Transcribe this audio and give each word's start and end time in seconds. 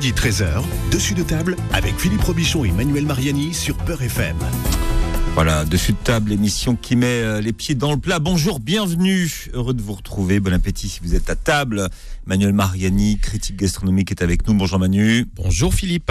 Midi 0.00 0.12
13h, 0.12 0.62
dessus 0.90 1.12
de 1.12 1.22
table 1.22 1.56
avec 1.74 1.94
Philippe 1.98 2.22
Robichon 2.22 2.64
et 2.64 2.72
Manuel 2.72 3.04
Mariani 3.04 3.52
sur 3.52 3.76
Peur 3.76 4.00
FM. 4.00 4.38
Voilà, 5.34 5.66
dessus 5.66 5.92
de 5.92 5.98
table, 5.98 6.30
l'émission 6.30 6.74
qui 6.74 6.96
met 6.96 7.20
euh, 7.20 7.42
les 7.42 7.52
pieds 7.52 7.74
dans 7.74 7.90
le 7.90 7.98
plat. 7.98 8.18
Bonjour, 8.18 8.60
bienvenue. 8.60 9.30
Heureux 9.52 9.74
de 9.74 9.82
vous 9.82 9.92
retrouver. 9.92 10.40
Bon 10.40 10.54
appétit 10.54 10.88
si 10.88 11.00
vous 11.02 11.14
êtes 11.14 11.28
à 11.28 11.36
table. 11.36 11.90
Manuel 12.24 12.54
Mariani, 12.54 13.18
critique 13.18 13.56
gastronomique, 13.56 14.10
est 14.10 14.22
avec 14.22 14.48
nous. 14.48 14.54
Bonjour 14.54 14.78
Manu. 14.78 15.26
Bonjour 15.36 15.74
Philippe. 15.74 16.10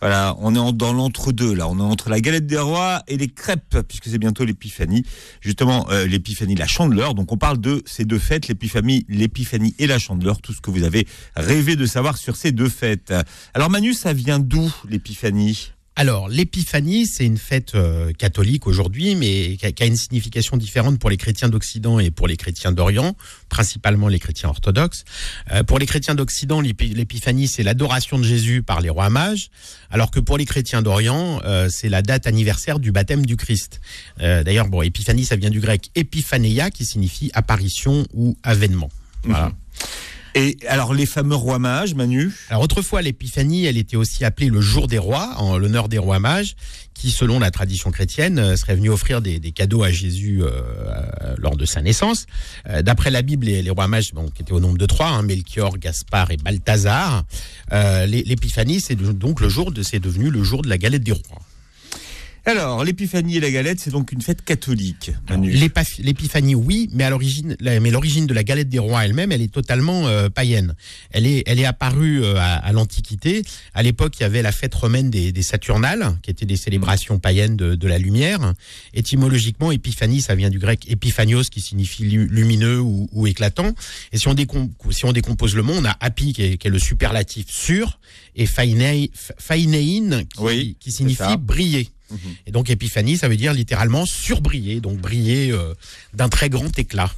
Voilà, 0.00 0.36
on 0.38 0.54
est 0.54 0.72
dans 0.74 0.92
l'entre-deux 0.92 1.54
là. 1.54 1.68
On 1.68 1.78
est 1.78 1.82
entre 1.82 2.08
la 2.08 2.20
galette 2.20 2.46
des 2.46 2.58
rois 2.58 3.02
et 3.08 3.16
les 3.16 3.28
crêpes, 3.28 3.78
puisque 3.88 4.06
c'est 4.06 4.18
bientôt 4.18 4.44
l'épiphanie. 4.44 5.04
Justement, 5.40 5.88
euh, 5.90 6.06
l'épiphanie, 6.06 6.54
la 6.54 6.66
chandeleur. 6.66 7.14
Donc 7.14 7.32
on 7.32 7.36
parle 7.36 7.58
de 7.58 7.82
ces 7.84 8.04
deux 8.04 8.18
fêtes, 8.18 8.48
l'épiphanie, 8.48 9.04
l'épiphanie 9.08 9.74
et 9.78 9.86
la 9.86 9.98
chandeleur. 9.98 10.40
Tout 10.40 10.52
ce 10.52 10.60
que 10.60 10.70
vous 10.70 10.84
avez 10.84 11.06
rêvé 11.34 11.74
de 11.74 11.86
savoir 11.86 12.16
sur 12.16 12.36
ces 12.36 12.52
deux 12.52 12.68
fêtes. 12.68 13.12
Alors 13.54 13.70
Manu, 13.70 13.92
ça 13.94 14.12
vient 14.12 14.38
d'où 14.38 14.72
l'épiphanie? 14.88 15.72
Alors, 15.98 16.28
l'épiphanie, 16.28 17.08
c'est 17.08 17.26
une 17.26 17.38
fête 17.38 17.74
euh, 17.74 18.12
catholique 18.12 18.68
aujourd'hui, 18.68 19.16
mais 19.16 19.56
qui 19.56 19.66
a, 19.66 19.72
qui 19.72 19.82
a, 19.82 19.86
une 19.86 19.96
signification 19.96 20.56
différente 20.56 21.00
pour 21.00 21.10
les 21.10 21.16
chrétiens 21.16 21.48
d'Occident 21.48 21.98
et 21.98 22.12
pour 22.12 22.28
les 22.28 22.36
chrétiens 22.36 22.70
d'Orient, 22.70 23.16
principalement 23.48 24.06
les 24.06 24.20
chrétiens 24.20 24.48
orthodoxes. 24.48 25.04
Euh, 25.50 25.64
pour 25.64 25.80
les 25.80 25.86
chrétiens 25.86 26.14
d'Occident, 26.14 26.60
l'épiphanie, 26.60 27.48
c'est 27.48 27.64
l'adoration 27.64 28.16
de 28.16 28.22
Jésus 28.22 28.62
par 28.62 28.80
les 28.80 28.90
rois 28.90 29.10
mages, 29.10 29.50
alors 29.90 30.12
que 30.12 30.20
pour 30.20 30.38
les 30.38 30.44
chrétiens 30.44 30.82
d'Orient, 30.82 31.40
euh, 31.44 31.68
c'est 31.68 31.88
la 31.88 32.02
date 32.02 32.28
anniversaire 32.28 32.78
du 32.78 32.92
baptême 32.92 33.26
du 33.26 33.36
Christ. 33.36 33.80
Euh, 34.20 34.44
D'ailleurs, 34.44 34.68
bon, 34.68 34.82
épiphanie, 34.82 35.24
ça 35.24 35.34
vient 35.34 35.50
du 35.50 35.58
grec 35.58 35.90
epiphaneia, 35.96 36.70
qui 36.70 36.84
signifie 36.84 37.32
apparition 37.34 38.06
ou 38.14 38.38
avènement. 38.44 38.90
Voilà. 39.24 39.48
Mmh. 39.48 39.54
Et 40.34 40.56
alors 40.68 40.94
les 40.94 41.06
fameux 41.06 41.34
rois 41.34 41.58
mages, 41.58 41.94
Manu 41.94 42.32
Alors 42.50 42.62
autrefois 42.62 43.02
l'épiphanie, 43.02 43.64
elle 43.64 43.76
était 43.76 43.96
aussi 43.96 44.24
appelée 44.24 44.48
le 44.48 44.60
jour 44.60 44.86
des 44.86 44.98
rois, 44.98 45.34
en 45.36 45.58
l'honneur 45.58 45.88
des 45.88 45.98
rois 45.98 46.18
mages, 46.18 46.54
qui 46.94 47.10
selon 47.10 47.38
la 47.38 47.50
tradition 47.50 47.90
chrétienne 47.90 48.38
euh, 48.38 48.56
seraient 48.56 48.74
venus 48.74 48.90
offrir 48.90 49.20
des, 49.22 49.40
cadeaux 49.52 49.82
à 49.82 49.90
Jésus 49.90 50.42
euh, 50.42 50.50
lors 51.38 51.56
de 51.56 51.64
sa 51.64 51.80
naissance. 51.80 52.26
Euh, 52.68 52.82
D'après 52.82 53.10
la 53.10 53.22
Bible, 53.22 53.46
les, 53.46 53.62
les, 53.62 53.70
rois 53.70 53.88
mages, 53.88 54.12
bon, 54.12 54.28
qui 54.28 54.42
étaient 54.42 54.52
au 54.52 54.60
nombre 54.60 54.78
de 54.78 54.86
trois, 54.86 55.08
hein, 55.08 55.22
Melchior, 55.22 55.78
Gaspard 55.78 56.30
et 56.30 56.36
Balthazar, 56.36 57.24
euh, 57.72 58.06
l'épiphanie, 58.06 58.80
c'est 58.80 58.96
donc 58.96 59.40
le 59.40 59.48
jour 59.48 59.72
de, 59.72 59.82
c'est 59.82 60.00
devenu 60.00 60.30
le 60.30 60.42
jour 60.42 60.62
de 60.62 60.68
la 60.68 60.78
galette 60.78 61.02
des 61.02 61.12
rois. 61.12 61.42
Alors, 62.44 62.84
l'épiphanie 62.84 63.36
et 63.36 63.40
la 63.40 63.50
galette, 63.50 63.80
c'est 63.80 63.90
donc 63.90 64.12
une 64.12 64.22
fête 64.22 64.42
catholique. 64.42 65.10
L'épiphanie, 65.98 66.54
oui, 66.54 66.88
mais 66.92 67.04
à 67.04 67.10
l'origine, 67.10 67.56
mais 67.60 67.90
l'origine 67.90 68.26
de 68.26 68.34
la 68.34 68.42
galette 68.42 68.68
des 68.68 68.78
rois 68.78 69.04
elle-même, 69.04 69.32
elle 69.32 69.42
est 69.42 69.52
totalement 69.52 70.06
euh, 70.06 70.28
païenne. 70.28 70.74
Elle 71.10 71.26
est, 71.26 71.42
elle 71.46 71.58
est 71.58 71.64
apparue 71.64 72.22
euh, 72.22 72.36
à, 72.36 72.54
à 72.54 72.72
l'Antiquité. 72.72 73.42
À 73.74 73.82
l'époque, 73.82 74.14
il 74.18 74.22
y 74.22 74.26
avait 74.26 74.42
la 74.42 74.52
fête 74.52 74.74
romaine 74.74 75.10
des, 75.10 75.32
des, 75.32 75.42
Saturnales, 75.42 76.16
qui 76.22 76.30
étaient 76.30 76.46
des 76.46 76.56
célébrations 76.56 77.18
païennes 77.18 77.56
de, 77.56 77.74
de, 77.74 77.88
la 77.88 77.98
lumière. 77.98 78.54
Étymologiquement, 78.94 79.70
épiphanie, 79.70 80.20
ça 80.20 80.34
vient 80.34 80.50
du 80.50 80.58
grec 80.58 80.90
épiphanios, 80.90 81.44
qui 81.50 81.60
signifie 81.60 82.04
lumineux 82.04 82.80
ou, 82.80 83.08
ou 83.12 83.26
éclatant. 83.26 83.72
Et 84.12 84.18
si 84.18 84.28
on, 84.28 84.34
décom 84.34 84.70
si 84.90 85.04
on 85.04 85.12
décompose 85.12 85.54
le 85.54 85.62
mot, 85.62 85.74
on 85.76 85.84
a 85.84 85.96
api, 86.00 86.32
qui 86.32 86.42
est, 86.42 86.56
qui 86.56 86.68
est 86.68 86.70
le 86.70 86.78
superlatif 86.78 87.46
sûr, 87.50 87.98
et 88.34 88.46
qui, 88.46 90.40
oui, 90.40 90.76
qui 90.78 90.92
signifie 90.92 91.36
briller. 91.38 91.90
Et 92.46 92.50
donc 92.50 92.70
épiphanie, 92.70 93.16
ça 93.16 93.28
veut 93.28 93.36
dire 93.36 93.52
littéralement 93.52 94.06
surbriller, 94.06 94.80
donc 94.80 94.98
briller 94.98 95.52
euh, 95.52 95.74
d'un 96.14 96.28
très 96.28 96.48
grand 96.48 96.76
éclat. 96.78 97.10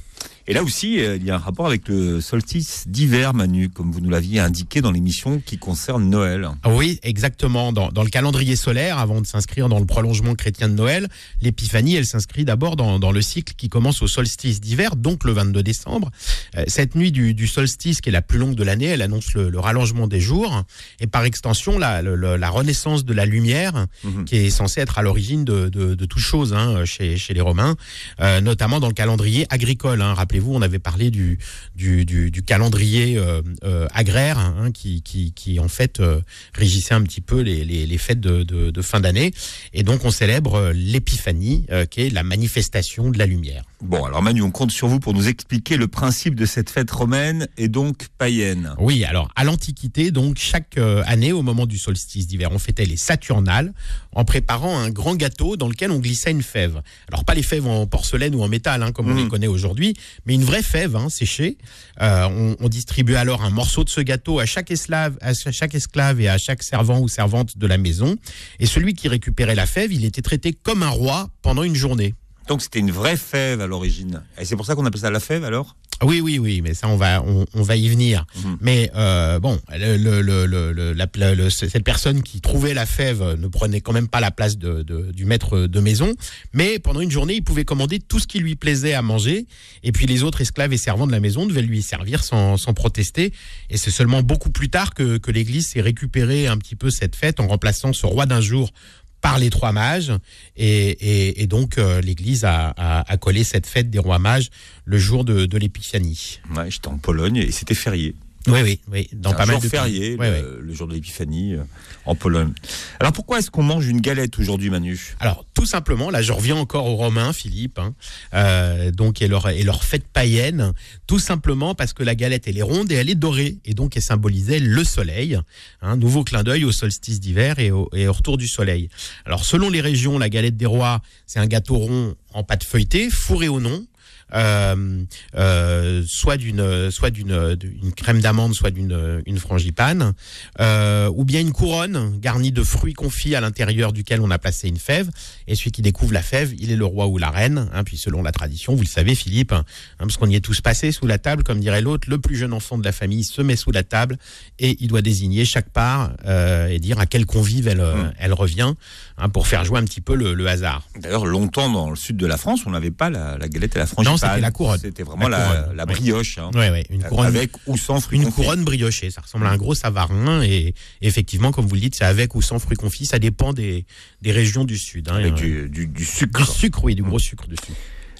Et 0.51 0.53
là 0.53 0.63
aussi, 0.63 0.99
euh, 0.99 1.15
il 1.15 1.23
y 1.23 1.31
a 1.31 1.35
un 1.35 1.37
rapport 1.37 1.65
avec 1.65 1.87
le 1.87 2.19
solstice 2.19 2.83
d'hiver, 2.85 3.33
Manu, 3.33 3.69
comme 3.69 3.89
vous 3.89 4.01
nous 4.01 4.09
l'aviez 4.09 4.41
indiqué 4.41 4.81
dans 4.81 4.91
l'émission 4.91 5.41
qui 5.45 5.57
concerne 5.57 6.09
Noël. 6.09 6.49
Oui, 6.65 6.99
exactement. 7.03 7.71
Dans, 7.71 7.87
dans 7.87 8.03
le 8.03 8.09
calendrier 8.09 8.57
solaire, 8.57 8.97
avant 8.97 9.21
de 9.21 9.25
s'inscrire 9.25 9.69
dans 9.69 9.79
le 9.79 9.85
prolongement 9.85 10.35
chrétien 10.35 10.67
de 10.67 10.73
Noël, 10.73 11.07
l'épiphanie, 11.41 11.95
elle 11.95 12.05
s'inscrit 12.05 12.43
d'abord 12.43 12.75
dans, 12.75 12.99
dans, 12.99 13.13
le 13.13 13.21
cycle 13.21 13.53
qui 13.55 13.69
commence 13.69 14.01
au 14.01 14.07
solstice 14.07 14.59
d'hiver, 14.59 14.97
donc 14.97 15.23
le 15.23 15.31
22 15.31 15.63
décembre. 15.63 16.11
Euh, 16.57 16.65
cette 16.67 16.95
nuit 16.95 17.13
du, 17.13 17.33
du, 17.33 17.47
solstice, 17.47 18.01
qui 18.01 18.09
est 18.09 18.11
la 18.11 18.21
plus 18.21 18.37
longue 18.37 18.55
de 18.55 18.63
l'année, 18.65 18.87
elle 18.87 19.03
annonce 19.03 19.33
le, 19.33 19.49
le, 19.49 19.59
rallongement 19.61 20.07
des 20.07 20.19
jours 20.19 20.63
et 20.99 21.07
par 21.07 21.23
extension 21.23 21.79
la, 21.79 22.01
renaissance 22.49 23.05
de 23.05 23.13
la 23.13 23.25
lumière, 23.25 23.87
-hmm. 24.05 24.25
qui 24.25 24.35
est 24.35 24.49
censée 24.49 24.81
être 24.81 24.97
à 24.97 25.01
l'origine 25.01 25.45
de, 25.45 25.69
de, 25.69 25.95
de 25.95 26.05
toute 26.05 26.21
chose 26.21 26.53
hein, 26.53 26.83
chez, 26.83 27.15
chez 27.15 27.33
les 27.33 27.39
Romains, 27.39 27.77
euh, 28.19 28.41
notamment 28.41 28.81
dans 28.81 28.89
le 28.89 28.93
calendrier 28.93 29.45
agricole. 29.49 30.01
Hein, 30.01 30.13
rappelez-vous, 30.41 30.55
on 30.55 30.61
avait 30.61 30.79
parlé 30.79 31.11
du, 31.11 31.37
du, 31.75 32.05
du, 32.05 32.31
du 32.31 32.43
calendrier 32.43 33.17
euh, 33.17 33.41
euh, 33.63 33.87
agraire 33.93 34.39
hein, 34.39 34.71
qui, 34.71 35.01
qui, 35.01 35.33
qui, 35.33 35.59
en 35.59 35.67
fait 35.67 35.99
euh, 35.99 36.21
régissait 36.53 36.93
un 36.93 37.01
petit 37.03 37.21
peu 37.21 37.41
les, 37.41 37.63
les, 37.63 37.85
les 37.85 37.97
fêtes 37.97 38.19
de, 38.19 38.43
de, 38.43 38.71
de 38.71 38.81
fin 38.81 38.99
d'année. 38.99 39.33
Et 39.73 39.83
donc 39.83 40.03
on 40.05 40.11
célèbre 40.11 40.71
l'épiphanie, 40.73 41.65
qui 41.89 42.01
est 42.01 42.09
la 42.09 42.23
manifestation 42.23 43.09
de 43.11 43.17
la 43.17 43.25
lumière. 43.25 43.63
Bon, 43.81 44.03
alors 44.03 44.21
Manu, 44.21 44.41
on 44.41 44.51
compte 44.51 44.71
sur 44.71 44.87
vous 44.87 44.99
pour 44.99 45.13
nous 45.13 45.27
expliquer 45.27 45.77
le 45.77 45.87
principe 45.87 46.35
de 46.35 46.45
cette 46.45 46.69
fête 46.69 46.91
romaine 46.91 47.47
et 47.57 47.67
donc 47.67 48.07
païenne. 48.17 48.73
Oui, 48.79 49.03
alors 49.05 49.29
à 49.35 49.43
l'Antiquité, 49.43 50.11
donc 50.11 50.37
chaque 50.37 50.77
année, 51.05 51.31
au 51.31 51.41
moment 51.41 51.65
du 51.65 51.77
solstice 51.77 52.27
d'hiver, 52.27 52.49
on 52.51 52.59
fêtait 52.59 52.85
les 52.85 52.97
Saturnales 52.97 53.73
en 54.13 54.25
préparant 54.25 54.77
un 54.77 54.89
grand 54.89 55.15
gâteau 55.15 55.57
dans 55.57 55.67
lequel 55.67 55.91
on 55.91 55.99
glissait 55.99 56.31
une 56.31 56.43
fève. 56.43 56.81
Alors 57.07 57.25
pas 57.25 57.33
les 57.33 57.43
fèves 57.43 57.67
en 57.67 57.87
porcelaine 57.87 58.35
ou 58.35 58.43
en 58.43 58.47
métal, 58.47 58.83
hein, 58.83 58.91
comme 58.91 59.07
mmh. 59.07 59.11
on 59.11 59.23
les 59.23 59.27
connaît 59.27 59.47
aujourd'hui, 59.47 59.93
mais 60.25 60.35
une 60.35 60.43
vraie 60.43 60.63
fève 60.63 60.95
hein, 60.95 61.09
séchée. 61.09 61.57
Euh, 62.01 62.27
on, 62.29 62.55
on, 62.59 62.69
distribuait 62.69 63.15
alors 63.15 63.43
un 63.43 63.49
morceau 63.49 63.83
de 63.83 63.89
ce 63.89 64.01
gâteau 64.01 64.39
à 64.39 64.45
chaque, 64.45 64.71
esclave, 64.71 65.17
à 65.21 65.33
chaque 65.33 65.75
esclave 65.75 66.21
et 66.21 66.29
à 66.29 66.37
chaque 66.37 66.63
servant 66.63 66.99
ou 66.99 67.07
servante 67.07 67.57
de 67.57 67.67
la 67.67 67.77
maison. 67.77 68.15
Et 68.59 68.65
celui 68.65 68.93
qui 68.93 69.07
récupérait 69.07 69.55
la 69.55 69.65
fève, 69.65 69.91
il 69.91 70.05
était 70.05 70.21
traité 70.21 70.53
comme 70.53 70.83
un 70.83 70.89
roi 70.89 71.29
pendant 71.41 71.63
une 71.63 71.75
journée. 71.75 72.15
Donc 72.47 72.61
c'était 72.61 72.79
une 72.79 72.91
vraie 72.91 73.17
fève 73.17 73.61
à 73.61 73.67
l'origine. 73.67 74.23
Et 74.37 74.45
c'est 74.45 74.55
pour 74.55 74.65
ça 74.65 74.75
qu'on 74.75 74.85
appelle 74.85 75.01
ça 75.01 75.09
la 75.09 75.19
fève 75.19 75.43
alors? 75.43 75.75
Oui, 76.03 76.19
oui, 76.19 76.39
oui, 76.39 76.61
mais 76.61 76.73
ça, 76.73 76.87
on 76.87 76.97
va, 76.97 77.21
on, 77.23 77.45
on 77.53 77.61
va 77.61 77.75
y 77.75 77.87
venir. 77.87 78.25
Mmh. 78.35 78.53
Mais 78.59 78.91
euh, 78.95 79.39
bon, 79.39 79.59
le, 79.69 79.97
le, 79.97 80.47
le, 80.47 80.93
la, 80.93 81.49
cette 81.51 81.83
personne 81.83 82.23
qui 82.23 82.41
trouvait 82.41 82.73
la 82.73 82.87
fève 82.87 83.35
ne 83.37 83.47
prenait 83.47 83.81
quand 83.81 83.93
même 83.93 84.07
pas 84.07 84.19
la 84.19 84.31
place 84.31 84.57
de, 84.57 84.81
de, 84.81 85.11
du 85.11 85.25
maître 85.25 85.67
de 85.67 85.79
maison. 85.79 86.11
Mais 86.53 86.79
pendant 86.79 87.01
une 87.01 87.11
journée, 87.11 87.35
il 87.35 87.43
pouvait 87.43 87.65
commander 87.65 87.99
tout 87.99 88.17
ce 88.17 88.25
qui 88.25 88.39
lui 88.39 88.55
plaisait 88.55 88.95
à 88.95 89.03
manger. 89.03 89.45
Et 89.83 89.91
puis 89.91 90.07
les 90.07 90.23
autres 90.23 90.41
esclaves 90.41 90.73
et 90.73 90.77
servants 90.77 91.05
de 91.05 91.11
la 91.11 91.19
maison 91.19 91.45
devaient 91.45 91.61
lui 91.61 91.83
servir 91.83 92.23
sans, 92.23 92.57
sans 92.57 92.73
protester. 92.73 93.31
Et 93.69 93.77
c'est 93.77 93.91
seulement 93.91 94.23
beaucoup 94.23 94.49
plus 94.49 94.69
tard 94.69 94.95
que, 94.95 95.19
que 95.19 95.29
l'Église 95.29 95.67
s'est 95.67 95.81
récupéré 95.81 96.47
un 96.47 96.57
petit 96.57 96.75
peu 96.75 96.89
cette 96.89 97.15
fête 97.15 97.39
en 97.39 97.47
remplaçant 97.47 97.93
ce 97.93 98.07
roi 98.07 98.25
d'un 98.25 98.41
jour 98.41 98.71
par 99.21 99.39
les 99.39 99.49
trois 99.49 99.71
mages. 99.71 100.11
Et, 100.57 101.47
donc, 101.47 101.77
euh, 101.77 102.01
l'Église 102.01 102.43
a, 102.45 103.03
collé 103.19 103.43
cette 103.43 103.67
fête 103.67 103.89
des 103.89 103.99
rois 103.99 104.19
mages 104.19 104.49
le 104.85 104.97
jour 104.97 105.23
de, 105.23 105.45
de 105.45 105.57
l'épiphanie. 105.57 106.39
J'étais 106.67 106.87
en 106.87 106.97
Pologne 106.97 107.37
et 107.37 107.51
c'était 107.51 107.75
férié. 107.75 108.15
Oui, 108.47 108.59
oui, 108.63 108.79
oui. 108.91 109.09
Dans 109.13 109.33
pas 109.33 109.43
un 109.43 109.45
mal 109.45 109.55
jour 109.55 109.63
de 109.63 109.69
férié, 109.69 110.15
oui, 110.19 110.25
le, 110.25 110.33
oui. 110.33 110.67
le, 110.67 110.73
jour 110.73 110.87
de 110.87 110.93
l'épiphanie 110.93 111.53
euh, 111.53 111.63
en 112.05 112.15
Pologne. 112.15 112.53
Alors 112.99 113.13
pourquoi 113.13 113.39
est-ce 113.39 113.51
qu'on 113.51 113.63
mange 113.63 113.87
une 113.87 114.01
galette 114.01 114.39
aujourd'hui, 114.39 114.69
Manu? 114.69 115.15
Alors 115.19 115.45
tout 115.53 115.65
simplement, 115.65 116.09
là 116.09 116.21
je 116.21 116.31
reviens 116.31 116.55
encore 116.55 116.87
aux 116.87 116.95
Romains, 116.95 117.33
Philippe, 117.33 117.79
hein, 117.79 117.93
euh, 118.33 118.91
donc 118.91 119.21
et 119.21 119.27
leur, 119.27 119.49
et 119.49 119.63
leur 119.63 119.83
fête 119.83 120.07
païenne, 120.07 120.73
tout 121.07 121.19
simplement 121.19 121.75
parce 121.75 121.93
que 121.93 122.03
la 122.03 122.15
galette 122.15 122.47
elle 122.47 122.57
est 122.57 122.63
ronde 122.63 122.91
et 122.91 122.95
elle 122.95 123.09
est 123.09 123.15
dorée, 123.15 123.57
et 123.65 123.73
donc 123.73 123.95
elle 123.95 124.03
symbolisait 124.03 124.59
le 124.59 124.83
soleil. 124.83 125.39
Hein, 125.81 125.97
nouveau 125.97 126.23
clin 126.23 126.43
d'œil 126.43 126.65
au 126.65 126.71
solstice 126.71 127.19
d'hiver 127.19 127.59
et, 127.59 127.71
et 127.93 128.07
au 128.07 128.13
retour 128.13 128.37
du 128.37 128.47
soleil. 128.47 128.89
Alors 129.25 129.45
selon 129.45 129.69
les 129.69 129.81
régions, 129.81 130.17
la 130.17 130.29
galette 130.29 130.57
des 130.57 130.65
rois, 130.65 131.01
c'est 131.25 131.39
un 131.39 131.47
gâteau 131.47 131.77
rond 131.77 132.15
en 132.33 132.43
pâte 132.43 132.63
feuilletée, 132.63 133.09
fourré 133.09 133.47
au 133.47 133.59
nom, 133.59 133.85
euh, 134.33 135.03
euh, 135.35 136.03
soit 136.07 136.37
d'une 136.37 136.91
soit 136.91 137.09
d'une 137.09 137.57
une 137.81 137.93
crème 137.93 138.21
d'amande, 138.21 138.53
soit 138.53 138.71
d'une 138.71 139.21
une 139.25 139.37
frangipane, 139.37 140.13
euh, 140.59 141.09
ou 141.13 141.23
bien 141.25 141.39
une 141.39 141.51
couronne 141.51 142.17
garnie 142.19 142.51
de 142.51 142.63
fruits 142.63 142.93
confits 142.93 143.35
à 143.35 143.41
l'intérieur 143.41 143.93
duquel 143.93 144.21
on 144.21 144.31
a 144.31 144.39
placé 144.39 144.67
une 144.67 144.77
fève. 144.77 145.09
Et 145.47 145.55
celui 145.55 145.71
qui 145.71 145.81
découvre 145.81 146.13
la 146.13 146.21
fève, 146.21 146.53
il 146.59 146.71
est 146.71 146.75
le 146.75 146.85
roi 146.85 147.07
ou 147.07 147.17
la 147.17 147.29
reine. 147.29 147.69
Hein, 147.73 147.83
puis 147.83 147.97
selon 147.97 148.23
la 148.23 148.31
tradition, 148.31 148.75
vous 148.75 148.81
le 148.81 148.87
savez, 148.87 149.15
Philippe, 149.15 149.53
hein, 149.53 149.63
parce 149.99 150.17
qu'on 150.17 150.29
y 150.29 150.35
est 150.35 150.41
tous 150.41 150.61
passés 150.61 150.91
sous 150.91 151.07
la 151.07 151.17
table, 151.17 151.43
comme 151.43 151.59
dirait 151.59 151.81
l'autre, 151.81 152.09
le 152.09 152.17
plus 152.17 152.35
jeune 152.35 152.53
enfant 152.53 152.77
de 152.77 152.83
la 152.83 152.91
famille 152.91 153.23
se 153.23 153.41
met 153.41 153.55
sous 153.55 153.71
la 153.71 153.83
table 153.83 154.17
et 154.59 154.77
il 154.79 154.87
doit 154.87 155.01
désigner 155.01 155.45
chaque 155.45 155.69
part 155.69 156.11
euh, 156.25 156.67
et 156.67 156.79
dire 156.79 156.99
à 156.99 157.05
quel 157.05 157.25
convive 157.25 157.67
elle, 157.67 157.81
mmh. 157.81 158.13
elle 158.19 158.33
revient 158.33 158.73
hein, 159.17 159.29
pour 159.29 159.47
faire 159.47 159.65
jouer 159.65 159.79
un 159.79 159.85
petit 159.85 160.01
peu 160.01 160.15
le, 160.15 160.33
le 160.33 160.47
hasard. 160.47 160.87
D'ailleurs, 160.99 161.25
longtemps 161.25 161.69
dans 161.69 161.89
le 161.89 161.95
sud 161.95 162.17
de 162.17 162.25
la 162.25 162.37
France, 162.37 162.61
on 162.65 162.71
n'avait 162.71 162.91
pas 162.91 163.09
la, 163.09 163.37
la, 163.37 163.47
galette 163.47 163.75
et 163.75 163.79
la 163.79 163.85
frangipane. 163.85 164.17
C'était 164.29 164.41
la 164.41 164.51
couronne. 164.51 164.79
C'était 164.79 165.03
vraiment 165.03 165.27
la, 165.27 165.39
couronne, 165.39 165.65
la, 165.69 165.73
la 165.73 165.85
brioche. 165.85 166.37
Oui, 166.37 166.43
hein. 166.65 166.71
oui, 166.73 166.83
une 166.89 167.03
couronne. 167.03 167.25
Avec 167.27 167.51
ou 167.67 167.77
sans 167.77 167.99
fruits 167.99 168.19
Une 168.19 168.25
confits. 168.25 168.41
couronne 168.41 168.63
briochée. 168.63 169.09
Ça 169.11 169.21
ressemble 169.21 169.45
à 169.45 169.49
un 169.49 169.57
gros 169.57 169.75
savarin. 169.75 170.41
Et 170.43 170.73
effectivement, 171.01 171.51
comme 171.51 171.65
vous 171.65 171.75
le 171.75 171.81
dites, 171.81 171.95
c'est 171.95 172.05
avec 172.05 172.35
ou 172.35 172.41
sans 172.41 172.59
fruits 172.59 172.77
confits. 172.77 173.05
Ça 173.05 173.19
dépend 173.19 173.53
des, 173.53 173.85
des 174.21 174.31
régions 174.31 174.63
du 174.63 174.77
sud. 174.77 175.09
Hein, 175.09 175.15
avec 175.15 175.33
du, 175.35 175.69
du, 175.69 175.87
du, 175.87 176.05
sucre. 176.05 176.39
Du 176.39 176.45
sucre, 176.51 176.83
oui, 176.83 176.95
du 176.95 177.03
gros 177.03 177.19
sucre 177.19 177.47
dessus. 177.47 177.73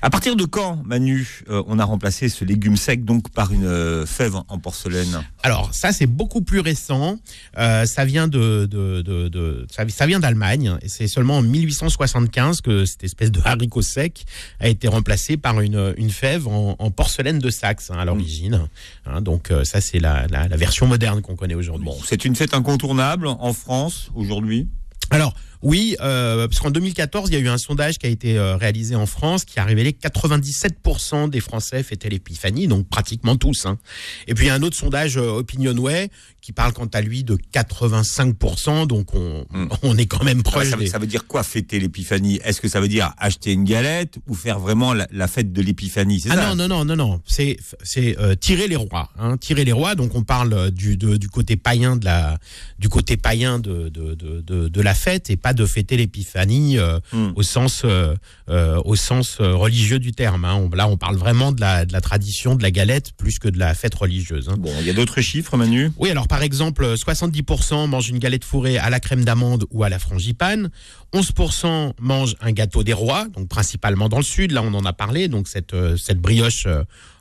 À 0.03 0.09
partir 0.09 0.35
de 0.35 0.45
quand, 0.45 0.81
Manu, 0.83 1.43
euh, 1.49 1.61
on 1.67 1.77
a 1.77 1.85
remplacé 1.85 2.27
ce 2.27 2.43
légume 2.43 2.75
sec 2.75 3.05
donc 3.05 3.29
par 3.29 3.51
une 3.53 3.65
euh, 3.65 4.05
fève 4.07 4.35
en 4.47 4.57
porcelaine? 4.57 5.21
Alors 5.43 5.73
ça 5.75 5.91
c'est 5.91 6.07
beaucoup 6.07 6.41
plus 6.41 6.59
récent. 6.59 7.19
Euh, 7.59 7.85
ça 7.85 8.03
vient 8.03 8.27
de, 8.27 8.65
de, 8.65 9.01
de, 9.03 9.27
de- 9.27 9.67
ça, 9.69 9.87
ça 9.89 10.07
vient 10.07 10.19
d'Allemagne. 10.19 10.75
Et 10.81 10.89
c'est 10.89 11.07
seulement 11.07 11.37
en 11.37 11.41
1875 11.43 12.61
que 12.61 12.85
cette 12.85 13.03
espèce 13.03 13.31
de 13.31 13.41
haricot 13.45 13.83
sec 13.83 14.25
a 14.59 14.69
été 14.69 14.87
remplacé 14.87 15.37
par 15.37 15.61
une, 15.61 15.93
une 15.97 16.09
fève 16.09 16.47
en, 16.47 16.75
en 16.79 16.89
porcelaine 16.91 17.37
de 17.37 17.49
Saxe 17.51 17.91
hein, 17.91 17.97
à 17.99 18.05
l'origine. 18.05 18.67
Hein, 19.05 19.21
donc 19.21 19.51
euh, 19.51 19.63
ça 19.63 19.81
c'est 19.81 19.99
la, 19.99 20.25
la, 20.27 20.47
la 20.47 20.57
version 20.57 20.87
moderne 20.87 21.21
qu'on 21.21 21.35
connaît 21.35 21.53
aujourd'hui. 21.55 21.85
Bon, 21.85 21.97
c'est 22.05 22.25
une 22.25 22.35
fête 22.35 22.55
incontournable 22.55 23.27
en 23.27 23.53
France 23.53 24.09
aujourd'hui? 24.15 24.67
Alors 25.11 25.33
oui, 25.63 25.95
euh, 26.01 26.47
parce 26.47 26.59
qu'en 26.59 26.71
2014, 26.71 27.29
il 27.29 27.33
y 27.33 27.35
a 27.35 27.39
eu 27.39 27.47
un 27.47 27.59
sondage 27.59 27.99
qui 27.99 28.07
a 28.07 28.09
été 28.09 28.35
euh, 28.39 28.55
réalisé 28.57 28.95
en 28.95 29.05
France 29.05 29.45
qui 29.45 29.59
a 29.59 29.63
révélé 29.63 29.93
que 29.93 29.99
97% 30.07 31.29
des 31.29 31.39
Français 31.39 31.83
fêtaient 31.83 32.09
l'épiphanie, 32.09 32.67
donc 32.67 32.87
pratiquement 32.89 33.35
tous. 33.35 33.67
hein. 33.67 33.77
Et 34.25 34.33
puis 34.33 34.45
il 34.45 34.47
y 34.47 34.49
a 34.49 34.55
un 34.55 34.63
autre 34.63 34.75
sondage 34.75 35.17
euh, 35.17 35.29
Opinionway 35.37 36.09
qui 36.41 36.51
parle 36.51 36.73
quant 36.73 36.87
à 36.87 37.01
lui 37.01 37.23
de 37.23 37.37
85%, 37.53 38.87
donc 38.87 39.13
on, 39.13 39.45
Hmm. 39.51 39.67
on 39.83 39.97
est 39.97 40.05
quand 40.05 40.23
même 40.23 40.43
proche 40.43 40.69
ça- 40.69 40.77
des... 40.77 40.87
ça 40.87 40.97
veut 40.97 41.05
dire 41.07 41.27
quoi 41.27 41.43
fêter 41.43 41.79
l'épiphanie? 41.79 42.39
Est-ce 42.43 42.61
que 42.61 42.67
ça 42.67 42.79
veut 42.79 42.87
dire 42.87 43.13
acheter 43.17 43.51
une 43.53 43.63
galette 43.63 44.17
ou 44.27 44.33
faire 44.33 44.59
vraiment 44.59 44.93
la, 44.93 45.07
la 45.11 45.27
fête 45.27 45.51
de 45.53 45.61
l'épiphanie? 45.61 46.23
Ah 46.29 46.35
ça 46.35 46.55
non 46.55 46.55
non 46.55 46.67
non 46.67 46.85
non 46.85 46.95
non 46.95 47.21
c'est 47.25 47.57
euh, 48.19 48.35
tirer 48.35 48.67
les 48.67 48.75
rois 48.75 49.09
hein, 49.19 49.37
tirer 49.37 49.63
les 49.65 49.71
rois 49.71 49.95
donc 49.95 50.15
on 50.15 50.23
parle 50.23 50.71
du 50.71 50.97
de- 50.97 51.17
du 51.17 51.27
côté 51.29 51.55
païen 51.55 51.95
de 51.97 52.05
la 52.05 52.39
du 52.79 52.89
côté 52.89 53.17
païen 53.17 53.59
de 53.59 53.89
de, 53.89 54.13
de, 54.15 54.41
de, 54.41 54.67
de 54.69 54.81
la 54.81 54.93
fête 55.01 55.29
et 55.29 55.37
pas 55.37 55.53
de 55.53 55.65
fêter 55.65 55.97
l'épiphanie 55.97 56.77
euh, 56.77 56.99
Hmm. 57.13 57.31
au 57.35 57.43
sens 57.43 57.81
euh, 57.83 58.15
euh, 58.49 58.79
au 58.85 58.95
sens 58.95 59.37
religieux 59.39 59.99
du 59.99 60.11
terme 60.11 60.45
hein. 60.45 60.55
On- 60.55 60.69
là 60.75 60.87
on 60.87 60.97
parle 60.97 61.15
vraiment 61.17 61.51
de 61.51 61.59
la 61.61 61.85
de 61.85 61.93
la 61.93 62.01
tradition 62.01 62.55
de 62.55 62.63
la 62.63 62.71
galette 62.71 63.11
plus 63.17 63.39
que 63.39 63.49
de 63.49 63.57
la 63.59 63.73
fête 63.73 63.95
religieuse 63.95 64.47
hein. 64.49 64.55
Bon, 64.57 64.71
il 64.79 64.85
y 64.85 64.89
a 64.89 64.93
d'autres 64.93 65.21
chiffres, 65.21 65.57
Manu? 65.57 65.91
Oui, 65.97 66.09
alors 66.11 66.27
par 66.27 66.43
exemple, 66.43 66.83
70% 66.95 67.87
mangent 67.87 68.09
une 68.09 68.19
galette 68.19 68.45
fourrée 68.45 68.77
à 68.77 68.89
la 68.89 68.99
crème 68.99 69.23
d'amande 69.25 69.65
ou 69.71 69.83
à 69.83 69.89
la 69.89 69.97
frangipane. 69.99 70.69
11% 71.13 71.93
mangent 71.99 72.35
un 72.41 72.51
gâteau 72.51 72.83
des 72.83 72.93
rois, 72.93 73.27
donc 73.35 73.47
principalement 73.49 74.07
dans 74.09 74.17
le 74.17 74.23
sud. 74.23 74.51
Là, 74.51 74.61
on 74.63 74.73
en 74.73 74.85
a 74.85 74.93
parlé. 74.93 75.27
Donc 75.27 75.47
cette, 75.47 75.75
cette 75.97 76.19
brioche 76.19 76.67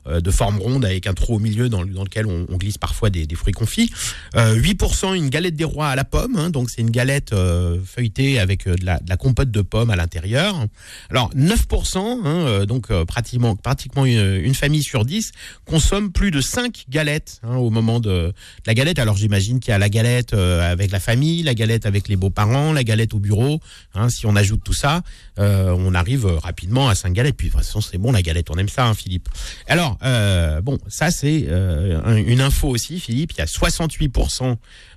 de 0.07 0.31
forme 0.31 0.59
ronde 0.59 0.85
avec 0.85 1.07
un 1.07 1.13
trou 1.15 1.37
au 1.37 1.39
milieu 1.39 1.69
dans, 1.69 1.85
dans 1.85 2.05
lequel 2.05 2.27
on, 2.27 2.47
on 2.49 2.57
glisse 2.57 2.79
parfois 2.79 3.11
des, 3.11 3.27
des 3.27 3.35
fruits 3.35 3.53
confits. 3.53 3.93
Euh, 4.37 4.57
8% 4.57 5.15
une 5.15 5.29
galette 5.29 5.57
des 5.57 5.65
rois 5.65 5.89
à 5.89 5.97
la 5.97 6.05
pomme. 6.05 6.37
hein, 6.37 6.51
donc 6.51 6.71
c'est 6.71 6.81
une 6.81 6.91
galette 6.91 7.33
euh, 7.33 7.79
feuilletée 7.85 8.39
avec 8.39 8.67
euh, 8.67 8.77
de, 8.77 8.85
la, 8.85 8.99
de 8.99 9.09
la 9.09 9.17
compote 9.17 9.51
de 9.51 9.61
pommes 9.63 9.91
à 9.91 9.97
l'intérieur. 9.97 10.67
Alors 11.11 11.31
9%, 11.35 11.99
hein, 11.99 12.21
euh, 12.25 12.67
donc 12.67 12.91
euh, 12.91 13.05
pratiquement, 13.05 13.57
pratiquement 13.57 14.05
une, 14.07 14.37
une 14.43 14.55
famille 14.55 14.83
sur 14.83 15.05
10 15.05 15.33
consomme 15.65 16.13
plus 16.13 16.31
de 16.31 16.41
5 16.41 16.85
galettes 16.89 17.41
hein, 17.43 17.57
au 17.57 17.71
moment 17.71 18.01
de, 18.01 18.09
de 18.11 18.33
la 18.67 18.75
galette. 18.75 18.99
Alors 18.99 19.17
j'imagine 19.17 19.61
qu'il 19.61 19.71
y 19.73 19.75
a 19.75 19.79
la 19.79 19.89
galette 19.89 20.35
euh, 20.35 20.73
avec 20.73 20.91
la 20.91 21.01
famille, 21.01 21.43
la 21.43 21.55
galette 21.55 21.87
avec 21.87 22.09
les 22.09 22.17
beaux-parents, 22.17 22.73
la 22.73 22.85
galette 22.85 23.15
au 23.15 23.19
bureau. 23.19 23.61
hein. 23.95 24.09
si 24.09 24.27
on 24.27 24.37
ajoute 24.37 24.63
tout 24.65 24.73
ça, 24.73 25.03
euh, 25.39 25.75
on 25.79 25.95
arrive 25.95 26.27
euh, 26.27 26.39
rapidement 26.39 26.89
à 26.89 26.95
5 26.95 27.13
galettes. 27.13 27.37
Puis 27.37 27.49
de 27.49 27.53
toute 27.53 27.61
façon 27.63 27.81
c'est 27.81 27.99
bon 27.99 28.13
la 28.13 28.23
galette, 28.23 28.51
on 28.51 28.57
aime 28.59 28.69
ça 28.69 28.87
hein, 28.87 28.95
Philippe. 28.95 29.29
Alors 29.67 29.90
euh, 30.03 30.61
bon, 30.61 30.79
ça 30.89 31.11
c'est 31.11 31.45
euh, 31.49 32.01
un- 32.05 32.17
une 32.17 32.41
info 32.41 32.69
aussi 32.69 33.01
Philippe, 33.01 33.33
il 33.33 33.39
y 33.39 33.43
a 33.43 33.47
68% 33.47 34.57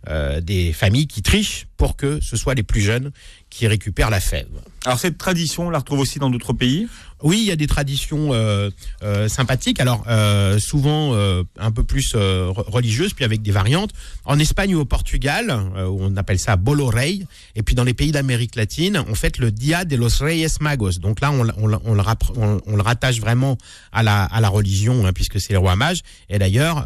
euh, 0.10 0.42
des 0.42 0.74
familles 0.74 1.08
qui 1.08 1.22
trichent 1.22 1.68
pour 1.84 1.98
que 1.98 2.22
ce 2.22 2.38
soit 2.38 2.54
les 2.54 2.64
plus 2.64 2.80
jeunes 2.80 3.12
qui 3.50 3.68
récupèrent 3.68 4.10
la 4.10 4.22
fève. 4.22 4.48
Alors 4.86 5.00
cette 5.00 5.18
tradition, 5.18 5.68
on 5.68 5.70
la 5.70 5.80
retrouve 5.80 6.00
aussi 6.00 6.18
dans 6.18 6.30
d'autres 6.30 6.54
pays? 6.54 6.88
Oui, 7.22 7.40
il 7.42 7.46
y 7.46 7.52
a 7.52 7.56
des 7.56 7.68
traditions 7.68 8.34
euh, 8.34 8.70
euh, 9.02 9.30
sympathiques. 9.30 9.80
Alors 9.80 10.04
euh, 10.08 10.60
souvent 10.60 11.14
un 11.58 11.72
peu 11.72 11.84
plus 11.84 12.16
re- 12.16 12.70
religieuses, 12.70 13.14
puis 13.14 13.26
avec 13.26 13.42
des 13.42 13.52
variantes. 13.52 13.92
En 14.26 14.40
Espagne 14.40 14.76
ou 14.76 14.80
au 14.80 14.86
Portugal, 14.86 15.46
on 15.76 16.16
appelle 16.18 16.40
ça 16.40 16.56
Bolo 16.56 16.88
Rey. 16.88 17.20
Et 17.56 17.64
puis 17.64 17.76
dans 17.76 17.84
les 17.84 17.94
pays 17.94 18.12
d'Amérique 18.12 18.56
latine, 18.56 19.04
on 19.10 19.16
fête 19.16 19.38
le 19.40 19.52
Dia 19.52 19.84
de 19.86 19.96
los 19.98 20.18
Reyes 20.22 20.58
Magos. 20.62 21.00
Donc 21.00 21.20
là, 21.22 21.32
on, 21.32 21.46
on 21.58 21.68
le, 21.68 21.78
on- 21.86 22.84
rattache 22.84 23.20
vraiment 23.20 23.58
à 23.92 24.04
la, 24.04 24.24
à 24.24 24.42
la 24.42 24.50
religion, 24.50 25.06
hein, 25.06 25.14
puisque 25.14 25.40
c'est 25.40 25.54
le 25.54 25.60
roi 25.60 25.76
mage. 25.76 26.02
Et 26.30 26.40
d'ailleurs, 26.40 26.86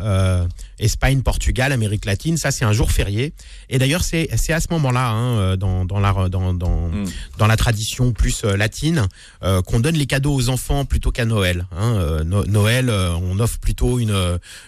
Espagne, 0.79 1.21
Portugal, 1.21 1.71
Amérique 1.71 2.05
latine, 2.05 2.37
ça 2.37 2.51
c'est 2.51 2.65
un 2.65 2.73
jour 2.73 2.91
férié. 2.91 3.33
Et 3.69 3.79
d'ailleurs, 3.79 4.03
c'est 4.03 4.29
à 4.31 4.59
ce 4.59 4.67
moment-là, 4.87 5.09
hein, 5.09 5.37
euh, 5.39 5.55
dans, 5.57 5.85
dans, 5.85 5.99
la, 5.99 6.13
dans, 6.29 6.53
dans, 6.53 6.87
Mm. 6.87 7.05
dans 7.37 7.47
la 7.47 7.57
tradition 7.57 8.11
plus 8.13 8.43
euh, 8.43 8.55
latine, 8.55 9.07
euh, 9.43 9.61
qu'on 9.61 9.79
donne 9.79 9.95
les 9.95 10.05
cadeaux 10.05 10.33
aux 10.33 10.49
enfants 10.49 10.85
plutôt 10.85 11.11
qu'à 11.11 11.25
Noël. 11.25 11.65
Hein. 11.77 12.23
No- 12.23 12.45
Noël, 12.45 12.89
on 12.89 13.39
offre 13.39 13.59
plutôt 13.59 13.99
une, 13.99 14.15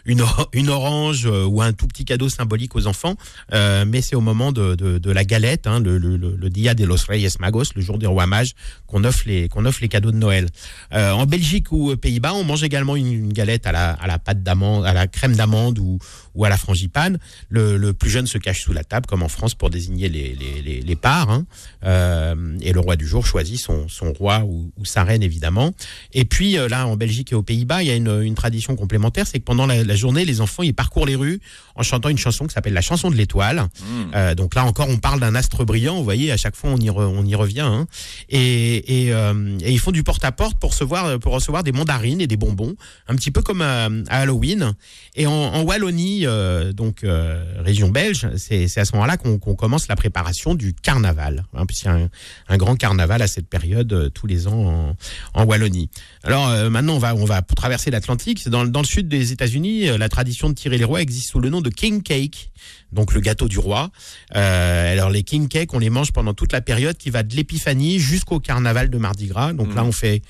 une, 0.06 0.24
une 0.54 0.70
orange 0.70 1.26
ou 1.26 1.62
un 1.62 1.74
tout 1.74 1.88
petit 1.88 2.06
cadeau 2.06 2.30
symbolique 2.30 2.76
aux 2.76 2.88
enfants, 2.88 3.16
euh, 3.54 3.86
mais 3.88 4.02
c'est 4.02 4.16
au 4.16 4.22
moment 4.22 4.52
de, 4.52 4.76
de, 4.76 4.98
de 4.98 5.12
la 5.12 5.24
galette, 5.24 5.68
hein, 5.68 5.80
le, 5.80 5.98
le, 5.98 6.18
le, 6.18 6.36
le 6.36 6.50
Dia 6.50 6.74
de 6.74 6.86
los 6.86 6.98
Reyes 7.08 7.30
Magos, 7.40 7.64
le 7.76 7.82
jour 7.82 7.98
des 7.98 8.08
rois 8.08 8.28
mages, 8.28 8.54
qu'on 8.88 9.04
offre 9.04 9.24
les 9.26 9.48
qu'on 9.50 9.66
offre 9.66 9.80
les 9.82 9.88
cadeaux 9.90 10.12
de 10.12 10.18
Noël. 10.18 10.48
Euh, 10.94 11.12
en 11.12 11.26
Belgique 11.26 11.72
ou 11.72 11.92
aux 11.92 11.96
Pays-Bas, 11.98 12.34
on 12.34 12.44
mange 12.44 12.64
également 12.64 12.96
une, 12.96 13.12
une 13.14 13.34
galette 13.34 13.66
à 13.68 13.72
la, 13.72 13.92
à 13.92 14.08
la 14.08 14.20
pâte 14.20 14.44
d'amande, 14.44 14.86
à 14.86 14.94
la 14.94 15.08
crème 15.08 15.36
d'amande 15.36 15.80
ou, 15.80 15.98
ou 16.40 16.46
à 16.46 16.50
la 16.50 16.58
frangipane. 16.58 17.20
Le, 17.50 17.76
le 17.78 17.92
plus 17.94 18.10
jeune 18.10 18.26
se 18.26 18.38
cache 18.38 18.64
sous 18.64 18.72
la 18.74 18.84
table, 18.86 19.06
comme 19.08 19.24
en 19.24 19.28
France, 19.28 19.54
pour 19.56 19.70
désigner 19.70 20.08
les, 20.10 20.34
les, 20.36 20.62
les, 20.62 20.82
les 20.82 20.96
parts. 20.96 21.30
hein. 21.30 21.46
Euh, 21.84 22.58
et 22.62 22.72
le 22.74 22.80
roi 22.80 22.96
du 22.96 23.06
jour 23.08 23.26
choisit 23.26 23.60
son, 23.60 23.88
son 23.90 24.14
roi 24.14 24.44
ou, 24.46 24.72
ou 24.78 24.86
sa 24.86 25.04
reine, 25.04 25.22
évidemment. 25.22 25.74
Et 26.14 26.24
puis 26.26 26.58
euh, 26.58 26.68
là, 26.70 26.88
en 26.88 26.96
Belgique 26.96 27.32
et 27.34 27.36
aux 27.36 27.44
Pays-Bas, 27.44 27.84
il 27.84 27.88
y 27.88 27.92
a 27.92 27.96
une, 27.96 28.22
une 28.22 28.36
tradition 28.36 28.76
complémentaire, 28.76 29.28
c'est 29.28 29.40
que 29.40 29.44
pendant 29.44 29.66
la, 29.66 29.84
la 29.84 29.96
journée, 29.96 30.24
les 30.26 30.40
enfants 30.42 30.64
ils 30.64 30.74
parcourent 30.74 31.06
les 31.06 31.16
rues 31.16 31.42
en 31.76 31.84
chantant 31.84 32.10
une 32.10 32.18
chanson 32.18 32.48
qui 32.48 32.54
s'appelle 32.54 32.74
la 32.74 32.82
chanson 32.82 33.12
de 33.12 33.16
l'étoile. 33.16 33.68
Euh, 34.16 34.34
donc 34.36 34.56
là 34.56 34.64
encore, 34.66 34.88
on 34.90 34.98
parle 34.98 35.20
d'un 35.20 35.36
astre 35.36 35.66
brillant. 35.66 35.98
Vous 35.98 36.04
voyez, 36.06 36.32
à 36.32 36.38
chaque 36.38 36.56
fois, 36.56 36.70
on 36.72 36.78
y, 36.78 36.90
re- 36.90 37.04
on 37.04 37.26
y 37.26 37.36
revient. 37.36 37.62
hein. 37.62 37.86
Et, 38.30 39.04
et, 39.06 39.14
euh, 39.14 39.58
et 39.62 39.72
ils 39.72 39.80
font 39.80 39.92
du 39.92 40.04
porte-à-porte 40.04 40.58
pour 40.60 40.72
recevoir, 40.72 41.20
pour 41.20 41.34
recevoir 41.34 41.64
des 41.64 41.72
mandarines 41.72 42.22
et 42.22 42.28
des 42.28 42.38
bonbons, 42.38 42.76
un 43.08 43.16
petit 43.16 43.32
peu 43.32 43.42
comme 43.42 43.62
à, 43.62 43.86
à 44.08 44.22
Halloween. 44.22 44.74
Et 45.16 45.26
en, 45.28 45.32
en 45.32 45.62
Wallonie, 45.64 46.26
euh, 46.30 46.72
donc 46.72 47.04
euh, 47.04 47.44
région 47.58 47.90
belge, 47.90 48.28
c'est 48.38 48.78
à 48.78 48.86
ce 48.86 48.94
moment-là 48.94 49.18
qu'on 49.18 49.38
commence 49.38 49.88
la 49.88 49.96
préparation 49.96 50.56
du 50.56 50.74
carnaval, 50.74 51.46
hein, 51.54 51.66
puisqu'il 51.66 51.88
y 51.88 51.90
a 51.90 51.96
un, 51.96 52.10
un 52.48 52.58
grand 52.58 52.76
carnaval 52.76 53.22
à 53.22 53.28
cette 53.28 53.48
période 53.48 53.92
euh, 53.92 54.10
tous 54.10 54.28
les 54.28 54.48
ans 54.48 54.96
en, 55.34 55.42
en 55.42 55.46
Wallonie. 55.46 55.90
Alors 56.24 56.48
maintenant, 56.70 56.96
on 56.96 57.00
va, 57.00 57.16
on 57.16 57.26
va 57.26 57.42
traverser 57.42 57.92
l'Atlantique. 57.92 58.48
Dans, 58.48 58.66
dans 58.66 58.82
le 58.82 58.86
sud 58.86 59.08
des 59.08 59.32
États-Unis, 59.32 59.98
la 59.98 60.10
tradition 60.10 60.50
de 60.50 60.54
tirer 60.54 60.78
les 60.78 60.86
rois 60.86 61.02
existe 61.02 61.32
sous 61.32 61.40
le 61.40 61.50
nom 61.50 61.62
de 61.62 61.70
King 61.70 62.02
Cake, 62.04 62.52
donc 62.92 63.14
le 63.14 63.22
gâteau 63.22 63.48
du 63.48 63.60
roi. 63.60 63.92
Alors 64.32 65.10
les 65.10 65.24
King 65.24 65.48
Cake, 65.48 65.74
on 65.74 65.80
les 65.80 65.90
mange 65.90 66.12
pendant 66.12 66.34
toute 66.34 66.54
la 66.54 66.62
période 66.62 66.98
qui 66.98 67.10
va 67.10 67.24
de 67.24 67.36
l'épiphanie 67.36 68.00
jusqu'au 68.00 68.40
carnaval 68.40 68.90
de 68.90 68.98
Mardi 68.98 69.28
Gras. 69.28 69.54
Donc 69.54 69.74
là, 69.76 69.84
on 69.84 69.92
fait, 69.92 70.22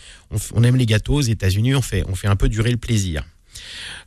on 0.53 0.63
aime 0.63 0.75
les 0.75 0.85
gâteaux 0.85 1.15
aux 1.15 1.21
États-Unis, 1.21 1.75
on 1.75 1.81
fait, 1.81 2.03
on 2.07 2.15
fait 2.15 2.27
un 2.27 2.35
peu 2.35 2.49
durer 2.49 2.71
le 2.71 2.77
plaisir. 2.77 3.23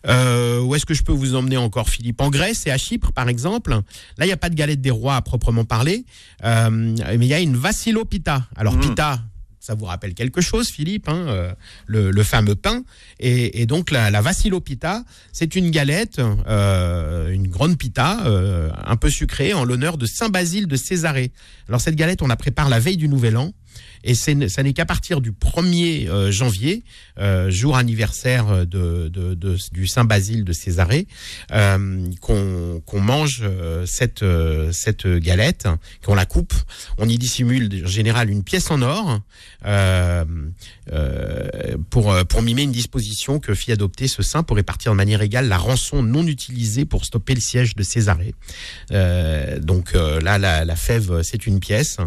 Euh, 0.06 0.60
où 0.60 0.74
est-ce 0.74 0.86
que 0.86 0.94
je 0.94 1.02
peux 1.02 1.12
vous 1.12 1.34
emmener 1.34 1.56
encore, 1.56 1.88
Philippe? 1.88 2.20
En 2.20 2.30
Grèce 2.30 2.66
et 2.66 2.70
à 2.70 2.78
Chypre, 2.78 3.12
par 3.12 3.28
exemple. 3.28 3.70
Là, 3.72 4.24
il 4.24 4.26
n'y 4.26 4.32
a 4.32 4.36
pas 4.36 4.48
de 4.50 4.54
galette 4.54 4.80
des 4.80 4.90
rois 4.90 5.16
à 5.16 5.22
proprement 5.22 5.64
parler, 5.64 6.04
euh, 6.44 6.70
mais 6.70 7.26
il 7.26 7.28
y 7.28 7.34
a 7.34 7.40
une 7.40 7.56
vassilopita. 7.56 8.46
Alors, 8.56 8.74
Mm. 8.76 8.80
pita, 8.80 9.20
ça 9.60 9.74
vous 9.76 9.84
rappelle 9.84 10.14
quelque 10.14 10.40
chose, 10.40 10.68
Philippe, 10.70 11.08
hein, 11.08 11.24
euh, 11.28 11.52
le, 11.86 12.10
le 12.10 12.22
fameux 12.24 12.56
pain. 12.56 12.82
Et, 13.20 13.62
et 13.62 13.66
donc, 13.66 13.92
la, 13.92 14.10
la 14.10 14.20
vassilopita, 14.20 15.04
c'est 15.32 15.54
une 15.54 15.70
galette, 15.70 16.20
euh, 16.48 17.30
une 17.30 17.46
grande 17.46 17.78
pita, 17.78 18.26
euh, 18.26 18.70
un 18.84 18.96
peu 18.96 19.08
sucrée, 19.08 19.52
en 19.54 19.64
l'honneur 19.64 19.98
de 19.98 20.06
Saint 20.06 20.30
Basile 20.30 20.66
de 20.66 20.74
Césarée. 20.74 21.30
Alors, 21.68 21.80
cette 21.80 21.94
galette, 21.94 22.22
on 22.22 22.26
la 22.26 22.36
prépare 22.36 22.68
la 22.68 22.80
veille 22.80 22.96
du 22.96 23.08
Nouvel 23.08 23.36
An. 23.36 23.52
Et 24.04 24.14
ça 24.14 24.32
n'est 24.34 24.72
qu'à 24.72 24.84
partir 24.86 25.20
du 25.20 25.32
1er 25.32 26.08
euh, 26.08 26.30
janvier, 26.32 26.82
euh, 27.18 27.50
jour 27.50 27.76
anniversaire 27.76 28.66
de, 28.66 29.08
de- 29.08 29.34
de- 29.34 29.56
du 29.72 29.86
Saint 29.86 30.04
Basile 30.04 30.44
de 30.44 30.52
Césarée, 30.52 31.06
euh, 31.52 32.06
qu'on 32.20 32.82
qu'on 32.84 33.00
mange 33.00 33.40
euh, 33.42 33.86
cette, 33.86 34.22
euh, 34.22 34.72
cette 34.72 35.06
galette, 35.06 35.68
qu'on 36.04 36.14
la 36.14 36.26
coupe. 36.26 36.54
On 36.98 37.08
y 37.08 37.18
dissimule 37.18 37.82
en 37.84 37.88
général 37.88 38.30
une 38.30 38.42
pièce 38.42 38.70
en 38.70 38.82
or 38.82 39.20
euh, 39.66 40.24
euh, 40.92 41.76
pour, 41.90 42.12
euh, 42.12 42.24
pour 42.24 42.42
mimer 42.42 42.62
une 42.62 42.72
disposition 42.72 43.38
que 43.38 43.54
fit 43.54 43.72
adopter 43.72 44.08
ce 44.08 44.22
saint 44.22 44.42
pour 44.42 44.56
répartir 44.56 44.92
de 44.92 44.96
manière 44.96 45.22
égale 45.22 45.48
la 45.48 45.58
rançon 45.58 46.02
non 46.02 46.26
utilisée 46.26 46.84
pour 46.84 47.04
stopper 47.04 47.34
le 47.34 47.40
siège 47.40 47.74
de 47.76 47.82
Césarée. 47.82 48.34
Euh, 48.90 49.58
donc 49.58 49.94
euh, 49.94 50.20
là, 50.20 50.38
la, 50.38 50.64
la 50.64 50.76
fève, 50.76 51.22
c'est 51.22 51.46
une 51.46 51.60
pièce. 51.60 51.98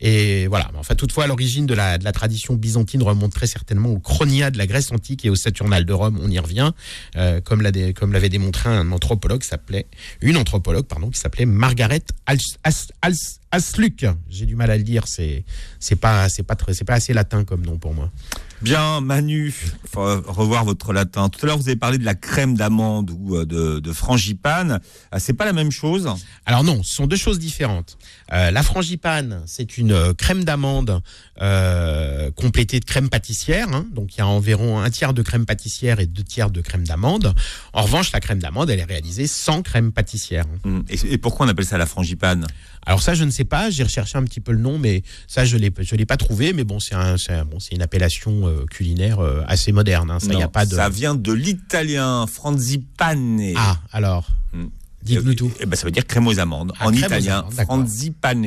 Et 0.00 0.46
voilà. 0.48 0.70
Enfin, 0.76 0.94
toutefois, 0.94 1.26
l'origine 1.38 1.66
de 1.66 1.74
la, 1.74 1.98
de 1.98 2.04
la 2.04 2.10
tradition 2.10 2.54
byzantine 2.54 3.00
remonte 3.00 3.32
très 3.32 3.46
certainement 3.46 3.90
au 3.90 4.00
Chronia 4.00 4.50
de 4.50 4.58
la 4.58 4.66
Grèce 4.66 4.90
antique 4.90 5.24
et 5.24 5.30
au 5.30 5.36
Saturnal 5.36 5.84
de 5.84 5.92
Rome. 5.92 6.18
On 6.20 6.28
y 6.28 6.38
revient, 6.40 6.72
euh, 7.14 7.40
comme 7.40 7.62
l'avait 7.62 8.28
démontré 8.28 8.68
un 8.68 8.90
anthropologue 8.90 9.44
s'appelait 9.44 9.86
une 10.20 10.36
anthropologue 10.36 10.86
pardon 10.86 11.10
qui 11.10 11.20
s'appelait 11.20 11.46
Margaret 11.46 12.02
Als- 12.26 12.58
As- 12.64 12.88
Als- 13.02 13.38
Asluck. 13.52 14.04
J'ai 14.28 14.46
du 14.46 14.56
mal 14.56 14.68
à 14.72 14.76
le 14.76 14.82
dire. 14.82 15.04
C'est 15.06 15.44
c'est 15.78 15.94
pas 15.96 16.28
c'est 16.28 16.42
pas 16.42 16.56
c'est 16.72 16.84
pas 16.84 16.94
assez 16.94 17.14
latin 17.14 17.44
comme 17.44 17.64
nom 17.64 17.78
pour 17.78 17.94
moi. 17.94 18.10
Bien, 18.60 19.00
Manu, 19.00 19.54
faut 19.88 20.02
revoir 20.26 20.64
votre 20.64 20.92
latin. 20.92 21.28
Tout 21.28 21.38
à 21.44 21.46
l'heure, 21.46 21.58
vous 21.58 21.68
avez 21.68 21.76
parlé 21.76 21.96
de 21.96 22.04
la 22.04 22.16
crème 22.16 22.56
d'amande 22.56 23.12
ou 23.16 23.36
euh, 23.36 23.44
de, 23.46 23.78
de 23.78 23.92
frangipane. 23.92 24.80
Ah, 25.12 25.20
c'est 25.20 25.32
pas 25.32 25.44
la 25.44 25.52
même 25.52 25.70
chose? 25.70 26.08
Alors 26.44 26.64
non, 26.64 26.82
ce 26.82 26.92
sont 26.94 27.06
deux 27.06 27.16
choses 27.16 27.38
différentes. 27.38 27.98
Euh, 28.32 28.50
la 28.50 28.62
frangipane, 28.64 29.42
c'est 29.46 29.78
une 29.78 29.92
euh, 29.92 30.12
crème 30.12 30.42
d'amande 30.42 31.00
euh, 31.40 32.32
complétée 32.32 32.80
de 32.80 32.84
crème 32.84 33.08
pâtissière. 33.08 33.68
hein. 33.72 33.86
donc 33.94 34.16
il 34.16 34.18
y 34.18 34.22
a 34.22 34.26
environ 34.26 34.80
un 34.80 34.90
tiers 34.90 35.14
de 35.14 35.22
crème 35.22 35.46
pâtissière 35.46 36.00
et 36.00 36.06
deux 36.06 36.24
tiers 36.24 36.50
de 36.50 36.60
crème 36.60 36.84
d'amande. 36.84 37.32
En 37.72 37.82
revanche, 37.82 38.10
la 38.10 38.18
crème 38.18 38.40
d'amande, 38.40 38.70
elle 38.70 38.80
est 38.80 38.84
réalisée 38.84 39.28
sans 39.28 39.62
crème 39.62 39.92
pâtissière. 39.92 40.44
Hum, 40.64 40.82
Et, 40.90 41.12
et 41.14 41.18
pourquoi 41.18 41.46
on 41.46 41.48
appelle 41.48 41.64
ça 41.64 41.78
la 41.78 41.86
frangipane? 41.86 42.44
Alors 42.86 43.02
ça, 43.02 43.14
je 43.14 43.22
ne 43.24 43.30
sais 43.30 43.44
pas. 43.44 43.70
J'ai 43.70 43.82
recherché 43.84 44.16
un 44.18 44.24
petit 44.24 44.40
peu 44.40 44.50
le 44.50 44.58
nom, 44.60 44.78
mais 44.78 45.02
ça, 45.26 45.44
je 45.44 45.56
l'ai, 45.58 45.70
je 45.78 45.94
l'ai 45.94 46.06
pas 46.06 46.16
trouvé. 46.16 46.52
Mais 46.54 46.64
bon, 46.64 46.80
c'est 46.80 46.94
un, 46.94 47.16
bon, 47.44 47.58
une 47.70 47.82
appellation 47.82 48.47
euh, 48.48 48.64
culinaire 48.70 49.20
euh, 49.20 49.42
assez 49.46 49.72
moderne. 49.72 50.10
hein. 50.10 50.18
Ça, 50.18 50.28
il 50.32 50.38
y 50.38 50.42
a 50.42 50.46
Non, 50.46 50.48
pas 50.50 50.66
de. 50.66 50.74
Ça 50.74 50.88
vient 50.88 51.14
de 51.14 51.32
l'italien 51.32 52.26
frangipane. 52.26 53.40
Ah, 53.56 53.78
alors. 53.92 54.26
Hum. 54.54 54.70
Dites-nous 55.02 55.34
tout. 55.34 55.50
Eh 55.60 55.66
ben, 55.66 55.76
ça 55.76 55.84
veut 55.84 55.90
dire 55.92 56.06
crème 56.06 56.26
aux 56.26 56.38
amandes. 56.38 56.72
Ah, 56.80 56.86
en 56.86 56.88
aux 56.88 56.92
italien, 56.92 57.40
amandes, 57.40 57.54
frangipane. 57.54 58.46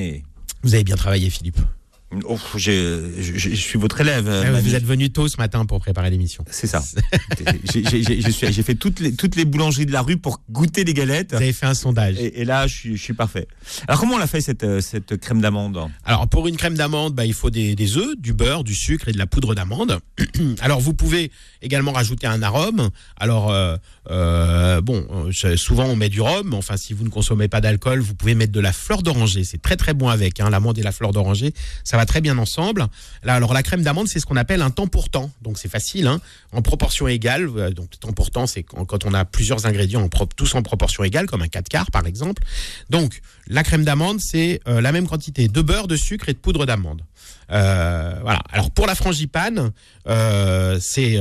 Vous 0.63 0.74
avez 0.75 0.84
bien 0.84 0.96
travaillé, 0.96 1.29
Philippe. 1.29 1.60
Oh, 2.25 2.38
je, 2.56 3.10
je- 3.20 3.38
je 3.38 3.56
suis 3.56 3.80
votre 3.80 4.01
élève. 4.01 4.27
Ah, 4.30 4.60
vous 4.60 4.75
êtes 4.75 4.84
venu 4.84 5.10
tôt 5.12 5.27
ce 5.30 5.38
matin 5.38 5.65
pour 5.65 5.80
préparer 5.80 6.10
l'émission. 6.10 6.44
C'est 6.51 6.68
ça. 6.68 6.84
J'ai- 7.74 8.63
fait 8.63 8.75
toutes 8.75 9.00
les, 9.00 9.13
toutes 9.15 9.36
les 9.36 9.46
boulangeries 9.46 9.86
de 9.86 9.91
la 9.91 10.01
rue 10.01 10.18
pour 10.18 10.41
goûter 10.50 10.84
les 10.84 10.94
galettes. 10.94 11.32
Vous 11.32 11.38
avez 11.38 11.53
fait 11.53 11.65
un 11.65 11.74
sondage. 11.74 12.18
Et, 12.20 12.41
et 12.41 12.46
là, 12.46 12.68
je 12.68 12.75
suis, 12.75 12.98
je 12.98 13.01
suis 13.01 13.13
parfait. 13.13 13.48
Alors, 13.88 14.00
comment 14.00 14.15
on 14.15 14.18
l'a 14.18 14.27
fait 14.27 14.41
cette, 14.41 14.63
euh, 14.63 14.82
cette 14.82 15.18
crème 15.18 15.41
d'amande? 15.41 15.80
Alors 16.03 16.27
pour 16.27 16.48
une 16.48 16.58
crème 16.58 16.75
d'amande, 16.75 17.15
bah, 17.15 17.25
il 17.25 17.34
faut 17.34 17.50
des, 17.50 17.75
des 17.75 17.98
œufs, 17.98 18.15
du 18.18 18.34
beurre, 18.34 18.63
du 18.63 18.75
sucre 18.75 19.08
et 19.08 19.12
de 19.13 19.18
la 19.18 19.25
poudre 19.25 19.56
d'amande. 19.56 20.00
Alors 20.62 20.80
vous 20.80 20.94
pouvez 20.94 21.32
également 21.62 21.91
rajouter 21.94 22.27
un 22.27 22.41
arôme. 22.44 22.89
Alors 23.18 23.51
euh, 23.51 23.77
euh, 24.10 24.82
bon, 24.82 25.06
souvent 25.56 25.86
on 25.86 25.96
met 25.96 26.10
du 26.10 26.22
rhum. 26.22 26.53
Enfin 26.53 26.77
si 26.77 26.94
vous 26.94 27.03
ne 27.03 27.10
consommez 27.10 27.48
pas 27.48 27.62
d'alcool, 27.62 28.00
vous 28.00 28.15
pouvez 28.15 28.36
mettre 28.36 28.51
de 28.51 28.60
la 28.60 28.74
fleur 28.74 29.01
d'oranger. 29.01 29.44
C'est 29.44 29.62
très 29.62 29.77
très 29.77 29.94
bon 29.94 30.10
avec 30.10 30.39
hein, 30.39 30.50
l'amande 30.50 30.77
et 30.77 30.84
la 30.84 30.91
fleur 30.91 31.12
d'oranger. 31.12 31.53
Ça 31.84 31.98
va 31.98 32.00
très 32.05 32.22
bien 32.22 32.38
ensemble. 32.38 32.88
Là 33.24 33.36
alors 33.36 33.53
la 33.53 33.63
crème 33.63 33.84
d'amande 33.84 34.08
c'est 34.08 34.20
ce 34.20 34.25
qu'on 34.25 34.36
appelle 34.36 34.62
un 34.62 34.70
temps 34.70 34.88
pour 34.88 35.10
temps. 35.10 35.31
Donc 35.41 35.58
c'est 35.58 35.70
facile, 35.70 36.08
hein, 36.08 36.20
en 36.51 36.62
proportion 36.62 37.08
égale. 37.08 37.50
Euh, 37.55 37.72
Donc 37.72 38.00
temps 38.00 38.13
pour 38.13 38.31
temps 38.31 38.48
c'est 38.48 38.63
quand, 38.63 39.05
on 39.05 39.13
a 39.13 39.25
plusieurs 39.25 39.65
ingrédients 39.65 40.08
tous 40.36 40.55
en 40.55 40.62
proportion 40.62 41.03
égale, 41.03 41.25
comme 41.25 41.41
un 41.41 41.48
4 41.48 41.70
quarts 41.70 41.91
par 41.91 42.05
exemple. 42.05 42.43
Donc 42.89 43.22
la 43.48 43.63
crème 43.63 43.84
d'amande 43.84 44.20
c'est 44.20 44.62
euh, 44.67 44.81
la 44.81 44.91
même 44.91 45.08
quantité 45.08 45.48
de 45.48 45.62
beurre, 45.62 45.88
de 45.88 45.96
sucre 45.96 46.29
et 46.29 46.34
de 46.34 46.39
poudre 46.39 46.65
d'amande. 46.65 47.01
Euh, 47.51 48.15
voilà. 48.22 48.41
Alors 48.51 48.72
pour 48.72 48.88
la 48.88 48.96
frangipane, 48.96 49.72
c'est 50.79 51.20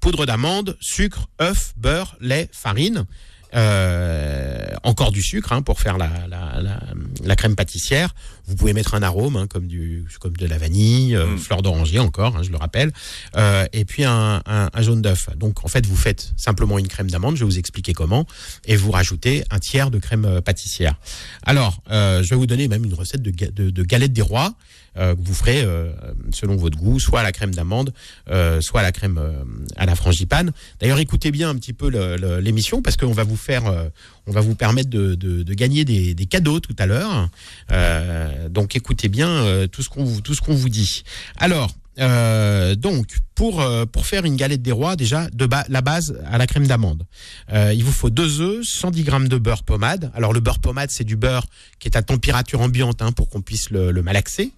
poudre 0.00 0.26
d'amande, 0.26 0.76
sucre, 0.80 1.28
œuf, 1.40 1.74
beurre, 1.76 2.16
lait, 2.20 2.48
farine. 2.52 3.06
Euh, 3.54 4.66
encore 4.82 5.10
du 5.12 5.22
sucre 5.22 5.52
hein, 5.52 5.62
pour 5.62 5.80
faire 5.80 5.96
la, 5.98 6.10
la, 6.28 6.60
la, 6.60 6.80
la 7.24 7.36
crème 7.36 7.56
pâtissière. 7.56 8.14
Vous 8.46 8.56
pouvez 8.56 8.72
mettre 8.72 8.94
un 8.94 9.02
arôme 9.02 9.36
hein, 9.36 9.46
comme 9.46 9.66
du 9.66 10.04
comme 10.20 10.36
de 10.36 10.46
la 10.46 10.58
vanille, 10.58 11.14
euh, 11.16 11.26
Mm. 11.26 11.38
fleur 11.38 11.62
d'oranger 11.62 11.98
encore, 11.98 12.36
hein, 12.36 12.42
je 12.42 12.50
le 12.50 12.56
rappelle, 12.56 12.92
Euh, 13.36 13.66
et 13.72 13.84
puis 13.84 14.04
un, 14.04 14.42
un, 14.46 14.68
un 14.72 14.82
jaune 14.82 15.02
d'œuf. 15.02 15.28
Donc 15.36 15.64
en 15.64 15.68
fait 15.68 15.84
vous 15.86 15.96
faites 15.96 16.32
simplement 16.36 16.78
une 16.78 16.88
crème 16.88 17.10
d'amande. 17.10 17.36
Je 17.36 17.40
vais 17.40 17.50
vous 17.50 17.58
expliquer 17.58 17.92
comment, 17.92 18.26
et 18.66 18.76
vous 18.76 18.90
rajoutez 18.90 19.44
un 19.50 19.58
tiers 19.58 19.90
de 19.90 19.98
crème 19.98 20.24
euh, 20.24 20.40
pâtissière. 20.40 20.94
Alors 21.42 21.82
euh, 21.90 22.22
je 22.22 22.30
vais 22.30 22.36
vous 22.36 22.46
donner 22.46 22.68
même 22.68 22.84
une 22.84 22.94
recette 22.94 23.22
de, 23.22 23.30
de, 23.30 23.70
de 23.70 23.82
galette 23.82 24.12
des 24.12 24.22
rois 24.22 24.54
que 24.98 25.20
vous 25.22 25.34
ferez 25.34 25.62
euh, 25.62 25.90
selon 26.32 26.56
votre 26.56 26.76
goût, 26.78 26.98
soit 27.00 27.20
à 27.20 27.22
la 27.22 27.32
crème 27.32 27.54
d'amande, 27.54 27.92
euh, 28.30 28.60
soit 28.60 28.80
à 28.80 28.82
la 28.82 28.92
crème 28.92 29.18
euh, 29.18 29.42
à 29.76 29.86
la 29.86 29.94
frangipane. 29.94 30.52
D'ailleurs, 30.80 30.98
écoutez 30.98 31.30
bien 31.30 31.48
un 31.50 31.54
petit 31.56 31.72
peu 31.72 31.88
l'émission 32.40 32.82
parce 32.82 32.96
qu'on 32.96 33.12
va 33.12 33.24
vous 33.24 33.36
faire, 33.36 33.66
euh, 33.66 33.88
on 34.26 34.32
va 34.32 34.40
vous 34.40 34.54
permettre 34.54 34.90
de, 34.90 35.14
de- 35.14 35.42
de 35.42 35.54
gagner 35.54 35.84
des, 35.84 36.14
des 36.14 36.26
cadeaux 36.26 36.60
tout 36.60 36.76
à 36.78 36.86
l'heure. 36.86 37.28
Euh, 37.72 38.48
donc, 38.48 38.76
écoutez 38.76 39.08
bien 39.08 39.28
euh, 39.28 39.66
tout 39.66 39.82
ce 39.82 39.88
qu'on 39.88 40.20
tout 40.20 40.34
ce 40.34 40.40
qu'on 40.40 40.54
vous 40.54 40.68
dit. 40.68 41.04
Alors. 41.36 41.70
Euh, 42.00 42.74
donc, 42.74 43.06
pour, 43.34 43.60
euh, 43.60 43.86
pour 43.86 44.04
faire 44.04 44.24
une 44.24 44.34
galette 44.34 44.62
des 44.62 44.72
rois, 44.72 44.96
déjà, 44.96 45.28
de 45.30 45.48
la 45.68 45.80
base 45.80 46.18
à 46.26 46.38
la 46.38 46.46
crème 46.48 46.66
d'amande. 46.66 47.04
Euh, 47.52 47.72
il 47.72 47.84
vous 47.84 47.92
faut 47.92 48.10
deux 48.10 48.40
œufs, 48.40 48.64
110 48.66 49.04
grammes 49.04 49.28
de 49.28 49.38
beurre 49.38 49.62
pommade. 49.62 50.10
Alors, 50.14 50.32
le 50.32 50.40
beurre 50.40 50.58
pommade, 50.58 50.90
c'est 50.90 51.04
du 51.04 51.14
beurre 51.14 51.46
qui 51.78 51.86
est 51.86 51.96
à 51.96 52.02
température 52.02 52.60
ambiante 52.60 53.00
hein, 53.00 53.12
pour 53.12 53.28
qu'on 53.28 53.40
puisse 53.40 53.70
le, 53.70 53.92
le 53.92 54.02
malaxer. 54.02 54.52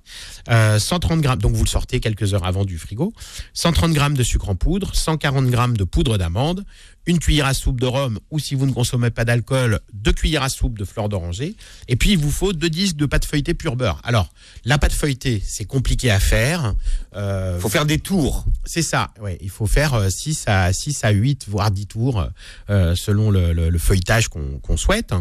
Euh, 0.49 0.79
130 0.79 1.21
grammes, 1.21 1.41
donc 1.41 1.53
vous 1.53 1.65
le 1.65 1.69
sortez 1.69 2.01
quelques 2.01 2.33
heures 2.33 2.47
avant 2.47 2.65
du 2.65 2.79
frigo. 2.79 3.13
130 3.53 3.93
grammes 3.93 4.17
de 4.17 4.23
sucre 4.23 4.49
en 4.49 4.55
poudre, 4.55 4.95
140 4.95 5.47
grammes 5.49 5.77
de 5.77 5.85
poudre 5.85 6.17
d'amande, 6.17 6.65
une 7.07 7.19
cuillère 7.19 7.47
à 7.47 7.55
soupe 7.55 7.81
de 7.81 7.87
rhum 7.87 8.19
ou 8.31 8.39
si 8.39 8.55
vous 8.55 8.67
ne 8.67 8.73
consommez 8.73 9.11
pas 9.11 9.25
d'alcool, 9.25 9.81
deux 9.93 10.13
cuillères 10.13 10.43
à 10.43 10.49
soupe 10.49 10.79
de 10.79 10.85
fleur 10.85 11.09
d'oranger. 11.09 11.57
Et 11.89 11.97
puis 11.97 12.11
il 12.13 12.19
vous 12.19 12.31
faut 12.31 12.53
deux 12.53 12.69
disques 12.71 12.97
de 12.97 13.07
pâte 13.07 13.25
feuilletée 13.25 13.55
pur 13.55 13.75
beurre. 13.77 14.01
Alors 14.05 14.33
la 14.65 14.79
pâte 14.79 14.93
feuilletée, 14.93 15.43
c'est 15.45 15.65
compliqué 15.65 16.11
à 16.11 16.21
faire. 16.21 16.75
Euh, 17.17 17.59
faut 17.59 17.69
faire 17.69 17.87
des 17.87 17.99
tours. 17.99 18.45
c'est 18.65 18.83
ça, 18.83 19.11
ouais. 19.21 19.39
Il 19.41 19.51
faut 19.51 19.67
faire 19.67 19.95
euh, 19.95 20.09
6 20.11 20.45
à 20.47 20.73
6 20.73 21.03
à 21.05 21.11
8 21.11 21.47
voire 21.49 21.71
10 21.71 21.87
tours 21.87 22.29
euh, 22.69 22.95
selon 22.95 23.31
le, 23.31 23.53
le- 23.53 23.71
le 23.71 23.79
feuilletage 23.79 24.29
qu'on 24.29 24.77
souhaite. 24.77 25.13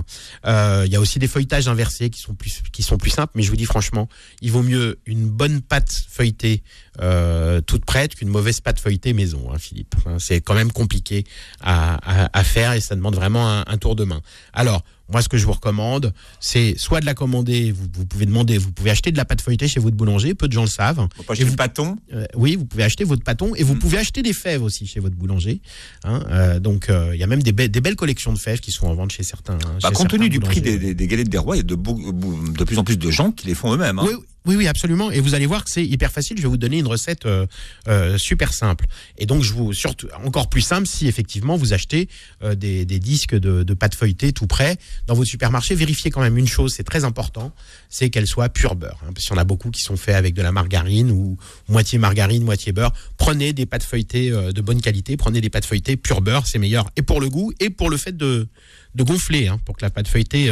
Euh, 0.45 0.83
Il 0.85 0.91
y 0.91 0.95
a 0.95 0.99
aussi 0.99 1.17
des 1.17 1.27
feuilletages 1.27 1.67
inversés 1.67 2.09
qui 2.09 2.21
sont 2.21 2.35
plus 2.35 2.61
qui 2.71 2.83
sont 2.83 2.97
plus 2.97 3.09
simples, 3.09 3.31
mais 3.35 3.41
je 3.43 3.49
vous 3.49 3.55
dis 3.57 3.65
franchement, 3.65 4.07
il 4.41 4.51
vaut 4.51 4.63
mieux 4.63 4.99
une 5.05 5.27
bonne 5.29 5.61
pâte 5.61 6.03
feuilletée 6.09 6.61
euh, 7.01 7.61
toute 7.61 7.85
prête 7.85 8.15
qu'une 8.15 8.29
mauvaise 8.29 8.59
pâte 8.61 8.79
feuilletée 8.79 9.13
maison, 9.13 9.49
hein, 9.53 9.57
Philippe. 9.57 9.95
Hein, 10.05 10.17
C'est 10.19 10.41
quand 10.41 10.53
même 10.55 10.71
compliqué 10.71 11.23
à, 11.61 11.95
à- 12.25 12.29
à 12.37 12.43
faire 12.43 12.73
et 12.73 12.81
ça 12.81 12.95
demande 12.95 13.15
vraiment 13.15 13.49
un, 13.49 13.63
un 13.67 13.77
tour 13.77 13.95
de 13.95 14.03
main. 14.03 14.21
Alors 14.53 14.83
moi, 15.11 15.23
ce 15.23 15.29
que 15.29 15.37
je 15.39 15.45
vous 15.47 15.53
recommande, 15.53 16.13
c'est 16.39 16.77
soit 16.77 16.99
de 16.99 17.05
la 17.07 17.15
commander. 17.15 17.71
Vous, 17.71 17.87
vous 17.93 18.05
pouvez 18.05 18.27
demander, 18.27 18.59
vous 18.59 18.71
pouvez 18.71 18.91
acheter 18.91 19.11
de 19.11 19.17
la 19.17 19.25
pâte 19.25 19.41
feuilletée 19.41 19.67
chez 19.67 19.79
votre 19.79 19.95
boulanger. 19.95 20.35
Peu 20.35 20.47
de 20.47 20.53
gens 20.53 20.61
le 20.61 20.67
savent. 20.67 21.07
Faut 21.15 21.23
pas 21.23 21.33
acheter 21.33 21.45
vous- 21.45 21.51
le 21.51 21.55
pâton. 21.55 21.97
Euh, 22.13 22.25
oui, 22.35 22.55
vous 22.55 22.65
pouvez 22.65 22.83
acheter 22.83 23.05
votre 23.05 23.23
pâton 23.23 23.55
et 23.55 23.63
vous 23.63 23.73
Mm. 23.73 23.79
pouvez 23.79 23.97
acheter 23.97 24.21
des 24.21 24.33
fèves 24.33 24.61
aussi 24.61 24.85
chez 24.85 24.99
votre 24.99 25.15
boulanger. 25.15 25.61
hein. 26.03 26.21
Euh, 26.29 26.59
donc, 26.59 26.89
euh, 26.91 27.09
il 27.15 27.19
y 27.19 27.23
a 27.23 27.27
même 27.27 27.41
des, 27.41 27.51
be- 27.53 27.69
des 27.69 27.81
belles 27.81 27.95
collections 27.95 28.31
de 28.33 28.37
fèves 28.37 28.59
qui 28.59 28.71
sont 28.71 28.85
en 28.85 28.93
vente 28.93 29.11
chez 29.11 29.23
certains. 29.23 29.55
Bah, 29.57 29.65
chez 29.79 29.87
compte 29.87 29.97
certains 29.97 30.17
tenu 30.17 30.29
du 30.29 30.39
prix 30.39 30.61
des, 30.61 30.77
des- 30.77 30.93
des 30.93 31.07
galettes 31.07 31.29
des 31.29 31.39
rois, 31.39 31.55
il 31.55 31.59
y 31.59 31.61
a 31.61 31.63
de, 31.63 31.73
de 31.75 32.63
plus 32.63 32.77
en 32.77 32.83
plus 32.83 32.97
de 32.99 33.09
gens 33.09 33.31
qui 33.31 33.47
les 33.47 33.55
font 33.55 33.73
eux-mêmes. 33.73 33.97
hein. 33.97 34.05
Oui, 34.05 34.13
oui, 34.45 34.55
oui, 34.55 34.67
absolument. 34.67 35.11
Et 35.11 35.19
vous 35.19 35.35
allez 35.35 35.45
voir 35.45 35.63
que 35.65 35.69
c'est 35.69 35.85
hyper 35.85 36.11
facile. 36.11 36.37
Je 36.37 36.43
vais 36.43 36.47
vous 36.47 36.57
donner 36.57 36.79
une 36.79 36.87
recette 36.87 37.25
euh, 37.25 37.45
euh, 37.87 38.17
super 38.17 38.53
simple. 38.53 38.85
Et 39.17 39.25
donc, 39.25 39.43
je 39.43 39.53
vous 39.53 39.73
surtout 39.73 40.07
encore 40.23 40.49
plus 40.49 40.61
simple 40.61 40.87
si 40.87 41.07
effectivement 41.07 41.57
vous 41.57 41.73
achetez 41.73 42.07
euh, 42.41 42.55
des, 42.55 42.85
des 42.85 42.99
disques 42.99 43.35
de, 43.35 43.63
de 43.63 43.73
pâte 43.73 43.95
feuilletée 43.95 44.31
tout 44.31 44.47
prêt 44.47 44.77
dans 45.07 45.13
votre 45.13 45.29
supermarché. 45.29 45.75
Vérifiez 45.75 46.09
quand 46.09 46.21
même 46.21 46.37
une 46.37 46.47
chose, 46.47 46.73
c'est 46.75 46.83
très 46.83 47.03
important, 47.03 47.53
c'est 47.89 48.09
qu'elle 48.09 48.27
soit 48.27 48.49
pure 48.49 48.75
beurre. 48.75 48.99
hein, 49.05 49.11
parce 49.13 49.25
qu'il 49.25 49.35
y 49.35 49.37
en 49.37 49.41
a 49.41 49.45
beaucoup 49.45 49.71
qui 49.71 49.81
sont 49.81 49.97
faits 49.97 50.15
avec 50.15 50.33
de 50.33 50.41
la 50.41 50.51
margarine 50.53 51.11
ou 51.11 51.37
moitié 51.67 51.99
margarine, 51.99 52.43
moitié 52.43 52.71
beurre. 52.71 52.93
Prenez 53.17 53.51
des 53.51 53.65
pâtes 53.65 53.83
feuilletées 53.83 54.31
de 54.31 54.61
bonne 54.61 54.81
qualité. 54.81 55.17
Prenez 55.17 55.41
des 55.41 55.49
pâtes 55.49 55.65
feuilletées 55.65 55.97
pure 55.97 56.21
beurre, 56.21 56.47
c'est 56.47 56.59
meilleur 56.59 56.89
et 56.95 57.01
pour 57.01 57.19
le 57.19 57.29
goût 57.29 57.51
et 57.59 57.69
pour 57.69 57.89
le 57.89 57.97
fait 57.97 58.15
de 58.15 58.47
de 58.95 59.03
gonfler, 59.03 59.47
hein, 59.47 59.59
pour 59.65 59.77
que 59.77 59.85
la 59.85 59.91
pâte 59.91 60.07
feuilletée 60.07 60.51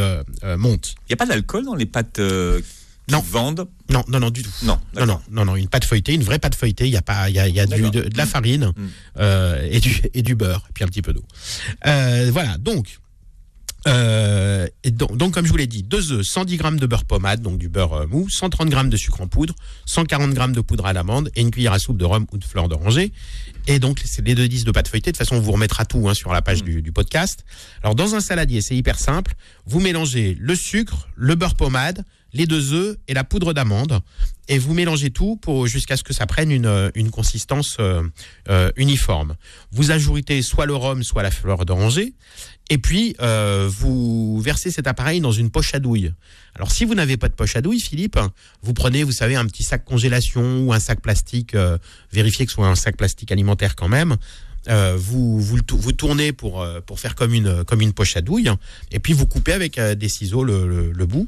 monte. 0.58 0.96
Il 1.02 1.10
n'y 1.10 1.14
a 1.14 1.18
pas 1.18 1.26
d'alcool 1.26 1.66
dans 1.66 1.74
les 1.74 1.88
pâtes 1.88 2.20
Non. 3.10 3.22
vendent 3.22 3.68
Non, 3.90 4.04
non, 4.10 4.20
non, 4.20 4.30
du 4.30 4.44
tout. 4.44 4.50
Non, 4.64 4.78
Non, 4.96 5.06
non, 5.06 5.22
non, 5.32 5.46
non, 5.46 5.56
une 5.56 5.68
pâte 5.70 5.86
feuilletée, 5.86 6.14
une 6.14 6.24
vraie 6.24 6.40
pâte 6.40 6.56
feuilletée. 6.56 6.86
Il 6.88 6.92
y 6.92 6.98
a 6.98 7.02
pas, 7.02 7.30
il 7.30 7.36
y 7.36 7.40
a, 7.40 7.48
y 7.48 7.60
a 7.60 7.66
du, 7.66 7.84
de, 7.90 8.02
de 8.10 8.18
la 8.18 8.26
farine 8.26 8.74
Mm. 8.76 8.88
euh, 9.20 9.68
et 9.72 9.80
du 9.80 10.02
et 10.14 10.22
du 10.24 10.36
beurre, 10.36 10.66
et 10.70 10.74
puis 10.74 10.84
un 10.84 10.88
petit 10.88 11.02
peu 11.02 11.14
d'eau. 11.14 11.24
Euh, 11.86 12.30
voilà, 12.34 12.58
donc. 12.58 12.98
Euh, 13.88 14.68
et 14.84 14.92
donc, 14.92 15.16
donc, 15.16 15.34
comme 15.34 15.46
je 15.46 15.52
vous 15.52 15.58
l'ai 15.58 15.68
dit, 15.68 15.82
deux 15.84 16.12
œufs, 16.12 16.26
110 16.26 16.58
grammes 16.58 16.80
de 16.80 16.86
beurre 16.88 17.06
pommade, 17.06 17.42
donc 17.42 17.58
du 17.58 17.70
beurre 17.70 18.06
mou, 18.10 18.28
130 18.28 18.70
grammes 18.70 18.90
de 18.90 18.98
sucre 18.98 19.22
en 19.22 19.28
poudre, 19.28 19.54
140 19.86 20.34
grammes 20.34 20.52
de 20.52 20.60
poudre 20.62 20.86
à 20.88 20.94
l'amande 20.94 21.30
et 21.36 21.42
une 21.42 21.52
cuillère 21.52 21.72
à 21.74 21.80
soupe 21.80 21.98
de 21.98 22.04
rhum 22.04 22.26
ou 22.34 22.38
de 22.38 22.44
fleur 22.44 22.68
d'oranger. 22.68 23.14
Et 23.68 23.80
donc, 23.80 24.02
c'est 24.04 24.26
les 24.26 24.36
deux 24.36 24.48
disques 24.50 24.66
de 24.66 24.72
pâte 24.72 24.90
feuilletée. 24.90 25.12
De 25.12 25.18
toute 25.18 25.26
façon, 25.26 25.38
on 25.38 25.42
vous 25.42 25.54
remettra 25.54 25.86
tout 25.86 26.10
hein, 26.10 26.14
sur 26.14 26.34
la 26.34 26.42
page 26.42 26.64
du, 26.64 26.82
du 26.82 26.92
podcast. 26.92 27.46
Alors, 27.82 27.96
dans 27.96 28.16
un 28.16 28.20
saladier, 28.20 28.62
c'est 28.62 28.76
hyper 28.76 29.00
simple. 29.00 29.36
Vous 29.66 29.80
mélangez 29.80 30.36
le 30.38 30.56
sucre, 30.56 31.08
le 31.16 31.36
beurre 31.36 31.56
pommade, 31.56 32.04
les 32.34 32.46
deux 32.46 32.74
œufs 32.74 32.98
et 33.08 33.14
la 33.14 33.24
poudre 33.24 33.54
d'amande. 33.54 34.00
Et 34.50 34.60
vous 34.60 34.74
mélangez 34.74 35.10
tout 35.10 35.40
jusqu'à 35.66 35.98
ce 35.98 36.04
que 36.04 36.14
ça 36.14 36.26
prenne 36.26 36.52
une, 36.52 36.66
euh, 36.66 36.90
une 36.96 37.12
consistance 37.12 37.78
euh, 37.80 38.04
euh, 38.50 38.72
uniforme. 38.78 39.36
Vous 39.72 39.92
ajoutez 39.92 40.42
soit 40.42 40.66
le 40.66 40.76
rhum, 40.76 41.04
soit 41.04 41.24
la 41.24 41.32
fleur 41.32 41.66
d'oranger. 41.66 42.14
Et 42.70 42.78
puis, 42.78 43.16
vous 43.20 44.42
versez 44.42 44.72
cet 44.72 44.88
appareil 44.88 45.22
dans 45.22 45.32
une 45.32 45.50
poche 45.50 45.74
à 45.74 45.80
douille. 45.80 46.12
Alors, 46.54 46.70
si 46.70 46.84
vous 46.84 46.96
n'avez 46.96 47.16
pas 47.16 47.30
de 47.30 47.34
poche 47.34 47.56
à 47.56 47.62
douille, 47.62 47.80
Philippe, 47.80 48.20
vous 48.62 48.74
prenez, 48.74 49.06
vous 49.06 49.14
savez, 49.14 49.38
un 49.38 49.46
petit 49.46 49.64
sac 49.64 49.86
congélation 49.86 50.60
ou 50.66 50.74
un 50.74 50.80
sac 50.82 51.00
plastique, 51.00 51.56
vérifiez 52.12 52.46
que 52.46 52.52
ce 52.52 52.56
soit 52.56 52.68
un 52.68 52.76
sac 52.76 52.98
plastique 52.98 53.32
alimentaire 53.32 53.78
quand 53.78 53.88
même. 53.88 54.18
Euh, 54.70 54.96
vous, 54.98 55.40
vous, 55.40 55.58
vous 55.72 55.92
tournez 55.92 56.32
pour, 56.34 56.62
euh, 56.62 56.82
pour 56.82 57.00
faire 57.00 57.16
comme 57.16 57.34
une, 57.34 57.64
comme 57.64 57.82
une 57.82 57.94
poche 57.94 58.18
à 58.18 58.22
douille, 58.22 58.50
et 58.92 59.00
puis 59.00 59.14
vous 59.14 59.26
coupez 59.26 59.54
avec 59.54 59.78
euh, 59.78 59.96
des 59.96 60.10
ciseaux 60.10 60.44
le, 60.44 60.68
le, 60.68 60.92
le 60.92 61.06
bout, 61.06 61.28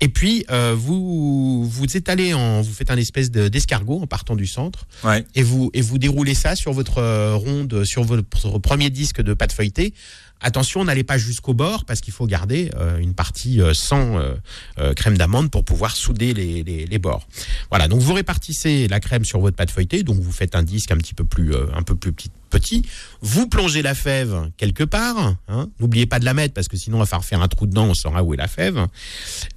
et 0.00 0.08
puis 0.08 0.44
euh, 0.50 0.74
vous, 0.76 1.64
vous 1.68 1.96
étalez, 1.96 2.34
en, 2.34 2.60
vous 2.62 2.72
faites 2.72 2.90
un 2.90 2.96
espèce 2.96 3.30
de- 3.30 3.48
d'escargot 3.48 4.00
en 4.02 4.06
partant 4.06 4.36
du 4.36 4.46
centre, 4.46 4.86
Ouais. 5.04 5.24
et 5.34 5.42
vous, 5.42 5.70
et 5.74 5.80
vous 5.80 5.98
déroulez 5.98 6.34
ça 6.34 6.56
sur 6.56 6.72
votre 6.72 7.34
ronde, 7.34 7.84
sur 7.84 8.04
votre 8.04 8.58
premier 8.60 8.90
disque 8.90 9.20
de 9.22 9.34
pâte 9.34 9.52
feuilletée. 9.52 9.92
Attention, 10.40 10.84
n'allez 10.84 11.04
pas 11.04 11.16
jusqu'au 11.18 11.54
bord 11.54 11.84
parce 11.86 12.00
qu'il 12.00 12.12
faut 12.12 12.26
garder 12.26 12.70
euh, 12.76 12.98
une 12.98 13.14
partie 13.14 13.60
euh, 13.60 13.72
sans 13.72 14.18
euh, 14.18 14.92
crème 14.94 15.16
d'amande 15.16 15.50
pour 15.50 15.64
pouvoir 15.64 15.96
souder 15.96 16.34
les, 16.34 16.62
les, 16.62 16.98
bords. 16.98 17.26
Voilà, 17.70 17.88
donc 17.88 18.00
vous 18.00 18.12
répartissez 18.12 18.86
la 18.88 19.00
crème 19.00 19.24
sur 19.24 19.40
votre 19.40 19.56
pâte 19.56 19.70
feuilletée, 19.70 20.02
donc 20.02 20.18
vous 20.18 20.32
faites 20.32 20.54
un 20.54 20.62
disque 20.62 20.90
un 20.90 20.98
petit 20.98 21.14
peu 21.14 21.24
plus, 21.24 21.54
un 21.54 21.82
peu 21.82 21.94
plus 21.94 22.12
petit. 22.50 22.82
Vous 23.22 23.48
plongez 23.48 23.82
la 23.82 23.94
fève 23.94 24.50
quelque 24.56 24.84
part. 24.84 25.34
hein. 25.48 25.68
N'oubliez 25.80 26.06
pas 26.06 26.18
de 26.18 26.24
la 26.24 26.34
mettre 26.34 26.54
parce 26.54 26.68
que 26.68 26.76
sinon 26.76 26.98
on 26.98 27.00
va 27.00 27.06
falloir 27.06 27.24
faire 27.24 27.42
un 27.42 27.48
trou 27.48 27.66
dedans, 27.66 27.86
on 27.86 27.94
saura 27.94 28.22
où 28.22 28.34
est 28.34 28.36
la 28.36 28.48
fève. 28.48 28.86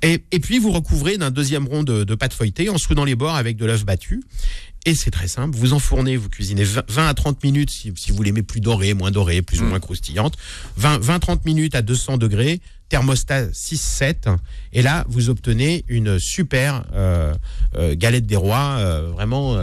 Et, 0.01 0.24
et 0.31 0.39
puis 0.39 0.59
vous 0.59 0.71
recouvrez 0.71 1.17
d'un 1.17 1.31
deuxième 1.31 1.67
rond 1.67 1.83
de, 1.83 2.03
de 2.03 2.15
pâte 2.15 2.33
feuilletée 2.33 2.69
en 2.69 2.77
soudant 2.77 3.05
les 3.05 3.15
bords 3.15 3.36
avec 3.36 3.57
de 3.57 3.65
l'œuf 3.65 3.86
battu. 3.86 4.21
Et 4.89 4.96
c'est 4.96 5.12
très 5.12 5.27
simple, 5.27 5.55
vous 5.55 5.74
enfournez, 5.74 6.17
vous 6.17 6.29
cuisinez 6.29 6.63
20 6.63 6.89
20 6.89 7.08
à 7.08 7.13
30 7.13 7.43
minutes 7.43 7.69
si, 7.69 7.93
si 7.96 8.12
vous 8.12 8.24
l'aimez 8.24 8.41
plus 8.41 8.60
doré, 8.60 8.96
moins 8.96 9.12
doré, 9.12 9.43
plus 9.43 9.62
ou 9.62 9.65
moins 9.65 9.79
croustillante. 9.79 10.36
20-30 10.79 11.41
minutes 11.46 11.75
à 11.75 11.84
200 11.84 12.17
degrés, 12.17 12.60
thermostat 12.89 13.50
6-7. 13.50 14.36
Et 14.74 14.81
là, 14.81 15.05
vous 15.08 15.29
obtenez 15.29 15.86
une 15.89 16.17
super 16.17 16.86
euh, 16.96 17.36
euh, 17.77 17.93
galette 17.96 18.25
des 18.25 18.36
rois, 18.36 18.77
euh, 18.79 19.12
vraiment 19.13 19.60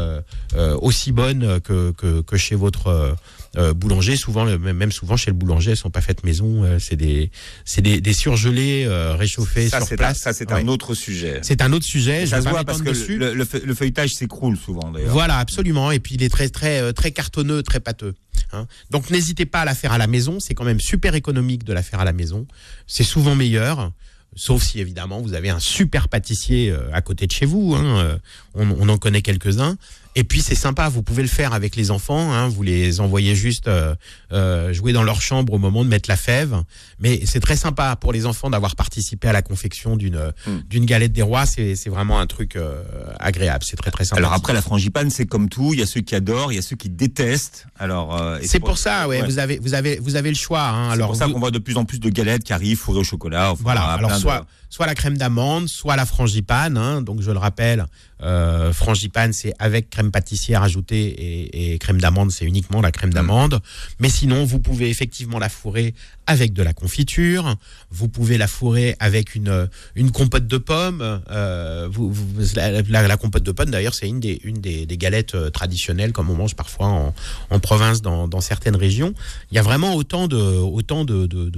aussi 0.80 1.10
bonne 1.10 1.60
que, 1.60 1.90
que, 1.90 2.20
que 2.20 2.36
chez 2.36 2.54
votre 2.54 3.16
euh, 3.56 3.72
boulanger. 3.74 4.16
Souvent, 4.16 4.44
même 4.58 4.92
souvent 4.92 5.16
chez 5.16 5.30
le 5.30 5.36
boulanger, 5.36 5.70
elles 5.72 5.76
sont 5.76 5.90
pas 5.90 6.00
faites 6.00 6.24
maison. 6.24 6.64
euh, 6.64 6.78
c'est 6.78 6.96
des, 6.96 7.30
c'est 7.64 7.82
des, 7.82 8.00
des 8.00 8.12
surgelés 8.12 8.84
euh, 8.86 9.14
réchauffés 9.16 9.68
Ça, 9.68 9.78
sur 9.78 9.88
c'est 9.88 9.94
un, 9.94 9.98
place. 9.98 10.18
ça, 10.18 10.32
c'est 10.32 10.50
Ouais. 10.52 10.60
un 10.60 10.68
autre 10.68 10.94
sujet. 10.94 11.40
C'est 11.42 11.62
un 11.62 11.72
autre 11.72 11.84
sujet. 11.86 12.26
je 12.26 12.30
Ça 12.30 12.36
vais 12.36 12.40
se 12.42 12.44
pas 12.46 12.50
voit 12.50 12.64
parce 12.64 12.78
que 12.78 12.84
m'étendre 12.84 13.00
dessus. 13.00 13.18
le, 13.18 13.34
le 13.34 13.44
fe- 13.44 13.62
le 13.64 13.74
feuilletage 13.74 14.10
s'écroule 14.10 14.56
souvent 14.56 14.90
d'ailleurs. 14.90 15.12
Voilà, 15.12 15.38
absolument. 15.38 15.90
Et 15.90 15.98
puis 16.00 16.14
il 16.16 16.22
est 16.22 16.28
très 16.28 16.48
très 16.48 16.92
très 16.92 17.10
cartonneux, 17.12 17.62
très 17.62 17.80
pâteux. 17.80 18.14
hein. 18.52 18.66
Donc 18.90 19.10
n'hésitez 19.10 19.46
pas 19.46 19.60
à 19.60 19.64
la 19.64 19.74
faire 19.74 19.92
à 19.92 19.98
la 19.98 20.06
maison. 20.06 20.38
C'est 20.40 20.54
quand 20.54 20.64
même 20.64 20.80
super 20.80 21.14
économique 21.14 21.64
de 21.64 21.72
la 21.72 21.82
faire 21.82 22.00
à 22.00 22.04
la 22.04 22.12
maison. 22.12 22.46
C'est 22.86 23.04
souvent 23.04 23.34
meilleur. 23.34 23.92
Sauf 24.38 24.62
si 24.62 24.80
évidemment 24.80 25.22
vous 25.22 25.32
avez 25.32 25.48
un 25.48 25.58
super 25.60 26.08
pâtissier 26.08 26.74
à 26.92 27.00
côté 27.00 27.26
de 27.26 27.32
chez 27.32 27.46
vous. 27.46 27.74
hein, 27.74 28.18
On, 28.54 28.68
on 28.78 28.88
en 28.90 28.98
connaît 28.98 29.22
quelques-uns. 29.22 29.76
Et 30.18 30.24
puis 30.24 30.40
c'est 30.40 30.54
sympa, 30.54 30.88
vous 30.88 31.02
pouvez 31.02 31.22
le 31.22 31.28
faire 31.28 31.52
avec 31.52 31.76
les 31.76 31.90
enfants. 31.90 32.32
hein, 32.32 32.48
Vous 32.48 32.62
les 32.62 33.00
envoyez 33.00 33.34
juste 33.36 33.68
euh, 33.68 33.94
euh, 34.32 34.72
jouer 34.72 34.92
dans 34.94 35.02
leur 35.02 35.20
chambre 35.20 35.52
au 35.52 35.58
moment 35.58 35.84
de 35.84 35.88
mettre 35.90 36.08
la 36.08 36.16
fève. 36.16 36.56
Mais 36.98 37.20
c'est 37.26 37.38
très 37.40 37.54
sympa 37.56 37.94
pour 37.96 38.12
les 38.14 38.24
enfants 38.26 38.48
d'avoir 38.48 38.76
participé 38.76 39.28
à 39.28 39.32
la 39.32 39.42
confection 39.42 39.96
d'une 39.96 40.32
Hmm. 40.46 40.60
d'une 40.68 40.86
galette 40.86 41.12
des 41.12 41.22
rois. 41.22 41.44
C'est 41.46 41.74
vraiment 41.88 42.18
un 42.18 42.26
truc 42.26 42.56
euh, 42.56 42.82
agréable. 43.20 43.62
C'est 43.66 43.76
très 43.76 43.90
très 43.90 44.04
sympa. 44.06 44.18
Alors 44.18 44.32
après 44.32 44.54
la 44.54 44.62
frangipane, 44.62 45.10
c'est 45.10 45.26
comme 45.26 45.48
tout. 45.50 45.74
Il 45.74 45.80
y 45.80 45.82
a 45.82 45.86
ceux 45.86 46.00
qui 46.00 46.14
adorent, 46.14 46.50
il 46.52 46.56
y 46.56 46.58
a 46.58 46.62
ceux 46.62 46.76
qui 46.76 46.88
détestent. 46.88 47.66
Alors 47.78 48.16
euh, 48.20 48.38
C'est 48.42 48.58
pour 48.60 48.78
ça, 48.78 49.06
ouais, 49.08 49.20
ouais. 49.20 49.26
Vous 49.26 49.38
avez, 49.38 49.58
vous 49.58 49.74
avez, 49.74 49.98
vous 50.00 50.16
avez 50.16 50.30
le 50.30 50.36
choix. 50.36 50.62
Hein. 50.68 50.92
C'est 50.94 51.00
pour 51.02 51.16
ça 51.16 51.26
vous- 51.26 51.34
qu'on 51.34 51.40
voit 51.40 51.50
de 51.50 51.58
plus 51.58 51.76
en 51.76 51.84
plus 51.84 52.00
de 52.00 52.08
galettes 52.08 52.42
qui 52.44 52.54
arrivent 52.54 52.78
fourrées 52.78 53.00
au 53.00 53.04
chocolat. 53.04 53.52
enfin, 53.52 53.62
voilà. 53.62 53.80
plein 53.98 54.08
Alors 54.08 54.10
de- 54.40 54.46
soit, 54.76 54.86
la 54.86 54.94
crème 54.94 55.16
d'amande, 55.16 55.68
soit 55.68 55.96
la 55.96 56.04
frangipane. 56.04 56.76
Hein. 56.76 57.00
Donc 57.00 57.22
je 57.22 57.30
le 57.30 57.38
rappelle, 57.38 57.86
euh, 58.22 58.72
frangipane 58.72 59.34
c'est 59.34 59.52
avec 59.58 59.90
crème 59.90 60.10
pâtissière 60.10 60.62
ajoutée 60.62 61.72
et, 61.72 61.78
crème 61.78 62.00
d'amande 62.00 62.30
c'est 62.30 62.44
uniquement 62.44 62.80
la 62.80 62.92
crème 62.92 63.12
d'amande. 63.12 63.60
Mais 64.00 64.08
sinon 64.08 64.44
vous 64.44 64.58
pouvez 64.58 64.90
effectivement 64.90 65.38
la 65.38 65.48
fourrer 65.48 65.94
avec 66.26 66.52
de 66.52 66.62
la 66.62 66.72
confiture. 66.72 67.56
Vous 67.90 68.08
pouvez 68.08 68.36
la 68.38 68.48
fourrer 68.48 68.96
avec 69.00 69.34
une 69.34 69.68
une 69.94 70.10
compote 70.10 70.46
de 70.46 70.58
pommes. 70.58 71.20
Euh, 71.30 71.88
vous, 71.90 72.12
la, 72.54 73.16
compote 73.16 73.42
de 73.42 73.52
pommes 73.52 73.70
d'ailleurs 73.70 73.94
c'est 73.94 74.08
une 74.08 74.20
des 74.20 74.40
une 74.44 74.60
des, 74.60 74.86
galettes 74.96 75.34
euh, 75.34 75.50
traditionnelles 75.50 76.12
comme 76.12 76.30
on 76.30 76.34
mange 76.36 76.54
parfois 76.54 77.12
en, 77.50 77.58
province 77.60 78.02
dans, 78.02 78.40
certaines 78.40 78.76
régions. 78.76 79.14
Il 79.50 79.56
y 79.56 79.58
a 79.58 79.62
vraiment 79.62 79.94
autant 79.94 80.28
de 80.28 80.36
autant 80.36 81.04
de 81.04 81.26
de, 81.26 81.48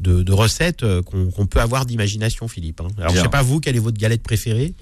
de, 0.00 0.32
recettes 0.32 0.84
qu'on 1.02 1.46
peut 1.46 1.60
avoir 1.60 1.86
d'imagination, 1.86 2.09
Philippe. 2.48 2.80
hein. 2.80 2.88
Alors 2.98 3.12
je 3.12 3.16
sais 3.22 3.28
pas 3.30 3.42
vous 3.42 3.60
quelle 3.60 3.76
est 3.76 3.80
votre 3.80 3.98
galette 3.98 4.22
préférée? 4.22 4.74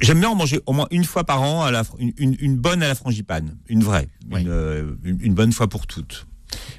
J'aime 0.00 0.20
bien 0.20 0.28
en 0.28 0.34
manger 0.34 0.60
au 0.66 0.72
moins 0.72 0.86
une 0.90 1.04
fois 1.04 1.24
par 1.24 1.40
an, 1.42 1.62
à 1.62 1.70
la, 1.70 1.82
une, 1.98 2.12
une- 2.18 2.36
une 2.40 2.56
bonne 2.56 2.82
à 2.82 2.88
la 2.88 2.94
frangipane, 2.94 3.56
une 3.68 3.82
vraie, 3.82 4.08
euh, 4.48 4.94
une- 5.02 5.18
une 5.20 5.34
bonne 5.34 5.52
fois 5.52 5.68
pour 5.68 5.86
toutes. 5.86 6.26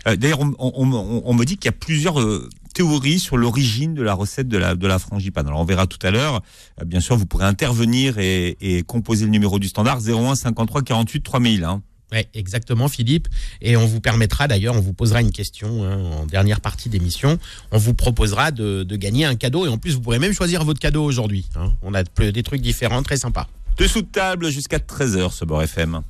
Euh, 0.07 0.15
D'ailleurs, 0.15 0.39
on, 0.41 0.53
on- 0.59 0.91
on- 0.93 1.21
on 1.25 1.33
me 1.33 1.43
dit 1.43 1.57
qu'il 1.57 1.65
y 1.65 1.69
a 1.69 1.77
plusieurs 1.77 2.19
euh, 2.21 2.47
théories 2.73 3.19
sur 3.19 3.37
l'origine 3.37 3.93
de 3.95 4.03
la 4.03 4.13
recette 4.13 4.47
de 4.47 4.57
la, 4.57 4.75
de 4.75 4.87
la 4.87 4.99
frangipane. 4.99 5.47
Alors 5.47 5.59
on 5.59 5.65
verra 5.65 5.87
tout 5.87 5.97
à 6.05 6.11
l'heure. 6.11 6.41
Euh, 6.81 6.85
bien 6.85 6.99
sûr, 6.99 7.17
vous 7.17 7.25
pourrez 7.25 7.45
intervenir 7.45 8.19
et, 8.19 8.57
et 8.61 8.83
composer 8.83 9.25
le 9.25 9.31
numéro 9.31 9.57
du 9.59 9.67
standard 9.67 9.99
01 10.01 10.35
53 10.35 10.83
48 10.83 11.21
3000. 11.23 11.63
Hein. 11.63 11.81
Ouais, 12.15 12.27
exactement, 12.33 12.87
Philippe. 12.87 13.27
Et 13.61 13.75
on 13.75 13.85
vous 13.85 13.99
permettra 13.99 14.47
d'ailleurs, 14.47 14.73
on 14.75 14.79
vous 14.79 14.93
posera 14.93 15.19
une 15.21 15.31
question 15.33 15.83
hein, 15.83 15.97
en 16.21 16.25
dernière 16.25 16.61
partie 16.61 16.87
d'émission. 16.87 17.37
On 17.71 17.77
vous 17.77 17.93
proposera 17.93 18.51
de, 18.51 18.83
de 18.83 18.95
gagner 18.95 19.25
un 19.25 19.35
cadeau 19.35 19.65
et 19.65 19.69
en 19.69 19.77
plus 19.77 19.95
vous 19.95 19.99
pourrez 20.01 20.17
même 20.19 20.31
choisir 20.33 20.63
votre 20.63 20.79
cadeau 20.79 21.03
aujourd'hui. 21.03 21.45
hein. 21.57 21.73
On 21.81 21.93
a 21.93 22.03
des 22.03 22.41
trucs 22.43 22.61
différents, 22.61 23.03
très 23.03 23.17
sympas. 23.17 23.47
Dessous 23.77 24.01
de 24.01 24.07
table 24.07 24.49
jusqu'à 24.49 24.77
13h, 24.77 25.33
ce 25.33 25.43
bord 25.43 25.61
FM. 25.61 26.01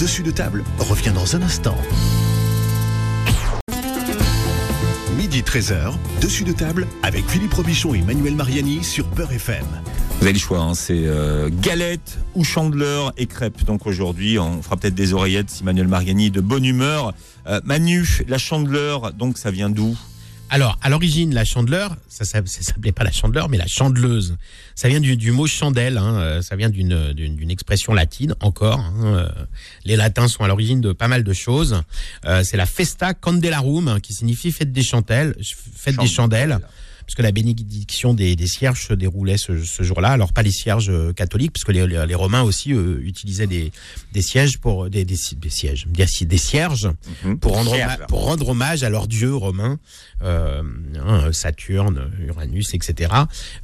Dessus 0.00 0.24
de 0.24 0.32
table 0.32 0.64
revient 0.80 1.12
dans 1.14 1.36
un 1.36 1.42
instant. 1.42 1.76
Midi 5.16 5.42
13h, 5.42 5.92
dessus 6.20 6.42
de 6.42 6.52
table 6.52 6.88
avec 7.04 7.24
Philippe 7.28 7.54
Robichon 7.54 7.94
et 7.94 8.02
Manuel 8.02 8.34
Mariani 8.34 8.82
sur 8.82 9.06
Peur 9.08 9.30
FM. 9.30 9.64
Vous 10.22 10.28
avez 10.28 10.34
le 10.34 10.38
choix, 10.38 10.60
hein, 10.60 10.74
c'est 10.74 11.02
euh, 11.04 11.50
galette 11.50 12.16
ou 12.36 12.44
chandeleur 12.44 13.12
et 13.16 13.26
crêpes. 13.26 13.64
Donc 13.64 13.88
aujourd'hui, 13.88 14.38
on 14.38 14.62
fera 14.62 14.76
peut-être 14.76 14.94
des 14.94 15.14
oreillettes 15.14 15.50
si 15.50 15.64
Manuel 15.64 15.88
Mariani 15.88 16.26
est 16.26 16.30
de 16.30 16.40
bonne 16.40 16.64
humeur. 16.64 17.12
Euh, 17.48 17.60
Manu, 17.64 18.06
la 18.28 18.38
chandeleur, 18.38 19.12
donc 19.14 19.36
ça 19.36 19.50
vient 19.50 19.68
d'où? 19.68 19.98
Alors, 20.48 20.78
à 20.80 20.90
l'origine, 20.90 21.34
la 21.34 21.44
chandeleur, 21.44 21.96
ça 22.08 22.24
ça- 22.24 22.40
ça 22.46 22.62
s'appelait 22.62 22.92
pas 22.92 23.02
la 23.02 23.10
chandeleur, 23.10 23.48
mais 23.48 23.56
la 23.58 23.66
chandeleuse. 23.66 24.36
Ça 24.76 24.86
vient 24.88 25.00
du, 25.00 25.16
du 25.16 25.32
mot 25.32 25.48
chandelle, 25.48 25.98
hein, 25.98 26.14
euh, 26.14 26.40
ça 26.40 26.54
vient 26.54 26.70
d'une 26.70 27.50
expression 27.50 27.92
latine 27.92 28.36
encore. 28.42 28.78
hein, 28.78 29.28
les 29.84 29.96
latins 29.96 30.28
sont 30.28 30.44
à 30.44 30.46
l'origine 30.46 30.80
de 30.80 30.92
pas 30.92 31.08
mal 31.08 31.24
de 31.24 31.32
choses. 31.32 31.82
Euh, 32.26 32.44
C'est 32.44 32.56
la 32.56 32.66
festa 32.66 33.12
candelarum, 33.12 33.88
hein, 33.88 33.98
qui 33.98 34.12
signifie 34.14 34.52
fête 34.52 34.70
des 34.72 34.84
chantelles, 34.84 35.34
fête 35.74 35.96
des 35.96 36.06
chandelles. 36.06 36.60
Puisque 37.06 37.20
la 37.20 37.32
bénédiction 37.32 38.14
des, 38.14 38.36
des 38.36 38.46
cierges 38.46 38.86
se 38.86 38.94
déroulait 38.94 39.36
ce, 39.38 39.62
ce 39.64 39.82
jour-là. 39.82 40.10
Alors 40.10 40.32
pas 40.32 40.42
les 40.42 40.50
cierges 40.52 40.90
euh, 40.90 41.12
catholiques, 41.12 41.52
puisque 41.52 41.70
les, 41.70 41.86
les- 41.86 42.06
les 42.06 42.14
Romains 42.14 42.42
aussi 42.42 42.72
euh, 42.72 42.98
utilisaient 43.02 43.46
des, 43.46 43.72
des 44.12 44.22
sièges 44.22 44.58
pour 44.58 44.88
des, 44.90 45.04
des, 45.04 45.16
des 45.36 45.50
sièges, 45.50 45.86
des, 45.88 46.06
des 46.26 46.38
cierges 46.38 46.88
Mhm. 47.24 47.38
pour 47.38 47.52
rendre, 47.54 47.72
homa- 47.74 48.06
pour 48.08 48.24
rendre 48.24 48.48
hommage 48.48 48.82
à 48.82 48.90
leurs 48.90 49.06
dieux 49.08 49.34
romains, 49.34 49.78
euh, 50.22 50.62
hein, 50.96 51.32
Saturne, 51.32 52.10
Uranus, 52.26 52.74
etc. 52.74 53.12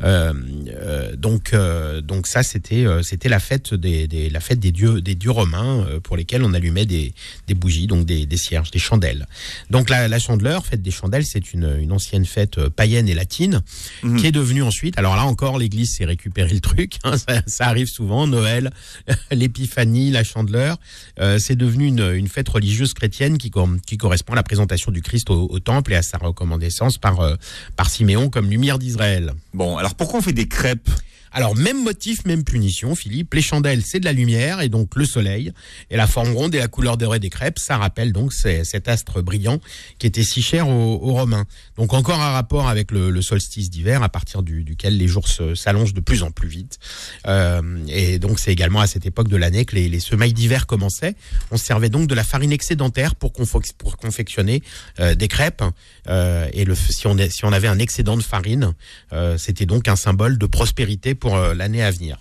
Euh, 0.03 0.33
euh, 0.69 1.17
donc, 1.17 1.53
euh, 1.55 2.01
donc 2.01 2.27
ça, 2.27 2.43
c'était 2.43 2.85
euh, 2.87 3.03
c'était 3.03 3.29
la 3.29 3.39
fête 3.41 3.75
des, 3.75 4.07
la 4.31 4.41
fête 4.41 4.59
des 4.61 4.73
dieux 4.73 5.01
des 5.01 5.15
dieux 5.15 5.31
romains 5.31 5.87
euh, 5.89 6.01
pour 6.01 6.17
lesquels 6.17 6.43
on 6.43 6.53
allumait 6.55 6.87
des, 6.87 7.15
des 7.47 7.55
bougies, 7.55 7.87
donc 7.87 8.07
des, 8.07 8.27
des 8.27 8.37
cierges, 8.37 8.71
des 8.71 8.79
chandelles. 8.79 9.27
Donc 9.71 9.89
la, 9.91 10.09
la 10.09 10.19
chandeleur, 10.19 10.67
fête 10.67 10.83
des 10.83 10.91
chandelles, 10.91 11.25
c'est 11.27 11.53
une, 11.53 11.77
une 11.81 11.93
ancienne 11.93 12.25
fête 12.27 12.59
euh, 12.59 12.71
païenne 12.71 13.09
et 13.09 13.15
latine 13.29 13.61
Mhm. 14.03 14.17
qui 14.19 14.27
est 14.27 14.33
devenue 14.33 14.63
ensuite. 14.63 14.97
Alors 14.99 15.15
là 15.17 15.25
encore, 15.25 15.59
l'Église 15.59 15.95
s'est 15.95 16.05
récupéré 16.07 16.55
le 16.55 16.61
truc. 16.61 16.99
hein, 17.05 17.17
ça, 17.19 17.43
ça 17.47 17.67
arrive 17.67 17.87
souvent. 17.89 18.27
Noël, 18.27 18.71
l'épiphanie, 19.31 20.11
la 20.11 20.25
chandeleur, 20.25 20.79
euh, 21.21 21.39
c'est 21.39 21.57
devenu 21.57 21.87
une, 21.87 22.13
une 22.15 22.29
fête 22.29 22.49
religieuse 22.49 22.95
chrétienne 22.95 23.37
qui, 23.39 23.51
correspond 23.51 24.33
à 24.33 24.37
la 24.37 24.43
présentation 24.43 24.91
du 24.93 25.03
Christ 25.03 25.31
au, 25.31 25.47
au 25.51 25.59
temple 25.61 25.93
et 25.93 25.97
à 25.97 26.03
sa 26.03 26.17
recommandation 26.19 26.89
par, 27.01 27.21
euh, 27.21 27.35
par 27.77 27.91
Siméon 27.91 28.31
comme 28.31 28.49
lumière 28.51 28.79
d'Israël. 28.79 29.33
Bon, 29.53 29.77
alors 29.77 29.95
pourquoi 29.95 30.21
on 30.21 30.23
fait 30.23 30.33
des 30.33 30.49
crêpes? 30.49 30.89
Alors, 31.33 31.57
même 31.57 31.83
motif, 31.83 32.25
même 32.25 32.45
punition, 32.45 32.95
Philippe. 32.95 33.35
Les 33.35 33.43
chandelles, 33.43 33.83
c'est 33.85 34.01
de 34.01 34.05
la 34.05 34.13
lumière 34.13 34.61
et 34.61 34.69
donc 34.69 34.97
le 34.97 35.05
soleil. 35.05 35.53
Et 35.91 35.97
la 35.97 36.07
forme 36.07 36.33
ronde 36.33 36.55
et 36.55 36.59
la 36.59 36.69
couleur 36.69 36.97
dorée 36.97 37.19
des 37.19 37.31
crêpes, 37.31 37.59
ça 37.59 37.77
rappelle 37.77 38.13
donc 38.13 38.33
cet 38.33 38.89
astre 38.89 39.23
brillant 39.23 39.61
qui 39.99 40.07
était 40.07 40.23
si 40.23 40.43
cher 40.43 40.69
aux, 40.69 40.99
Romains. 40.99 41.47
Donc 41.77 41.95
encore 41.95 42.21
un 42.21 42.33
rapport 42.33 42.69
avec 42.69 42.91
le, 42.91 43.23
solstice 43.23 43.71
d'hiver, 43.71 44.03
à 44.03 44.09
partir 44.09 44.43
du- 44.43 44.63
duquel 44.63 44.97
les 44.97 45.09
jours 45.09 45.27
s'allongent 45.29 45.95
de 45.95 46.01
plus 46.01 46.23
en 46.23 46.31
plus 46.31 46.49
vite. 46.49 46.79
Euh, 47.27 47.63
et 47.89 48.19
donc 48.19 48.39
c'est 48.39 48.53
également 48.53 48.81
à 48.81 48.87
cette 48.87 49.07
époque 49.07 49.29
de 49.29 49.37
l'année 49.37 49.65
que 49.65 49.75
les, 49.75 49.89
les 49.89 50.01
semailles 50.01 50.33
d'hiver 50.33 50.67
commençaient. 50.67 51.15
On 51.51 51.57
se 51.57 51.65
servait 51.65 51.89
donc 51.89 52.07
de 52.09 52.15
la 52.15 52.25
farine 52.25 52.53
excédentaire 52.53 53.15
pour, 53.15 53.33
confectionner 53.33 54.63
euh, 55.01 55.15
des 55.15 55.29
crêpes. 55.29 55.65
Euh, 56.09 56.49
et 56.53 56.67
si, 56.75 57.07
on, 57.07 57.17
si 57.29 57.45
on 57.45 57.53
avait 57.53 57.69
un 57.69 57.79
excédent 57.79 58.17
de 58.17 58.23
farine, 58.23 58.75
c'était 59.37 59.67
donc 59.67 59.89
un 59.89 59.97
symbole 59.97 60.39
de 60.39 60.47
prospérité 60.47 61.15
pour 61.15 61.28
euh, 61.35 61.55
l'année 61.55 61.83
à 61.83 61.91
venir. 61.91 62.19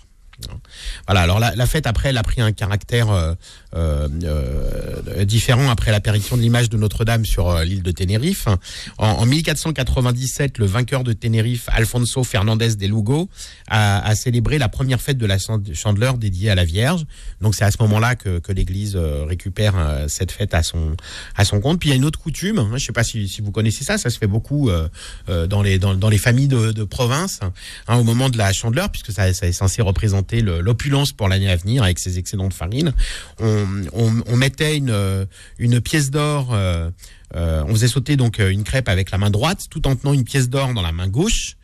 Voilà. 1.06 1.22
Alors 1.22 1.40
la, 1.40 1.54
la 1.56 1.66
fête 1.66 1.86
après, 1.86 2.10
elle 2.10 2.18
a 2.18 2.22
pris 2.22 2.40
un 2.40 2.52
caractère 2.52 3.36
euh, 3.74 4.08
euh, 4.24 4.96
euh, 5.08 5.24
différent 5.24 5.68
après 5.70 5.90
l'apparition 5.90 6.36
de 6.36 6.42
l'image 6.42 6.70
de 6.70 6.76
Notre-Dame 6.76 7.24
sur 7.24 7.48
euh, 7.50 7.64
l'île 7.64 7.82
de 7.82 7.90
Tenerife. 7.90 8.46
En, 8.98 9.06
en 9.08 9.26
1497, 9.26 10.58
le 10.58 10.66
vainqueur 10.66 11.04
de 11.04 11.12
Tenerife, 11.12 11.68
Alfonso 11.72 12.24
Fernandez 12.24 12.76
de 12.76 12.86
Lugo, 12.86 13.28
a, 13.68 14.14
célébré 14.14 14.58
la 14.58 14.68
première 14.68 15.00
fête 15.00 15.18
de 15.18 15.26
la 15.26 15.38
chan- 15.38 15.62
Chandeleur 15.74 16.18
dédiée 16.18 16.50
à 16.50 16.54
la 16.54 16.64
Vierge. 16.64 17.04
Donc 17.40 17.54
c'est 17.54 17.64
à 17.64 17.70
ce 17.70 17.76
moment-là 17.82 18.14
que, 18.16 18.40
l'Église 18.52 18.96
récupère 18.96 19.74
cette 20.08 20.32
fête 20.32 20.54
à 20.54 20.62
son 20.62 20.96
à 21.36 21.44
son 21.44 21.60
compte. 21.60 21.78
Puis 21.80 21.90
il 21.90 21.92
y 21.92 21.94
a 21.94 21.96
une 21.96 22.04
autre 22.06 22.18
coutume. 22.18 22.64
je 22.70 22.72
ne 22.74 22.78
sais 22.78 22.92
pas 22.92 23.04
si, 23.04 23.40
vous 23.42 23.52
connaissez 23.52 23.84
ça. 23.84 23.98
Ça 23.98 24.08
se 24.10 24.18
fait 24.18 24.26
beaucoup 24.26 24.70
dans 25.28 25.62
les 25.62 25.78
dans, 25.78 26.08
les 26.08 26.18
familles 26.18 26.48
de, 26.48 26.84
province 26.84 27.40
hein, 27.88 27.96
au 27.98 28.04
moment 28.04 28.30
de 28.30 28.38
la 28.38 28.52
Chandeleur, 28.52 28.90
puisque 28.90 29.12
ça, 29.12 29.28
est 29.28 29.52
censé 29.52 29.82
représenter 29.82 30.40
le- 30.40 30.60
l'opulence 30.60 31.12
pour 31.12 31.28
l'année 31.28 31.50
à 31.50 31.56
venir 31.56 31.82
avec 31.82 31.98
ses 31.98 32.18
excédents 32.18 32.48
de 32.48 32.54
farine. 32.54 32.92
On, 33.92 34.36
mettait 34.36 34.76
une 34.76 34.90
euh, 34.90 35.24
une 35.58 35.80
pièce 35.80 36.10
d'or. 36.10 36.52
euh, 36.52 36.90
euh, 37.36 37.62
on 37.66 37.74
faisait 37.74 37.88
sauter 37.88 38.16
donc 38.16 38.38
une 38.38 38.64
crêpe 38.64 38.88
avec 38.88 39.10
la 39.10 39.18
main 39.18 39.30
droite, 39.30 39.66
tout 39.70 39.86
en 39.86 39.96
tenant 39.96 40.12
une 40.14 40.24
pièce 40.24 40.48
d'or 40.48 40.72
dans 40.74 40.82
la 40.82 40.92
main 40.92 41.08
gauche. 41.08 41.56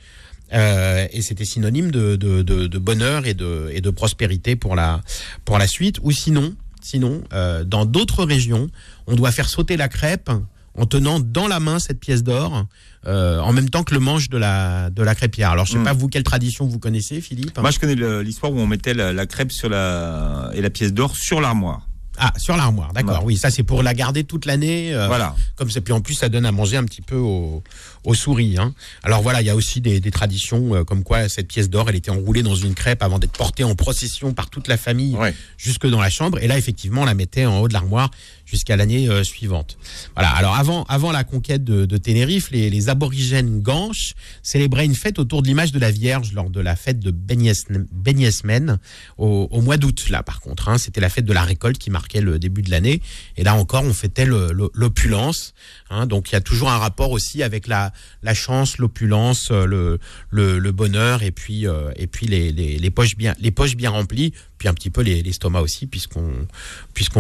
Et 0.53 1.21
c'était 1.23 1.45
synonyme 1.45 1.91
de, 1.91 2.15
de, 2.15 2.43
de, 2.43 2.79
bonheur 2.79 3.27
et 3.27 3.35
de, 3.35 3.71
et 3.73 3.81
de 3.81 3.91
prospérité 3.91 4.55
pour 4.55 4.77
la, 4.77 5.01
pour 5.45 5.59
la 5.59 5.67
suite. 5.67 5.99
Ou 6.03 6.13
sinon, 6.13 6.55
sinon 6.81 7.25
dans 7.67 7.87
d'autres 7.87 8.25
régions, 8.25 8.69
on 9.09 9.17
doit 9.17 9.33
faire 9.33 9.49
sauter 9.49 9.77
la 9.77 9.89
crêpe 9.89 10.31
en 10.77 10.87
tenant 10.87 11.21
dans 11.21 11.47
la 11.49 11.61
main 11.61 11.79
cette 11.79 12.01
pièce 12.01 12.23
d'or, 12.23 12.67
euh, 13.07 13.39
en 13.41 13.53
même 13.53 13.71
temps 13.71 13.85
que 13.85 13.95
le 13.95 14.01
manche 14.01 14.29
de 14.29 14.39
la, 14.39 14.91
de 14.91 15.03
la 15.03 15.15
crêpière. 15.15 15.51
Alors, 15.51 15.67
je 15.67 15.73
sais 15.73 15.79
Mm. 15.79 15.85
pas, 15.85 15.93
vous, 15.93 16.09
quelle 16.09 16.23
tradition 16.25 16.67
vous 16.67 16.79
connaissez, 16.79 17.21
Philippe 17.21 17.59
Moi, 17.59 17.71
je 17.71 17.79
connais 17.79 17.95
l'histoire 18.23 18.53
où 18.53 18.59
on 18.59 18.67
mettait 18.67 18.95
la, 18.95 19.13
la 19.13 19.27
crêpe 19.27 19.53
sur 19.53 19.69
la 19.69 20.51
et 20.55 20.61
la 20.61 20.71
pièce 20.71 20.93
d'or 20.93 21.15
sur 21.17 21.41
l'armoire. 21.41 21.87
Ah, 22.17 22.33
sur 22.37 22.57
l'armoire, 22.57 22.93
d'accord. 22.93 23.25
Oui, 23.25 23.37
ça, 23.37 23.51
c'est 23.51 23.65
pour 23.65 23.83
la 23.83 23.93
garder 23.93 24.23
toute 24.23 24.47
l'année. 24.47 24.95
euh, 24.95 25.09
Voilà. 25.09 25.35
Comme 25.57 25.69
ça, 25.69 25.81
puis 25.81 25.93
en 25.93 26.01
plus, 26.01 26.15
ça 26.15 26.29
donne 26.29 26.47
à 26.47 26.53
manger 26.53 26.77
un 26.77 26.85
petit 26.85 27.03
peu 27.03 27.17
aux, 27.17 27.63
aux 28.05 28.15
souris. 28.15 28.57
Hein. 28.59 28.75
Alors 29.03 29.23
voilà, 29.23 29.41
il 29.41 29.47
y 29.47 29.51
a 29.51 29.57
aussi 29.57 29.81
des, 29.81 30.01
des 30.01 30.11
traditions 30.11 30.75
euh, 30.75 30.85
comme 30.85 31.03
quoi 31.05 31.29
cette 31.29 31.49
pièce 31.49 31.71
d'or, 31.71 31.89
elle 31.89 31.97
était 31.97 32.11
enroulée 32.11 32.43
dans 32.43 32.55
une 32.55 32.75
crêpe 32.75 33.03
avant 33.03 33.19
d'être 33.19 33.33
portée 33.37 33.65
en 33.65 33.75
procession 33.75 34.33
par 34.35 34.51
toute 34.51 34.69
la 34.69 34.77
famille 34.77 35.15
Ouais. 35.17 35.35
jusque 35.57 35.87
dans 35.89 36.01
la 36.01 36.11
chambre. 36.11 36.39
Et 36.43 36.47
là, 36.47 36.59
effectivement, 36.59 37.03
on 37.03 37.05
la 37.07 37.15
mettait 37.15 37.47
en 37.47 37.59
haut 37.61 37.69
de 37.69 37.73
l'armoire 37.73 38.11
jusqu'à 38.45 38.77
l'année 38.77 39.09
euh, 39.09 39.25
suivante. 39.25 39.79
Voilà. 40.15 40.31
Alors 40.31 40.55
avant, 40.57 40.85
avant 40.85 41.13
la 41.13 41.25
conquête 41.25 41.65
de, 41.65 41.87
de 41.87 41.97
Tenerife, 41.97 42.51
les, 42.51 42.69
les 42.71 42.89
aborigènes 42.91 43.61
ganches 43.63 44.15
célébraient 44.43 44.85
une 44.85 44.95
fête 44.95 45.19
autour 45.19 45.41
de 45.43 45.47
l'image 45.49 45.73
de 45.73 45.79
la 45.79 45.91
Vierge 45.91 46.33
lors 46.35 46.51
de 46.51 46.61
la 46.61 46.77
fête 46.77 47.01
de 47.01 47.11
Benyesmen 47.11 48.79
au, 49.17 49.49
au 49.51 49.61
mois 49.63 49.77
d'août. 49.79 50.09
Là, 50.11 50.23
par 50.23 50.41
contre, 50.41 50.69
hein, 50.69 50.77
c'était 50.79 51.01
la 51.01 51.09
fête 51.09 51.25
de 51.25 51.33
la 51.33 51.43
récolte 51.43 51.79
qui 51.79 51.91
marquait 51.91 52.21
le 52.21 52.39
début 52.39 52.61
de 52.63 52.71
l'année. 52.71 53.01
Et 53.39 53.45
là 53.45 53.55
encore, 53.55 53.85
on 53.85 53.95
fêtait 53.95 54.27
le- 54.27 54.53
le- 54.53 54.71
l'opulence. 54.75 55.55
Hein, 55.89 56.07
donc, 56.07 56.31
il 56.31 56.35
y 56.35 56.37
a 56.37 56.41
toujours 56.43 56.71
un 56.71 56.79
rapport 56.79 57.11
aussi 57.13 57.43
avec 57.43 57.67
la, 57.67 57.93
la 58.23 58.35
chance, 58.35 58.79
l'opulence, 58.79 59.49
euh, 59.51 59.99
le, 60.31 60.71
bonheur, 60.73 61.23
et 61.23 61.31
puis, 61.31 61.67
euh, 61.67 61.91
et 61.97 62.07
puis 62.07 62.27
les, 62.27 62.91
poches 62.91 63.17
bien, 63.17 63.35
les 63.41 63.51
poches 63.51 63.77
bien 63.77 63.91
remplies, 63.91 64.33
puis 64.59 64.69
un 64.69 64.75
petit 64.75 64.91
peu 64.91 65.03
les- 65.03 65.23
l'estomac 65.23 65.61
aussi, 65.61 65.87
puisqu'on 65.87 66.47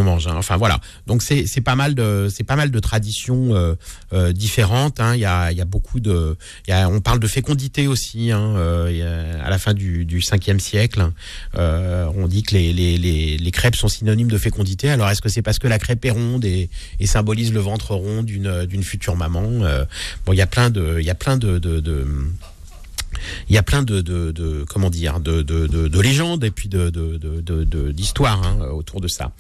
mange. 0.02 0.26
hein. 0.26 0.34
Enfin 0.36 0.56
voilà. 0.56 0.80
Donc 1.06 1.22
c'est 1.22 1.60
pas 1.60 1.76
mal 1.76 1.94
de 1.94 2.28
pas 2.46 2.56
mal 2.56 2.70
de 2.70 2.78
traditions 2.78 3.76
euh, 4.12 4.32
différentes. 4.32 5.00
hein. 5.00 5.14
Il 5.14 5.20
y 5.20 5.24
a 5.24 5.52
y 5.52 5.60
a 5.60 5.64
beaucoup 5.64 6.00
de 6.00 6.36
on 6.68 7.00
parle 7.00 7.20
de 7.20 7.26
fécondité 7.26 7.86
aussi. 7.86 8.30
Hein. 8.32 8.54
à 9.44 9.50
la 9.50 9.58
fin 9.58 9.74
du 9.74 10.04
du 10.04 10.20
5e 10.20 10.58
siècle, 10.58 11.10
on 11.54 12.26
dit 12.28 12.42
que 12.42 12.54
les, 12.54 12.72
les, 12.72 13.50
crêpes 13.50 13.76
sont 13.76 13.88
synonymes 13.88 14.30
de 14.30 14.38
fécondité. 14.38 14.90
Alors 14.90 15.08
est-ce 15.10 15.22
que 15.22 15.28
c'est 15.28 15.42
parce 15.42 15.58
que 15.58 15.68
la 15.68 15.78
crêpe 15.78 16.04
est 16.04 16.10
ronde 16.10 16.44
et, 16.44 16.68
symbolise 17.04 17.52
le 17.52 17.60
ventre 17.60 17.94
rond 17.94 18.22
d'une 18.22 18.82
future 18.82 19.16
maman 19.16 19.44
Bon, 20.24 20.32
il 20.32 20.36
y 20.36 20.42
a 20.42 20.46
plein 20.46 20.63
de 20.70 20.98
il 21.00 21.04
y 21.04 21.10
a 21.10 21.14
plein 21.14 21.36
de, 21.36 21.58
de, 21.58 21.82
il 23.48 23.54
y 23.54 23.58
a 23.58 23.62
plein 23.62 23.82
de, 23.82 24.64
comment 24.68 24.90
dire 24.90 25.20
de, 25.20 25.42
de, 25.42 25.66
de, 25.66 25.88
de 25.88 26.00
légendes 26.00 26.44
et 26.44 26.50
puis 26.50 26.68
de 26.68 27.92
d'histoires 27.92 28.42
hein, 28.44 28.68
autour 28.70 29.00
de 29.00 29.08
ça. 29.08 29.32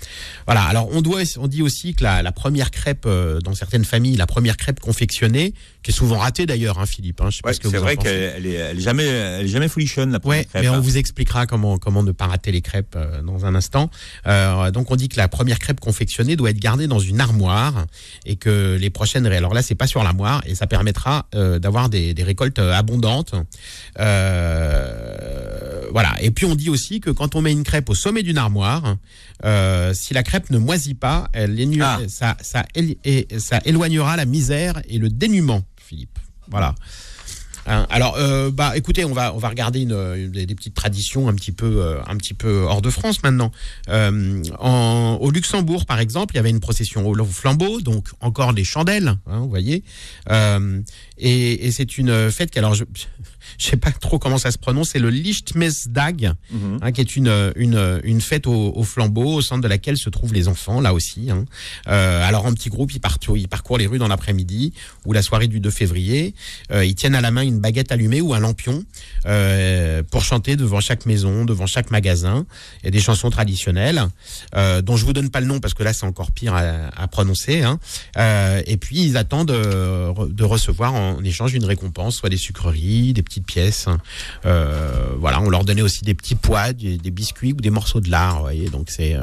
Voilà. 0.46 0.62
Alors 0.64 0.88
on 0.92 1.02
doit 1.02 1.22
on 1.38 1.48
dit 1.48 1.62
aussi 1.62 1.94
que 1.94 2.04
la, 2.04 2.32
première 2.32 2.70
crêpe 2.70 3.04
euh, 3.06 3.40
dans 3.40 3.54
certaines 3.54 3.84
familles, 3.84 4.16
la 4.16 4.26
première 4.26 4.56
crêpe 4.56 4.80
confectionnée, 4.80 5.54
qui 5.84 5.90
est 5.90 5.94
souvent 5.94 6.18
ratée 6.18 6.46
d'ailleurs, 6.46 6.78
hein, 6.80 6.86
Philippe. 6.86 7.20
Hein, 7.20 7.28
Ouais, 7.44 7.52
c'est 7.52 7.76
vrai 7.76 7.96
qu'elle 7.96 8.32
elle 8.38 8.46
est, 8.46 8.54
elle 8.54 8.78
est 8.78 8.80
jamais, 8.80 9.04
elle 9.04 9.44
est 9.44 9.48
jamais 9.48 9.68
folichonne 9.68 10.10
la 10.10 10.18
première 10.18 10.38
Ouais, 10.40 10.44
crêpe. 10.46 10.62
mais 10.62 10.68
on 10.70 10.74
hein. 10.74 10.80
vous 10.80 10.96
expliquera 10.96 11.46
comment 11.46 11.78
comment 11.78 12.02
ne 12.02 12.10
pas 12.10 12.26
rater 12.26 12.50
les 12.52 12.62
crêpes 12.62 12.94
euh, 12.96 13.20
dans 13.22 13.44
un 13.46 13.54
instant. 13.54 13.90
Euh, 14.26 14.70
donc 14.70 14.90
on 14.90 14.96
dit 14.96 15.08
que 15.08 15.16
la 15.18 15.28
première 15.28 15.58
crêpe 15.58 15.78
confectionnée 15.80 16.36
doit 16.36 16.50
être 16.50 16.58
gardée 16.58 16.86
dans 16.88 16.98
une 16.98 17.20
armoire 17.20 17.84
et 18.24 18.36
que 18.36 18.76
les 18.80 18.90
prochaines 18.90 19.26
alors 19.26 19.52
là 19.54 19.62
c'est 19.62 19.74
pas 19.74 19.86
sur 19.86 20.02
l'armoire 20.02 20.42
et 20.46 20.54
ça 20.54 20.66
permettra 20.66 21.26
euh, 21.34 21.58
d'avoir 21.58 21.88
des, 21.90 22.14
des 22.14 22.22
récoltes 22.24 22.58
abondantes. 22.58 23.34
Voilà. 25.92 26.14
Et 26.22 26.30
puis 26.30 26.46
on 26.46 26.54
dit 26.54 26.70
aussi 26.70 27.00
que 27.00 27.10
quand 27.10 27.34
on 27.36 27.42
met 27.42 27.52
une 27.52 27.62
crêpe 27.62 27.88
au 27.90 27.94
sommet 27.94 28.22
d'une 28.22 28.38
armoire, 28.38 28.96
si 29.92 30.14
la 30.14 30.22
crêpe 30.22 30.50
ne 30.50 30.58
moisit 30.58 30.94
pas, 30.98 31.28
elle 31.32 31.54
Ah. 31.82 31.98
ça 32.08 32.36
ça 32.40 32.64
él- 32.74 32.96
et 33.04 33.28
ça 33.38 33.60
éloignera 33.64 34.16
la 34.16 34.24
misère 34.24 34.80
et 34.88 34.98
le 34.98 35.08
dénuement. 35.08 35.62
Voilà. 36.48 36.74
Hein, 37.66 37.86
alors, 37.90 38.16
euh, 38.18 38.50
bah, 38.50 38.76
écoutez, 38.76 39.04
on 39.04 39.12
va 39.14 39.34
on 39.34 39.38
va 39.38 39.48
regarder 39.48 39.80
une, 39.80 39.92
une- 39.92 40.30
des, 40.30 40.46
des 40.46 40.54
petites 40.54 40.74
traditions 40.74 41.28
un 41.28 41.34
petit 41.34 41.52
peu 41.52 41.82
euh, 41.82 41.98
un 42.06 42.16
petit 42.16 42.34
peu 42.34 42.62
hors 42.68 42.82
de 42.82 42.90
France 42.90 43.22
maintenant. 43.22 43.50
Euh, 43.88 44.42
en, 44.58 45.18
au 45.20 45.30
Luxembourg, 45.30 45.86
par 45.86 45.98
exemple, 46.00 46.34
il 46.34 46.36
y 46.36 46.40
avait 46.40 46.50
une 46.50 46.60
procession 46.60 47.06
au 47.08 47.24
flambeau, 47.24 47.80
donc 47.80 48.08
encore 48.20 48.52
des 48.54 48.64
chandelles, 48.64 49.16
hein, 49.26 49.38
vous 49.40 49.48
voyez. 49.48 49.82
Et 51.18 51.66
et 51.66 51.70
c'est 51.70 51.96
une 51.98 52.30
fête 52.30 52.50
qui, 52.50 52.58
alors 52.58 52.74
je 52.74 52.84
je 53.58 53.66
sais 53.66 53.76
pas 53.76 53.92
trop 53.92 54.18
comment 54.18 54.38
ça 54.38 54.50
se 54.50 54.58
prononce, 54.58 54.90
c'est 54.90 54.98
le 54.98 55.10
Lichtmesdag, 55.10 56.32
Mhm. 56.50 56.78
hein, 56.82 56.92
qui 56.92 57.00
est 57.00 57.14
une, 57.16 57.52
une, 57.56 58.00
une 58.02 58.20
fête 58.20 58.46
au, 58.46 58.72
au 58.74 58.82
flambeau, 58.82 59.34
au 59.34 59.42
centre 59.42 59.60
de 59.62 59.68
laquelle 59.68 59.96
se 59.96 60.10
trouvent 60.10 60.32
les 60.34 60.48
enfants, 60.48 60.80
là 60.80 60.92
aussi. 60.94 61.30
hein. 61.30 61.44
Euh, 61.88 62.26
alors 62.26 62.46
en 62.46 62.52
petit 62.52 62.68
groupe, 62.68 62.92
ils, 62.94 63.00
partent, 63.00 63.26
ils 63.36 63.46
parcourent 63.48 63.78
les 63.78 63.86
rues 63.86 63.98
dans 63.98 64.08
l'après-midi 64.08 64.72
ou 65.04 65.12
la 65.12 65.22
soirée 65.22 65.46
du 65.46 65.60
2 65.60 65.70
février. 65.70 66.34
Euh, 66.72 66.84
ils 66.84 66.94
tiennent 66.94 67.14
à 67.14 67.20
la 67.20 67.30
main 67.30 67.42
une 67.42 67.53
baguette 67.60 67.92
allumée 67.92 68.20
ou 68.20 68.34
un 68.34 68.40
lampion 68.40 68.84
euh, 69.26 70.02
pour 70.10 70.22
chanter 70.22 70.56
devant 70.56 70.80
chaque 70.80 71.06
maison, 71.06 71.44
devant 71.44 71.66
chaque 71.66 71.90
magasin. 71.90 72.46
A 72.84 72.90
des 72.90 73.00
chansons 73.00 73.30
traditionnelles 73.30 74.02
euh, 74.54 74.82
dont 74.82 74.96
je 74.96 75.04
vous 75.04 75.12
donne 75.12 75.30
pas 75.30 75.40
le 75.40 75.46
nom 75.46 75.60
parce 75.60 75.74
que 75.74 75.82
là 75.82 75.92
c'est 75.92 76.06
encore 76.06 76.30
pire 76.30 76.54
à, 76.54 77.08
prononcer. 77.08 77.62
Hein. 77.62 77.78
Euh, 78.16 78.62
et 78.66 78.76
puis 78.76 79.02
ils 79.02 79.16
attendent 79.16 79.52
de 79.52 80.44
recevoir 80.44 80.94
en 80.94 81.22
échange 81.22 81.54
une 81.54 81.64
récompense, 81.64 82.16
soit 82.16 82.30
des 82.30 82.36
sucreries, 82.36 83.12
des 83.12 83.22
petites 83.22 83.46
pièces. 83.46 83.86
Voilà, 84.44 85.40
on 85.40 85.50
leur 85.50 85.64
donnait 85.64 85.82
aussi 85.82 86.04
des 86.04 86.14
petits 86.14 86.34
pois, 86.34 86.72
des, 86.72 86.98
biscuits 87.10 87.52
ou 87.52 87.56
des 87.56 87.70
morceaux 87.70 88.00
de 88.00 88.10
lard. 88.10 88.40
Voyez, 88.40 88.68
donc 88.68 88.90
c'est 88.90 89.16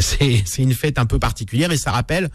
c'est 0.00 0.62
une 0.62 0.74
fête 0.74 0.98
un 0.98 1.06
peu 1.06 1.18
particulière 1.18 1.72
et 1.72 1.78
ça 1.78 1.92
rappelle 1.92 2.30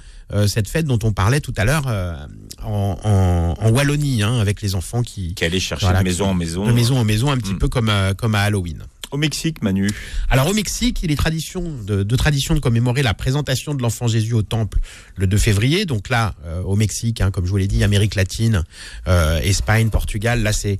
cette 0.47 0.67
fête 0.67 0.86
dont 0.86 0.99
on 1.03 1.12
parlait 1.13 1.39
tout 1.41 1.53
à 1.57 1.65
l'heure 1.65 1.83
euh, 1.88 2.15
en, 2.63 2.97
en, 3.03 3.55
en 3.65 3.69
Wallonie, 3.71 4.23
hein, 4.23 4.39
avec 4.39 4.62
les 4.62 4.75
enfants 4.75 5.01
qui 5.03 5.33
Qui 5.36 5.45
allait 5.45 5.59
chercher 5.59 5.86
Voilà, 5.86 5.99
de 5.99 6.03
maison 6.05 6.27
en 6.29 6.33
maison. 6.33 6.65
de 6.65 6.71
maison 6.71 6.97
en 6.97 7.03
maison, 7.03 7.31
un 7.31 7.38
petit 7.38 7.53
Mm. 7.53 7.59
peu 7.59 7.67
comme 7.67 7.89
euh, 7.89 8.13
comme 8.13 8.36
à 8.36 8.41
Halloween. 8.41 8.83
Au 9.13 9.17
Mexique, 9.17 9.62
Manu. 9.62 9.91
Alors 10.32 10.47
au 10.47 10.56
Mexique, 10.56 11.02
il 11.04 11.12
est 11.12 11.15
tradition 11.15 11.62
de, 11.62 12.02
de 12.02 12.15
tradition 12.15 12.56
de 12.56 12.60
commémorer 12.60 13.04
la 13.04 13.13
présentation 13.13 13.76
de 13.76 13.82
l'enfant 13.84 14.08
Jésus 14.08 14.34
au 14.34 14.41
temple 14.41 14.80
le 15.17 15.28
2 15.28 15.38
février. 15.38 15.86
Donc 15.86 16.10
là, 16.10 16.34
euh, 16.45 16.63
au 16.63 16.76
Mexique, 16.76 17.21
hein, 17.21 17.30
comme 17.30 17.45
je 17.45 17.52
vous 17.52 17.58
l'ai 17.58 17.67
dit, 17.67 17.84
Amérique 17.84 18.15
latine, 18.15 18.63
euh, 19.08 19.39
Espagne, 19.41 19.91
Portugal, 19.91 20.41
là 20.41 20.52
c'est 20.52 20.80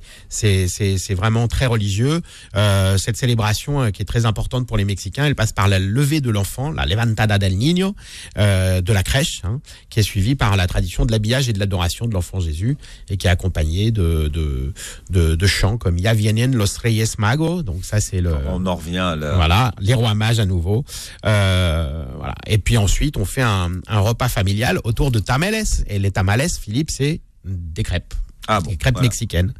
vraiment 1.10 1.46
très 1.46 1.66
religieux. 1.66 2.22
Euh, 2.56 2.98
cette 2.98 3.16
célébration 3.16 3.92
qui 3.92 4.02
est 4.02 4.04
très 4.04 4.26
importante 4.26 4.66
pour 4.66 4.78
les 4.78 4.84
Mexicains, 4.84 5.26
elle 5.26 5.36
passe 5.36 5.52
par 5.52 5.68
la 5.68 5.78
levée 5.78 6.20
de 6.20 6.30
l'enfant, 6.30 6.72
la 6.72 6.86
levantada 6.86 7.38
del 7.38 7.56
niño, 7.56 7.94
de 8.34 8.92
la 8.92 9.02
crèche, 9.04 9.42
hein, 9.44 9.60
qui 9.90 10.00
est 10.00 10.02
suivie 10.02 10.34
par 10.34 10.56
la 10.56 10.66
tradition 10.66 11.06
de 11.06 11.12
l'habillage 11.12 11.48
et 11.48 11.52
de 11.52 11.60
l'adoration 11.60 12.08
de 12.08 12.14
l'enfant 12.14 12.40
Jésus 12.40 12.76
et 13.10 13.16
qui 13.16 13.28
est 13.28 13.30
accompagnée 13.30 13.92
de 13.92 14.26
de 14.26 14.72
de, 15.10 15.36
de 15.36 15.46
chants 15.46 15.78
comme 15.78 15.98
Ya 15.98 16.14
vienen 16.14 16.56
los 16.56 16.78
Reyes 16.82 17.14
Magos. 17.18 17.62
Donc 17.62 17.84
ça 17.84 18.00
c'est 18.00 18.23
le 18.24 18.34
On 18.48 18.64
en 18.66 18.74
revient 18.76 18.98
à 18.98 19.16
la... 19.16 19.34
voilà, 19.36 19.72
les 19.80 19.94
rois 19.94 20.14
mages 20.14 20.40
à 20.40 20.46
nouveau. 20.46 20.84
Euh, 21.24 22.04
voilà. 22.16 22.34
Et 22.46 22.58
puis 22.58 22.76
ensuite, 22.76 23.16
on 23.16 23.24
fait 23.24 23.42
un, 23.42 23.70
un 23.86 24.00
repas 24.00 24.28
familial 24.28 24.80
autour 24.84 25.10
de 25.10 25.20
tamales. 25.20 25.64
Et 25.86 25.98
les 25.98 26.10
tamales, 26.10 26.48
Philippe, 26.64 26.90
c'est 26.90 27.20
des 27.44 27.82
crêpes. 27.82 28.14
Ah 28.46 28.60
bon, 28.60 28.70
les 28.72 28.76
crêpes 28.76 28.96
voilà. 28.96 29.08
mexicaines. 29.08 29.54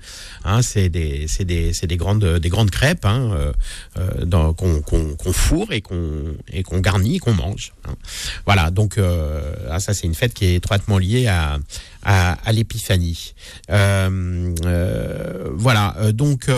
Hein, 0.44 0.61
c'est 0.61 0.90
des, 0.90 1.27
c'est 1.27 1.46
des, 1.46 1.72
c'est 1.72 1.87
des 1.87 1.96
grandes, 1.96 2.27
des 2.44 2.50
grandes 2.50 2.70
crêpes 2.70 3.07
hein, 3.07 3.31
euh, 3.33 3.53
euh, 3.96 4.53
qu'on, 4.53 5.33
fourre 5.33 5.72
et 5.72 5.81
qu'on, 5.81 6.35
et 6.53 6.62
qu'on 6.62 6.81
garnit, 6.81 7.16
et 7.16 7.18
qu'on 7.18 7.33
mange. 7.33 7.72
hein. 7.88 7.94
Voilà. 8.44 8.70
Donc 8.70 8.98
euh, 8.98 9.40
ah, 9.70 9.81
ça, 9.81 9.94
c'est 9.94 10.07
une 10.07 10.14
fête 10.14 10.35
qui 10.35 10.44
est 10.44 10.57
étroitement 10.57 10.98
liée 10.98 11.27
à, 11.29 11.59
à, 12.03 12.33
à 12.44 12.53
l'épiphanie. 12.53 13.35
Voilà. 15.64 16.12
Donc 16.12 16.50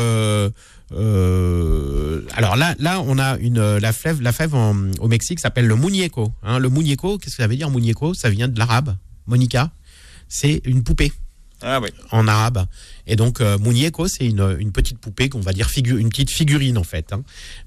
euh, 0.92 1.96
euh, 2.16 2.22
alors 2.34 2.56
là, 2.56 2.74
là, 2.78 3.00
on 3.00 3.18
a 3.18 3.36
une 3.38 3.78
la 3.78 3.92
fève, 3.92 4.20
la 4.20 4.32
fève 4.32 4.54
au 4.54 5.08
Mexique 5.08 5.40
s'appelle 5.40 5.66
le 5.66 5.76
muñeco. 5.76 6.32
Hein, 6.42 6.58
le 6.58 6.68
muñeco, 6.68 7.18
qu'est-ce 7.18 7.36
que 7.36 7.42
ça 7.42 7.48
veut 7.48 7.56
dire 7.56 7.70
muñeco? 7.70 8.14
Ça 8.14 8.30
vient 8.30 8.48
de 8.48 8.58
l'arabe. 8.58 8.96
Monica, 9.26 9.70
c'est 10.28 10.62
une 10.64 10.82
poupée 10.84 11.12
Ah 11.62 11.80
en 12.10 12.28
arabe. 12.28 12.66
Et 13.06 13.16
donc, 13.16 13.40
euh, 13.40 13.56
muñeco, 13.58 14.08
c'est 14.08 14.26
une, 14.26 14.72
petite 14.72 14.98
poupée 14.98 15.30
qu'on 15.30 15.40
va 15.40 15.52
dire 15.52 15.70
une 15.76 16.10
petite 16.10 16.30
figurine 16.30 16.76
en 16.76 16.84
fait. 16.84 17.12
hein. 17.12 17.22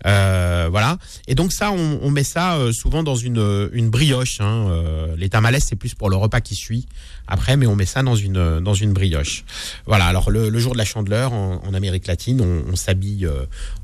Euh, 0.05 0.67
voilà. 0.69 0.97
Et 1.27 1.33
donc 1.33 1.51
ça, 1.51 1.71
on, 1.71 2.11
met 2.11 2.23
ça 2.23 2.57
euh, 2.57 2.71
souvent 2.71 3.01
dans 3.01 3.15
une, 3.15 3.89
brioche. 3.89 4.41
Hein. 4.41 4.67
Euh, 4.69 5.15
les 5.17 5.29
tamales, 5.29 5.59
c'est 5.59 5.75
plus 5.75 5.95
pour 5.95 6.09
le 6.09 6.17
repas 6.17 6.39
qui 6.39 6.53
suit 6.55 6.85
après, 7.27 7.57
mais 7.57 7.65
on 7.65 7.75
met 7.75 7.85
ça 7.85 8.03
dans 8.03 8.15
une 8.15 8.59
dans 8.59 8.73
une 8.73 8.93
brioche. 8.93 9.43
Voilà. 9.87 10.05
Alors 10.05 10.29
le, 10.29 10.57
jour 10.59 10.73
de 10.73 10.77
la 10.77 10.85
Chandeleur 10.85 11.33
en, 11.33 11.73
Amérique 11.73 12.05
latine, 12.05 12.41
on, 12.41 12.75
s'habille 12.75 13.27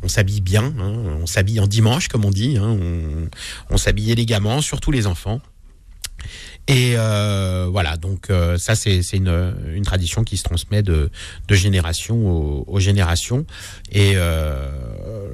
on 0.04 0.08
s'habille 0.08 0.42
bien. 0.42 0.66
hein. 0.80 0.94
On 1.22 1.26
s'habille 1.26 1.60
en 1.60 1.68
dimanche, 1.68 2.10
comme 2.10 2.26
on 2.26 2.32
dit. 2.32 2.58
hein. 2.58 2.78
On, 2.80 3.28
on 3.72 3.78
s'habille 3.78 4.12
élégamment, 4.12 4.62
surtout 4.62 4.92
les 4.92 5.08
enfants. 5.08 5.42
Et 6.68 6.94
euh, 6.98 7.68
voilà, 7.72 7.96
donc 7.96 8.30
euh, 8.30 8.58
ça 8.58 8.74
c'est 8.76 9.00
une, 9.14 9.54
une 9.74 9.84
tradition 9.84 10.24
qui 10.24 10.36
se 10.36 10.44
transmet 10.44 10.82
de, 10.82 11.12
de 11.48 11.56
génération 11.56 12.16
aux, 12.28 12.64
aux 12.68 12.80
générations. 12.80 13.46
Et 13.92 14.14
euh, 14.16 14.68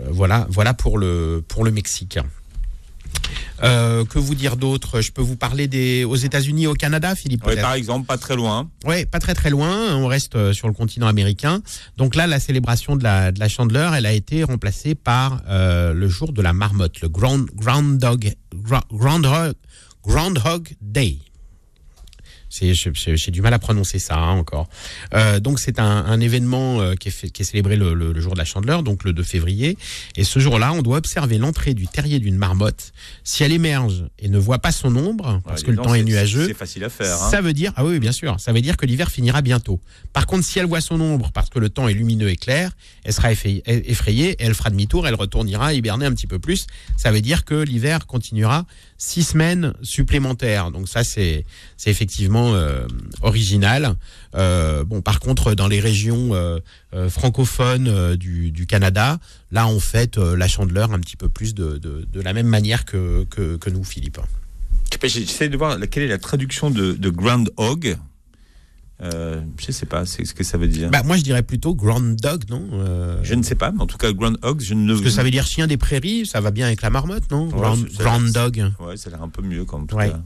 voilà, 0.09 0.45
voilà 0.49 0.73
pour 0.73 0.97
le 0.97 1.41
pour 1.47 1.63
le 1.63 1.71
Mexique. 1.71 2.19
Euh, 3.63 4.05
que 4.05 4.17
vous 4.17 4.33
dire 4.35 4.57
d'autre? 4.57 5.01
Je 5.01 5.11
peux 5.11 5.21
vous 5.21 5.35
parler 5.35 5.67
des 5.67 6.03
aux 6.03 6.15
États-Unis, 6.15 6.67
au 6.67 6.73
Canada, 6.73 7.13
Philippe. 7.15 7.43
Peut-être? 7.43 7.61
par 7.61 7.73
exemple, 7.73 8.07
pas 8.07 8.17
très 8.17 8.35
loin. 8.35 8.69
Ouais, 8.85 9.05
pas 9.05 9.19
très 9.19 9.35
très 9.35 9.49
loin. 9.51 9.95
On 9.95 10.07
reste 10.07 10.35
euh, 10.35 10.51
sur 10.51 10.67
le 10.67 10.73
continent 10.73 11.07
américain. 11.07 11.61
Donc 11.97 12.15
là, 12.15 12.25
la 12.27 12.39
célébration 12.39 12.95
de 12.95 13.03
la, 13.03 13.31
de 13.31 13.39
la 13.39 13.47
Chandeleur, 13.47 13.93
elle 13.93 14.07
a 14.07 14.13
été 14.13 14.43
remplacée 14.43 14.95
par 14.95 15.43
euh, 15.47 15.93
le 15.93 16.07
jour 16.09 16.33
de 16.33 16.41
la 16.41 16.53
marmotte, 16.53 17.01
le 17.01 17.09
Ground, 17.09 17.49
Groundhog, 17.53 18.33
Groundhog, 18.91 19.53
Groundhog 20.03 20.69
Day. 20.81 21.19
J'ai 22.53 23.31
du 23.31 23.41
mal 23.41 23.53
à 23.53 23.59
prononcer 23.59 23.97
ça 23.97 24.17
hein, 24.17 24.31
encore. 24.33 24.67
Euh, 25.13 25.39
donc 25.39 25.57
c'est 25.57 25.79
un, 25.79 25.85
un 25.85 26.19
événement 26.19 26.81
euh, 26.81 26.95
qui, 26.95 27.07
est 27.07 27.11
fait- 27.11 27.29
qui 27.29 27.43
est 27.43 27.45
célébré 27.45 27.77
le, 27.77 27.93
le- 27.93 28.11
le 28.11 28.19
jour 28.19 28.33
de 28.33 28.37
la 28.37 28.43
Chandeleur, 28.43 28.83
donc 28.83 29.05
le 29.05 29.13
2 29.13 29.23
février. 29.23 29.77
Et 30.17 30.25
ce 30.25 30.37
jour-là, 30.39 30.73
on 30.73 30.81
doit 30.81 30.97
observer 30.97 31.37
l'entrée 31.37 31.73
du 31.73 31.87
terrier 31.87 32.19
d'une 32.19 32.35
marmotte. 32.35 32.91
Si 33.23 33.45
elle 33.45 33.53
émerge 33.53 34.03
et 34.19 34.27
ne 34.27 34.37
voit 34.37 34.59
pas 34.59 34.73
son 34.73 34.93
ombre, 34.97 35.39
parce 35.45 35.61
Ouais, 35.61 35.67
que 35.67 35.71
le 35.71 35.77
temps 35.77 35.93
est 35.95 36.03
nuageux, 36.03 36.45
C'est 36.47 36.53
facile 36.53 36.83
à 36.83 36.89
faire. 36.89 37.15
hein. 37.23 37.29
ça 37.31 37.39
veut 37.39 37.53
dire, 37.53 37.71
ah 37.77 37.85
oui, 37.85 37.99
bien 37.99 38.11
sûr, 38.11 38.37
ça 38.37 38.51
veut 38.51 38.59
dire 38.61 38.75
que 38.75 38.85
l'hiver 38.85 39.09
finira 39.09 39.41
bientôt. 39.41 39.79
Par 40.11 40.25
contre, 40.25 40.43
si 40.43 40.59
elle 40.59 40.65
voit 40.65 40.81
son 40.81 40.99
ombre 40.99 41.31
parce 41.33 41.49
que 41.49 41.57
le 41.59 41.69
temps 41.69 41.87
est 41.87 41.93
lumineux 41.93 42.29
et 42.29 42.35
clair, 42.35 42.71
elle 43.05 43.13
sera 43.13 43.31
effrayée, 43.31 44.35
elle 44.39 44.53
fera 44.55 44.69
demi-tour, 44.71 45.07
elle 45.07 45.15
retournera 45.15 45.73
hiberner 45.73 46.05
un 46.05 46.11
petit 46.13 46.27
peu 46.27 46.37
plus. 46.39 46.67
Ça 46.97 47.13
veut 47.13 47.21
dire 47.21 47.45
que 47.45 47.55
l'hiver 47.55 48.07
continuera 48.07 48.65
six 49.01 49.23
semaines 49.23 49.73
supplémentaires. 49.81 50.69
Donc 50.69 50.87
ça, 50.87 51.03
c'est 51.03 51.43
c'est 51.75 51.89
effectivement 51.89 52.53
euh, 52.53 52.85
original. 53.23 53.95
Euh, 54.35 54.83
bon, 54.83 55.01
par 55.01 55.19
contre, 55.19 55.55
dans 55.55 55.67
les 55.67 55.79
régions 55.79 56.35
euh, 56.35 56.59
francophones 57.09 58.15
du, 58.15 58.65
Canada, 58.67 59.17
là, 59.51 59.67
on 59.67 59.79
fête 59.79 60.17
la 60.17 60.47
Chandeleur 60.47 60.93
un 60.93 60.99
petit 60.99 61.17
peu 61.17 61.29
plus 61.29 61.55
de, 61.55 61.79
de, 61.79 62.21
la 62.21 62.33
même 62.33 62.45
manière 62.45 62.85
que, 62.85 63.25
que, 63.25 63.57
que 63.57 63.71
nous, 63.71 63.83
Philippe. 63.83 64.19
J'essaie 65.03 65.49
de 65.49 65.57
voir 65.57 65.79
quelle 65.89 66.03
est 66.03 66.07
la 66.07 66.19
traduction 66.19 66.69
de, 66.69 66.93
de 66.93 67.09
groundhog. 67.09 67.97
Euh, 69.03 69.41
je 69.59 69.71
sais 69.71 69.85
pas, 69.87 70.05
c'est 70.05 70.25
ce 70.25 70.33
que 70.33 70.43
ça 70.43 70.57
veut 70.57 70.67
dire. 70.67 70.89
Bah, 70.91 71.01
moi, 71.03 71.17
je 71.17 71.23
dirais 71.23 71.41
plutôt 71.41 71.73
Grand 71.73 71.99
Dog, 72.01 72.43
non 72.49 72.63
Euh, 72.73 73.17
je 73.23 73.33
ne 73.33 73.41
sais 73.43 73.55
pas, 73.55 73.71
mais 73.71 73.81
en 73.81 73.87
tout 73.87 73.97
cas, 73.97 74.11
groundhog, 74.11 74.61
je 74.61 74.73
ne. 74.75 74.93
Parce 74.93 75.01
que 75.03 75.09
ça 75.09 75.23
veut 75.23 75.31
dire 75.31 75.45
chien 75.47 75.65
des 75.67 75.77
prairies, 75.77 76.25
ça 76.27 76.39
va 76.39 76.51
bien 76.51 76.67
avec 76.67 76.81
la 76.83 76.89
marmotte, 76.91 77.29
non? 77.31 77.45
Ouais, 77.47 77.51
Grand, 77.59 77.77
grand 77.97 78.19
dog. 78.21 78.71
Ouais, 78.79 78.97
ça 78.97 79.09
a 79.09 79.13
l'air 79.13 79.23
un 79.23 79.29
peu 79.29 79.41
mieux, 79.41 79.65
quand 79.65 79.85
tout 79.87 79.95
Ouais. 79.95 80.09
cas. 80.09 80.19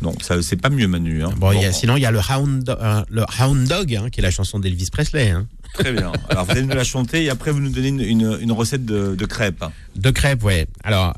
Non, 0.00 0.12
ça 0.20 0.42
c'est 0.42 0.56
pas 0.56 0.68
mieux, 0.68 0.88
Manu. 0.88 1.22
Hein. 1.22 1.30
Bon, 1.36 1.52
il 1.52 1.60
y 1.62 1.64
a- 1.64 1.72
sinon, 1.72 1.96
il 1.96 2.00
y 2.02 2.06
a 2.06 2.10
le 2.10 2.18
Hound, 2.18 2.68
euh, 2.68 3.02
le 3.08 3.22
Hound 3.40 3.68
Dog, 3.68 3.94
hein, 3.94 4.10
qui 4.10 4.18
est 4.18 4.22
la 4.24 4.32
chanson 4.32 4.58
d'Elvis 4.58 4.88
Presley. 4.90 5.30
Hein. 5.30 5.46
Très 5.74 5.92
bien. 5.92 6.10
Alors, 6.28 6.44
vous 6.44 6.50
allez 6.50 6.62
nous 6.62 6.74
la 6.74 6.82
chanter 6.82 7.22
et 7.24 7.30
après, 7.30 7.52
vous 7.52 7.60
nous 7.60 7.70
donnez 7.70 7.88
une, 7.88 8.00
une- 8.00 8.38
une 8.40 8.50
recette 8.52 8.84
de, 8.84 9.14
de 9.14 9.26
crêpes. 9.26 9.64
De 9.94 10.10
crêpes, 10.10 10.42
ouais. 10.42 10.66
Alors, 10.82 11.14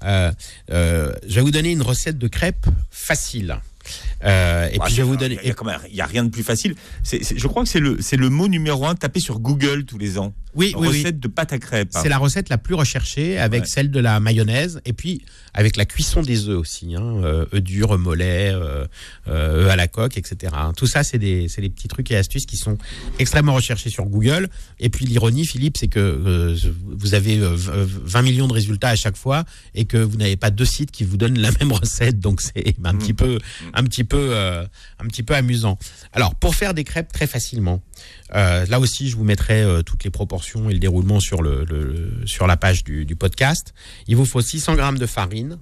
je 0.69 1.35
vais 1.35 1.41
vous 1.41 1.51
donner 1.51 1.73
une 1.73 1.81
recette 1.83 2.19
de 2.19 2.29
crêpes 2.29 2.67
facile. 2.91 3.57
Euh, 4.25 4.69
et 4.73 4.79
puis, 4.79 4.91
je 4.93 4.97
vais 4.97 5.03
vous 5.03 5.17
donner. 5.17 5.39
Il 5.43 5.95
y 5.97 6.01
a, 6.01 6.07
rien 6.07 6.25
de 6.25 6.31
plus 6.31 6.43
facile. 6.43 6.75
Je 7.05 7.47
crois 7.47 7.63
que 7.65 7.69
c'est 7.69 7.81
le, 7.81 7.99
le 8.17 8.29
mot 8.31 8.49
numéro 8.49 8.87
un 8.87 8.95
tapé 8.95 9.21
sur 9.21 9.39
Google 9.41 9.85
tous 9.85 9.99
les 9.99 10.19
ans. 10.19 10.33
Oui, 10.57 10.73
oui, 10.79 10.87
oui. 10.89 10.99
recette 10.99 11.19
de 11.19 11.27
pâte 11.27 11.53
à 11.53 11.59
crêpes. 11.59 11.89
C'est 11.91 12.09
la 12.09 12.17
recette 12.19 12.49
la 12.49 12.59
plus 12.59 12.75
recherchée 12.75 13.39
avec 13.39 13.63
Ouais. 13.63 13.69
celle 13.69 13.91
de 13.91 13.99
la 13.99 14.21
mayonnaise 14.21 14.81
et 14.85 14.93
puis 14.93 15.23
avec 15.53 15.77
la 15.77 15.85
cuisson 15.85 16.23
des 16.23 16.49
œufs 16.49 16.57
aussi, 16.59 16.95
hein, 16.95 17.03
euh, 17.25 17.45
œufs 17.53 17.61
durs, 17.61 17.93
œufs 17.93 18.01
mollets, 18.01 18.53
euh, 18.55 18.87
œufs 19.29 19.69
à 19.71 19.75
la 19.77 19.89
coque, 19.89 20.17
etc. 20.17 20.53
Tout 20.77 20.87
ça, 20.87 21.03
c'est 21.03 21.19
des, 21.19 21.49
des 21.59 21.71
petits 21.71 21.89
trucs 21.89 22.09
et 22.13 22.17
astuces 22.17 22.47
qui 22.47 22.57
sont 22.57 22.79
extrêmement 23.19 23.55
recherchés 23.55 23.91
sur 23.91 24.05
Google. 24.07 24.49
Et 24.79 24.91
puis 24.91 25.07
l'ironie, 25.07 25.45
Philippe, 25.45 25.77
c'est 25.77 25.89
que 25.89 25.99
euh, 25.99 26.57
vous 26.87 27.15
avez 27.15 27.39
euh, 27.41 27.55
v- 27.57 27.73
20 28.05 28.23
millions 28.23 28.47
de 28.49 28.53
résultats 28.53 28.91
à 28.91 28.97
chaque 28.97 29.17
fois 29.17 29.45
et 29.75 29.87
que 29.87 29.97
vous 29.97 30.17
n'avez 30.17 30.37
pas 30.37 30.51
deux 30.51 30.65
sites 30.65 30.93
qui 30.93 31.03
vous 31.03 31.17
donnent 31.17 31.39
la 31.39 31.51
même 31.61 31.73
recette. 31.73 32.21
Donc 32.21 32.41
c'est 32.41 32.77
un 32.85 32.95
petit 32.95 33.13
peu, 33.15 33.39
un 33.75 33.83
petit 33.83 34.05
peu, 34.05 34.14
euh, 34.17 34.65
un 34.99 35.07
petit 35.07 35.23
peu 35.23 35.35
amusant. 35.35 35.79
Alors 36.13 36.35
pour 36.35 36.55
faire 36.55 36.75
des 36.75 36.85
crêpes 36.85 37.13
très 37.13 37.27
facilement, 37.27 37.83
euh, 38.35 38.65
là 38.67 38.81
aussi, 38.81 39.09
je 39.09 39.17
vous 39.17 39.25
mettrai 39.25 39.63
euh, 39.63 39.83
toutes 39.83 40.05
les 40.05 40.11
proportions 40.11 40.69
et 40.71 40.73
le 40.73 40.79
déroulement 40.79 41.21
sur, 41.21 41.43
le, 41.43 41.65
le- 41.65 42.27
sur 42.27 42.47
la 42.47 42.57
page 42.57 42.85
du, 42.85 43.05
du 43.05 43.17
podcast. 43.17 43.75
Il 44.07 44.17
vous 44.17 44.27
faut 44.27 44.41
600 44.41 44.75
grammes 44.77 44.99
de 44.99 45.07
farine, 45.07 45.59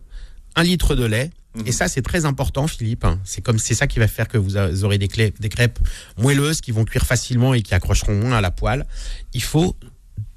un 0.57 0.62
litre 0.62 0.95
de 0.95 1.05
lait. 1.05 1.31
Mhm. 1.55 1.67
Et 1.67 1.73
ça, 1.73 1.87
c'est 1.88 2.01
très 2.03 2.25
important, 2.25 2.67
Philippe. 2.67 3.05
hein. 3.05 3.21
C'est 3.25 3.43
comme 3.43 3.59
c'est 3.59 3.75
ça 3.75 3.87
qui 3.87 3.99
va 3.99 4.09
faire 4.09 4.27
que 4.29 4.38
vous 4.38 4.57
aurez 4.85 4.97
des, 4.99 5.09
clés- 5.09 5.35
des 5.38 5.49
crêpes 5.51 5.79
moelleuses 6.17 6.61
qui 6.62 6.71
vont 6.73 6.85
cuire 6.87 7.05
facilement 7.05 7.53
et 7.53 7.61
qui 7.62 7.75
accrocheront 7.75 8.15
moins 8.15 8.33
à 8.38 8.41
la 8.41 8.51
poêle. 8.51 8.87
Il 9.35 9.43
faut 9.43 9.77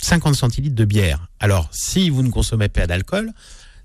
50 0.02 0.36
centilitres 0.36 0.76
de 0.76 0.84
bière. 0.86 1.30
Alors, 1.40 1.70
si 1.72 2.10
vous 2.10 2.22
ne 2.22 2.30
consommez 2.30 2.68
pas 2.68 2.86
d'alcool, 2.86 3.32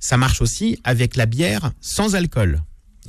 ça 0.01 0.17
marche 0.17 0.41
aussi 0.41 0.81
avec 0.83 1.15
la 1.15 1.27
bière 1.27 1.71
sans 1.81 2.17
alcool. 2.17 2.61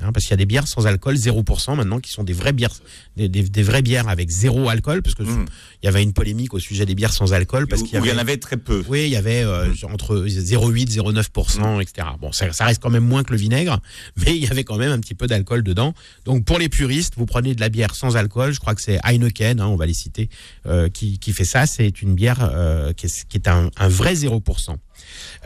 Hein, 0.04 0.12
parce 0.12 0.26
qu'il 0.26 0.32
y 0.32 0.34
a 0.34 0.38
des 0.38 0.46
bières 0.46 0.68
sans 0.68 0.88
alcool, 0.88 1.16
0% 1.16 1.76
maintenant, 1.76 2.00
qui 2.00 2.12
sont 2.12 2.24
des 2.24 2.34
vraies 2.34 2.54
bières, 2.54 2.72
des, 3.18 3.30
des- 3.30 3.44
des 3.44 3.64
vraies 3.64 3.82
bières 3.82 4.08
avec 4.10 4.30
zéro 4.30 4.68
alcool, 4.70 5.02
parce 5.02 5.16
que 5.16 5.24
Mhm. 5.24 5.46
il 5.82 5.86
y 5.86 5.90
avait 5.90 6.02
une 6.04 6.14
polémique 6.14 6.54
au 6.54 6.60
sujet 6.60 6.86
des 6.86 6.96
bières 6.96 7.14
sans 7.14 7.34
alcool, 7.34 7.68
parce 7.68 7.84
qu'il 7.84 7.94
y 7.96 8.02
où 8.02 8.04
il 8.04 8.08
y 8.08 8.10
avait, 8.10 8.18
en 8.18 8.22
avait 8.22 8.38
très 8.38 8.58
peu. 8.58 8.84
oui, 8.90 9.04
il 9.04 9.10
y 9.10 9.16
avait 9.16 9.44
euh, 9.44 9.74
genre 9.74 9.92
entre 9.92 10.26
0,8, 10.28 10.90
0,9%, 10.92 11.82
etc. 11.82 12.08
Bon, 12.20 12.32
ça, 12.32 12.52
ça 12.54 12.66
reste 12.66 12.82
quand 12.82 12.90
même 12.90 13.06
moins 13.06 13.24
que 13.24 13.32
le 13.32 13.38
vinaigre, 13.38 13.80
mais 14.18 14.36
il 14.36 14.44
y 14.44 14.48
avait 14.48 14.64
quand 14.64 14.78
même 14.78 14.92
un 14.92 15.00
petit 15.00 15.16
peu 15.16 15.28
d'alcool 15.28 15.64
dedans. 15.64 15.94
Donc 16.26 16.46
pour 16.46 16.58
les 16.60 16.70
puristes, 16.70 17.14
vous 17.18 17.26
prenez 17.26 17.56
de 17.56 17.62
la 17.62 17.70
bière 17.70 17.96
sans 17.96 18.16
alcool. 18.16 18.54
Je 18.54 18.60
crois 18.60 18.76
que 18.76 18.82
c'est 18.82 19.00
Heineken, 19.04 19.60
hein, 19.60 19.68
on 19.68 19.76
va 19.76 19.86
les 19.86 19.94
citer, 19.94 20.30
euh, 20.66 20.90
qui, 20.90 21.20
qui 21.20 21.34
fait 21.34 21.46
ça. 21.46 21.66
C'est 21.66 22.02
une 22.02 22.16
bière 22.16 22.40
euh, 22.42 22.94
qui 22.94 23.06
est, 23.06 23.26
qui 23.28 23.38
est 23.38 23.48
un, 23.48 23.70
un 23.78 23.88
vrai 23.88 24.14
0%. 24.16 24.76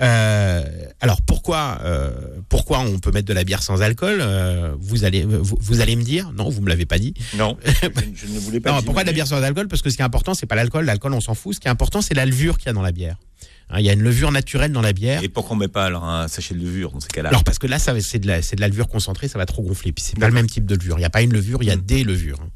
Euh, 0.01 0.63
alors 0.99 1.21
pourquoi 1.21 1.79
euh, 1.83 2.11
pourquoi 2.49 2.79
on 2.79 2.99
peut 2.99 3.11
mettre 3.11 3.27
de 3.27 3.33
la 3.33 3.43
bière 3.43 3.63
sans 3.63 3.81
alcool 3.81 4.17
Euh, 4.21 4.73
Vous 4.79 5.03
allez 5.05 5.23
vous, 5.23 5.57
vous 5.59 5.81
allez 5.81 5.95
me 5.95 6.03
dire 6.03 6.31
non, 6.33 6.49
vous 6.49 6.61
me 6.61 6.69
l'avez 6.69 6.85
pas 6.85 6.99
dit. 6.99 7.13
Non, 7.37 7.57
je, 7.65 7.71
je 8.15 8.27
ne 8.27 8.39
voulais 8.39 8.59
pas. 8.59 8.71
Non, 8.71 8.81
pourquoi 8.81 9.03
de 9.03 9.07
la 9.07 9.13
bière 9.13 9.27
sans 9.27 9.41
alcool? 9.41 9.67
Parce 9.67 9.81
que 9.81 9.89
ce 9.89 9.95
qui 9.95 10.01
est 10.01 10.05
important, 10.05 10.33
c'est 10.33 10.45
pas 10.45 10.55
l'alcool. 10.55 10.85
L'alcool, 10.85 11.13
on 11.13 11.21
s'en 11.21 11.33
fout. 11.35 11.55
Ce 11.55 11.59
qui 11.59 11.67
est 11.67 11.71
important, 11.71 12.01
c'est 12.01 12.13
la 12.13 12.25
levure 12.25 12.57
qu'il 12.57 12.67
y 12.67 12.69
a 12.69 12.73
dans 12.73 12.81
la 12.81 12.91
bière. 12.91 13.15
Hein, 13.69 13.79
Il 13.79 13.85
y 13.85 13.89
a 13.89 13.93
une 13.93 14.03
levure 14.03 14.31
naturelle 14.31 14.71
dans 14.71 14.81
la 14.81 14.93
bière. 14.93 15.23
Et 15.23 15.29
pourquoi 15.29 15.55
on 15.55 15.59
met 15.59 15.67
pas 15.67 15.85
alors 15.85 16.03
un 16.03 16.27
sachet 16.27 16.53
de 16.53 16.59
levure 16.59 16.91
dans 16.91 16.99
ces 16.99 17.07
cas-là? 17.07 17.29
Alors 17.29 17.43
parce 17.43 17.57
que 17.57 17.65
là, 17.67 17.79
c'est 17.79 18.19
de 18.19 18.27
la, 18.27 18.41
c'est 18.41 18.55
de 18.55 18.61
la 18.61 18.67
levure 18.67 18.87
concentrée, 18.87 19.27
ça 19.27 19.39
va 19.39 19.45
trop 19.45 19.63
gonfler. 19.63 19.91
Puis 19.91 20.03
c'est 20.07 20.19
pas 20.19 20.27
le 20.27 20.33
même 20.33 20.47
type 20.47 20.65
de 20.65 20.75
levure. 20.75 20.97
Il 20.97 20.99
n'y 20.99 21.05
a 21.05 21.09
pas 21.09 21.21
une 21.23 21.33
levure, 21.33 21.59
il 21.63 21.67
y 21.67 21.71
a 21.71 21.75
Mm. 21.77 21.81
des 21.81 22.03
levures. 22.03 22.39
hein. 22.43 22.49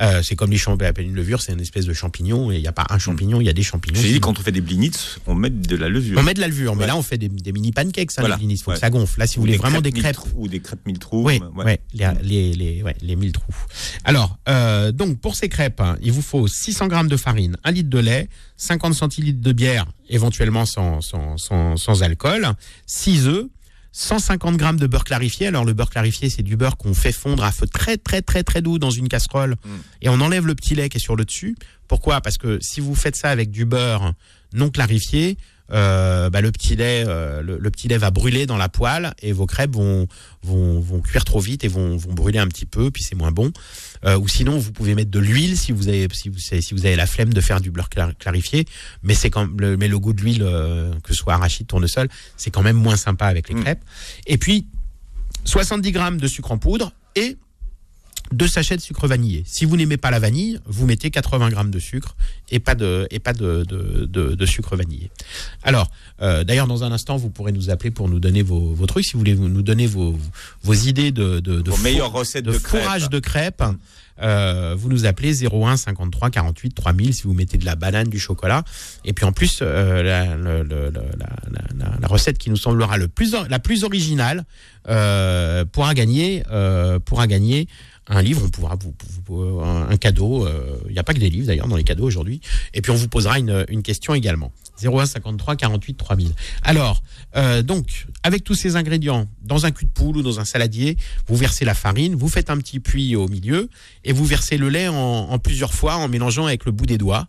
Euh, 0.00 0.22
c'est 0.22 0.36
comme 0.36 0.50
les 0.50 0.56
champignons. 0.58 0.92
Une 0.98 1.14
levure, 1.14 1.40
c'est 1.42 1.52
une 1.52 1.60
espèce 1.60 1.84
de 1.86 1.92
champignon 1.92 2.50
et 2.52 2.56
il 2.56 2.60
n'y 2.60 2.68
a 2.68 2.72
pas 2.72 2.86
un 2.90 2.98
champignon, 2.98 3.40
il 3.40 3.44
y 3.46 3.48
a 3.48 3.52
des 3.52 3.62
champignons. 3.62 4.00
J'ai 4.00 4.12
dit 4.12 4.20
quand 4.20 4.38
on 4.38 4.42
fait 4.42 4.52
des 4.52 4.60
blinitz, 4.60 5.18
on 5.26 5.34
met 5.34 5.50
de 5.50 5.76
la 5.76 5.88
levure. 5.88 6.18
on 6.18 6.22
met 6.22 6.34
de 6.34 6.40
la 6.40 6.46
levure, 6.48 6.76
mais 6.76 6.86
là 6.86 6.96
on 6.96 7.02
fait 7.02 7.18
des, 7.18 7.28
des 7.28 7.52
mini 7.52 7.72
pancakes, 7.72 8.12
Voilà. 8.18 8.36
les 8.36 8.38
blinis. 8.38 8.58
faut 8.58 8.70
Ouais. 8.70 8.76
que 8.76 8.80
ça 8.80 8.90
gonfle. 8.90 9.18
Là, 9.18 9.26
si 9.26 9.36
vous 9.36 9.42
Ou 9.42 9.46
voulez 9.46 9.56
vraiment 9.58 9.80
des 9.80 9.90
mille 9.92 10.02
crêpes, 10.02 10.16
trous- 10.16 10.28
ou 10.36 10.48
des 10.48 10.60
crêpes 10.60 10.86
mille 10.86 10.98
trous. 10.98 11.24
oui, 11.24 11.40
ouais. 11.56 11.80
les, 11.94 12.06
les, 12.22 12.54
les, 12.54 12.84
les 13.00 13.16
1000 13.16 13.32
trous. 13.32 13.54
Alors, 14.04 14.38
euh, 14.48 14.92
donc 14.92 15.18
pour 15.20 15.34
ces 15.34 15.48
crêpes, 15.48 15.80
hein, 15.80 15.96
il 16.00 16.12
vous 16.12 16.22
faut 16.22 16.46
600 16.46 16.86
grammes 16.86 17.08
de 17.08 17.16
farine, 17.16 17.56
1 17.64 17.70
litre 17.72 17.90
de 17.90 17.98
lait, 17.98 18.28
50 18.56 18.94
centilitres 18.94 19.40
de 19.40 19.52
bière, 19.52 19.86
éventuellement 20.08 20.64
sans, 20.66 21.00
sans, 21.00 21.36
sans, 21.38 21.76
sans 21.76 22.02
alcool, 22.02 22.46
6 22.86 23.26
œufs, 23.26 23.46
150 23.98 24.56
grammes 24.56 24.78
de 24.78 24.86
beurre 24.86 25.02
clarifié. 25.02 25.48
Alors 25.48 25.64
le 25.64 25.72
beurre 25.72 25.90
clarifié, 25.90 26.30
c'est 26.30 26.42
du 26.42 26.56
beurre 26.56 26.76
qu'on 26.76 26.94
fait 26.94 27.10
fondre 27.10 27.42
à 27.42 27.50
feu 27.50 27.66
très 27.66 27.96
très 27.96 28.22
très 28.22 28.44
très 28.44 28.62
doux 28.62 28.78
dans 28.78 28.90
une 28.90 29.08
casserole 29.08 29.56
et 30.02 30.08
on 30.08 30.20
enlève 30.20 30.46
le 30.46 30.54
petit 30.54 30.76
lait 30.76 30.88
qui 30.88 30.98
est 30.98 31.00
sur 31.00 31.16
le 31.16 31.24
dessus. 31.24 31.56
Pourquoi? 31.88 32.20
Parce 32.20 32.38
que 32.38 32.58
si 32.60 32.80
vous 32.80 32.94
faites 32.94 33.16
ça 33.16 33.30
avec 33.30 33.50
du 33.50 33.64
beurre 33.64 34.12
non 34.52 34.70
clarifié, 34.70 35.36
euh, 35.72 36.30
bah, 36.30 36.40
le 36.40 36.50
petit 36.52 36.76
lait, 36.76 37.04
euh, 37.06 37.42
le, 37.42 37.58
le 37.58 37.70
petit 37.70 37.88
lait 37.88 37.98
va 37.98 38.10
brûler 38.10 38.46
dans 38.46 38.56
la 38.56 38.68
poêle 38.68 39.12
et 39.22 39.32
vos 39.32 39.46
crêpes 39.46 39.74
vont 39.74 40.06
vont, 40.42 40.80
vont 40.80 41.00
cuire 41.00 41.24
trop 41.24 41.40
vite 41.40 41.64
et 41.64 41.68
vont, 41.68 41.96
vont 41.96 42.12
brûler 42.14 42.38
un 42.38 42.46
petit 42.46 42.64
peu, 42.64 42.90
puis 42.90 43.02
c'est 43.02 43.14
moins 43.16 43.32
bon. 43.32 43.52
Euh, 44.04 44.16
ou 44.18 44.28
sinon, 44.28 44.56
vous 44.56 44.72
pouvez 44.72 44.94
mettre 44.94 45.10
de 45.10 45.18
l'huile 45.18 45.56
si 45.58 45.72
vous 45.72 45.88
avez 45.88 46.06
si 46.12 46.28
vous 46.28 46.38
si 46.38 46.72
vous 46.74 46.86
avez 46.86 46.96
la 46.96 47.06
flemme 47.06 47.32
de 47.34 47.40
faire 47.40 47.60
du 47.60 47.70
beurre 47.70 47.88
clar- 47.90 48.16
clarifié, 48.16 48.64
mais 49.02 49.14
c'est 49.14 49.30
quand 49.30 49.48
le, 49.60 49.76
mais 49.76 49.88
le 49.88 49.98
goût 49.98 50.12
de 50.12 50.20
l'huile, 50.22 50.42
euh, 50.44 50.92
que 51.02 51.12
ce 51.12 51.18
soit 51.18 51.34
arachide, 51.34 51.66
tournesol, 51.66 52.08
c'est 52.36 52.50
quand 52.50 52.62
même 52.62 52.76
moins 52.76 52.96
sympa 52.96 53.26
avec 53.26 53.48
les 53.48 53.56
Mm. 53.56 53.62
crêpes. 53.62 53.84
Et 54.26 54.38
puis 54.38 54.66
70 55.44 55.92
grammes 55.92 56.18
de 56.18 56.26
sucre 56.28 56.52
en 56.52 56.58
poudre 56.58 56.92
et 57.16 57.36
deux 58.32 58.48
sachets 58.48 58.76
de 58.76 58.82
sucre 58.82 59.06
vanillé. 59.06 59.42
Si 59.46 59.64
vous 59.64 59.76
n'aimez 59.76 59.96
pas 59.96 60.10
la 60.10 60.18
vanille, 60.18 60.58
vous 60.66 60.86
mettez 60.86 61.10
80 61.10 61.50
grammes 61.50 61.70
de 61.70 61.78
sucre 61.78 62.16
et 62.50 62.58
pas 62.60 62.74
de, 62.74 63.06
et 63.10 63.18
pas 63.18 63.32
de, 63.32 63.64
de, 63.68 64.04
de- 64.06 64.34
de 64.34 64.46
sucre 64.46 64.76
vanillé. 64.76 65.10
Alors, 65.62 65.90
euh, 66.22 66.44
d'ailleurs, 66.44 66.66
dans 66.66 66.84
un 66.84 66.92
instant, 66.92 67.16
vous 67.16 67.30
pourrez 67.30 67.52
nous 67.52 67.70
appeler 67.70 67.90
pour 67.90 68.08
nous 68.08 68.20
donner 68.20 68.42
vos, 68.42 68.72
vos 68.74 68.86
trucs, 68.86 69.04
si 69.04 69.12
vous 69.14 69.20
voulez 69.20 69.34
nous 69.34 69.62
donner 69.62 69.86
vos, 69.86 70.18
vos 70.62 70.74
idées 70.74 71.10
de, 71.12 71.40
de, 71.40 71.60
de 71.60 71.70
Vos 71.70 71.76
meilleures 71.78 72.12
recettes 72.12 72.44
de, 72.44 72.52
crêpes. 72.58 72.82
fourrage 72.82 73.08
de 73.10 73.18
crêpes. 73.18 73.64
Euh, 74.20 74.74
vous 74.76 74.88
nous 74.88 75.06
appelez 75.06 75.46
01 75.46 75.76
53 75.76 76.30
48 76.30 76.74
3000 76.74 77.14
si 77.14 77.22
vous 77.22 77.34
mettez 77.34 77.56
de 77.56 77.64
la 77.64 77.76
banane, 77.76 78.08
du 78.08 78.18
chocolat. 78.18 78.64
Et 79.04 79.12
puis 79.12 79.24
en 79.24 79.30
plus, 79.30 79.60
euh, 79.62 80.02
la, 80.02 80.36
la- 80.36 80.64
la- 80.64 80.90
la- 80.90 81.96
la 82.00 82.08
recette 82.08 82.36
qui 82.36 82.50
nous 82.50 82.56
semblera 82.56 82.96
le 82.96 83.06
plus, 83.06 83.36
la 83.48 83.58
plus 83.60 83.84
originale 83.84 84.44
pourra 85.72 85.94
gagner, 85.94 86.42
pourra 87.04 87.26
gagner 87.26 87.68
un 88.08 88.22
livre. 88.22 88.42
On 88.44 88.48
pourra 88.48 88.76
vous, 88.76 88.94
vous- 89.26 89.60
un, 89.60 89.96
cadeau. 89.96 90.46
euh, 90.46 90.78
Il 90.86 90.92
n'y 90.92 90.98
a 90.98 91.04
pas 91.04 91.14
que 91.14 91.18
des 91.20 91.30
livres 91.30 91.46
d'ailleurs 91.46 91.68
dans 91.68 91.76
les 91.76 91.84
cadeaux 91.84 92.06
aujourd'hui. 92.06 92.40
Et 92.74 92.82
puis 92.82 92.90
on 92.92 92.96
vous 92.96 93.08
posera 93.08 93.38
une, 93.38 93.64
une 93.68 93.82
question 93.82 94.14
également. 94.14 94.52
01 94.80 95.06
53 95.06 95.56
48 95.56 95.94
3000. 95.94 96.30
Alors, 96.62 97.02
euh, 97.34 97.62
donc, 97.62 98.06
avec 98.22 98.44
tous 98.44 98.54
ces 98.54 98.76
ingrédients, 98.76 99.26
dans 99.42 99.66
un 99.66 99.72
cul 99.72 99.86
de 99.86 99.90
poule 99.90 100.18
ou 100.18 100.22
dans 100.22 100.38
un 100.38 100.44
saladier, 100.44 100.96
vous 101.26 101.34
versez 101.34 101.64
la 101.64 101.74
farine, 101.74 102.14
vous 102.14 102.28
faites 102.28 102.48
un 102.48 102.56
petit 102.58 102.78
puits 102.78 103.16
au 103.16 103.26
milieu 103.26 103.68
et 104.04 104.12
vous 104.12 104.24
versez 104.24 104.56
le 104.56 104.68
lait 104.68 104.86
en, 104.86 105.36
plusieurs 105.40 105.74
fois 105.74 105.96
en 105.96 106.06
mélangeant 106.06 106.46
avec 106.46 106.64
le 106.64 106.70
bout 106.70 106.86
des 106.86 106.96
doigts. 106.96 107.26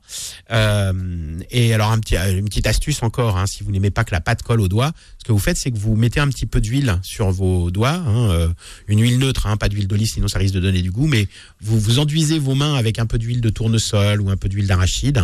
Euh, 0.51 1.39
et 1.49 1.73
alors, 1.73 1.91
un 1.91 1.99
petit, 1.99 2.15
euh, 2.17 2.37
une 2.37 2.45
petite 2.45 2.67
astuce 2.67 3.01
encore, 3.03 3.37
hein, 3.37 3.45
si 3.47 3.63
vous 3.63 3.71
n'aimez 3.71 3.91
pas 3.91 4.03
que 4.03 4.11
la 4.11 4.21
pâte 4.21 4.43
colle 4.43 4.61
aux 4.61 4.67
doigts, 4.67 4.91
ce 5.17 5.23
que 5.25 5.31
vous 5.31 5.39
faites, 5.39 5.57
c'est 5.57 5.71
que 5.71 5.77
vous 5.77 5.95
mettez 5.95 6.19
un 6.19 6.27
petit 6.27 6.45
peu 6.45 6.61
d'huile 6.61 6.99
sur 7.01 7.31
vos 7.31 7.71
doigts, 7.71 7.89
hein, 7.93 8.29
euh, 8.29 8.47
une 8.87 9.01
huile 9.01 9.19
neutre, 9.19 9.47
hein, 9.47 9.57
pas 9.57 9.69
d'huile 9.69 9.87
d'olive, 9.87 10.07
sinon 10.07 10.27
ça 10.27 10.39
risque 10.39 10.53
de 10.53 10.59
donner 10.69 10.81
du 10.81 10.91
goût, 10.91 11.07
mais 11.07 11.27
vous 11.61 11.79
vous 11.79 11.99
enduisez 11.99 12.39
vos 12.39 12.55
mains 12.55 12.75
avec 12.75 12.99
un 12.99 13.05
peu 13.05 13.17
d'huile 13.17 13.41
de 13.41 13.49
tournesol 13.49 14.21
ou 14.21 14.29
un 14.29 14.37
peu 14.37 14.49
d'huile 14.49 14.67
d'arachide 14.67 15.21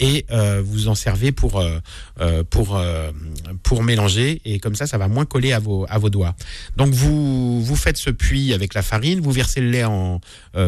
et 0.00 0.24
euh, 0.30 0.62
vous 0.64 0.88
en 0.88 0.94
servez 0.94 1.32
pour 1.32 1.60
euh, 1.60 1.78
euh, 2.20 2.44
pour 2.48 2.80
pour 3.62 3.82
mélanger 3.82 4.40
et 4.44 4.58
comme 4.58 4.74
ça 4.74 4.86
ça 4.86 4.98
va 4.98 5.08
moins 5.08 5.24
coller 5.24 5.52
à 5.52 5.58
vos 5.58 5.86
à 5.88 5.98
vos 5.98 6.10
doigts. 6.10 6.34
Donc 6.76 6.92
vous 6.94 7.62
vous 7.62 7.76
faites 7.76 7.96
ce 7.96 8.10
puits 8.10 8.52
avec 8.52 8.74
la 8.74 8.82
farine, 8.82 9.20
vous 9.20 9.32
versez 9.32 9.60
le 9.60 9.70
lait 9.70 9.84
en 9.84 10.20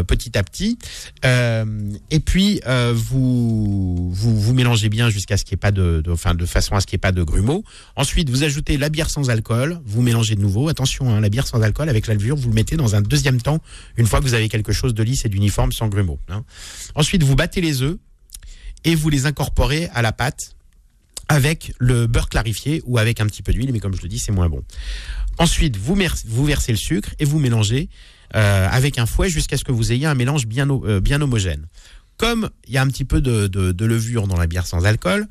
petit 0.07 0.37
à 0.37 0.43
petit 0.43 0.79
et 1.23 2.21
puis 2.21 2.61
vous, 2.95 4.11
vous 4.13 4.41
vous 4.41 4.55
mélangez 4.55 4.89
bien 4.89 5.11
jusqu'à 5.11 5.37
ce 5.37 5.45
qu'il 5.45 5.55
n'y 5.55 5.59
ait 5.59 5.67
pas 5.67 5.73
de, 5.73 6.03
de 6.05 6.11
enfin 6.11 6.35
de 6.35 6.47
façon 6.47 6.75
à 6.75 6.81
ce 6.81 6.87
qu'il 6.87 6.97
n'y 6.97 7.01
ait 7.01 7.07
pas 7.09 7.13
de 7.13 7.23
grumeaux. 7.23 7.65
Ensuite 7.95 8.31
vous 8.31 8.43
ajoutez 8.43 8.77
la 8.77 8.89
bière 8.89 9.11
sans 9.11 9.31
alcool, 9.31 9.81
vous 9.85 10.03
mélangez 10.03 10.35
de 10.35 10.41
nouveau. 10.41 10.69
Attention, 10.69 11.15
hein, 11.15 11.21
la 11.21 11.29
bière 11.29 11.47
sans 11.47 11.63
alcool 11.63 11.89
avec 11.89 12.07
la 12.07 12.15
levure, 12.15 12.37
vous 12.37 12.49
le 12.49 12.55
mettez 12.55 12.77
dans 12.77 12.95
un 12.95 13.01
deuxième 13.01 13.41
temps 13.41 13.61
une 13.97 14.07
fois 14.07 14.16
que 14.21 14.25
vous 14.25 14.35
avez 14.35 14.49
quelque 14.49 14.73
chose 14.73 14.95
de 14.95 15.03
lisse 15.03 15.25
et 15.25 15.29
d'uniforme 15.29 15.73
sans 15.73 15.89
grumeaux. 15.89 16.19
hein. 16.29 16.45
Ensuite 16.95 17.23
vous 17.23 17.37
battez 17.37 17.61
les 17.61 17.83
œufs 17.83 17.97
et 18.85 18.95
vous 18.95 19.11
les 19.11 19.27
incorporez 19.27 19.89
à 19.95 20.03
la 20.03 20.13
pâte 20.13 20.57
avec 21.29 21.73
le 21.79 22.07
beurre 22.07 22.29
clarifié 22.29 22.83
ou 22.87 22.99
avec 22.99 23.21
un 23.21 23.27
petit 23.27 23.43
peu 23.43 23.53
d'huile, 23.53 23.73
mais 23.73 23.81
comme 23.81 23.97
je 23.97 24.03
le 24.03 24.09
dis, 24.09 24.19
c'est 24.19 24.33
moins 24.33 24.49
bon. 24.49 24.63
Ensuite, 25.39 25.77
vous, 25.77 25.97
versez 26.45 26.73
le 26.73 26.79
sucre 26.79 27.11
et 27.19 27.25
vous 27.25 27.41
mélangez 27.41 27.89
euh, 28.37 28.69
avec 28.71 28.99
un 28.99 29.07
fouet 29.07 29.29
jusqu'à 29.29 29.57
ce 29.57 29.65
que 29.65 29.73
vous 29.73 29.93
ayez 29.93 30.07
un 30.07 30.15
mélange 30.15 30.47
bien, 30.47 30.69
euh, 30.71 31.01
homogène. 31.21 31.67
Comme 32.17 32.49
il 32.67 32.75
y 32.75 32.79
a 32.79 32.83
un 32.83 32.87
petit 32.87 33.05
peu 33.05 33.21
de 33.21 33.85
levure 33.85 34.29
dans 34.29 34.37
la 34.37 34.47
bière 34.47 34.67
sans 34.67 34.87
alcool, 34.87 35.27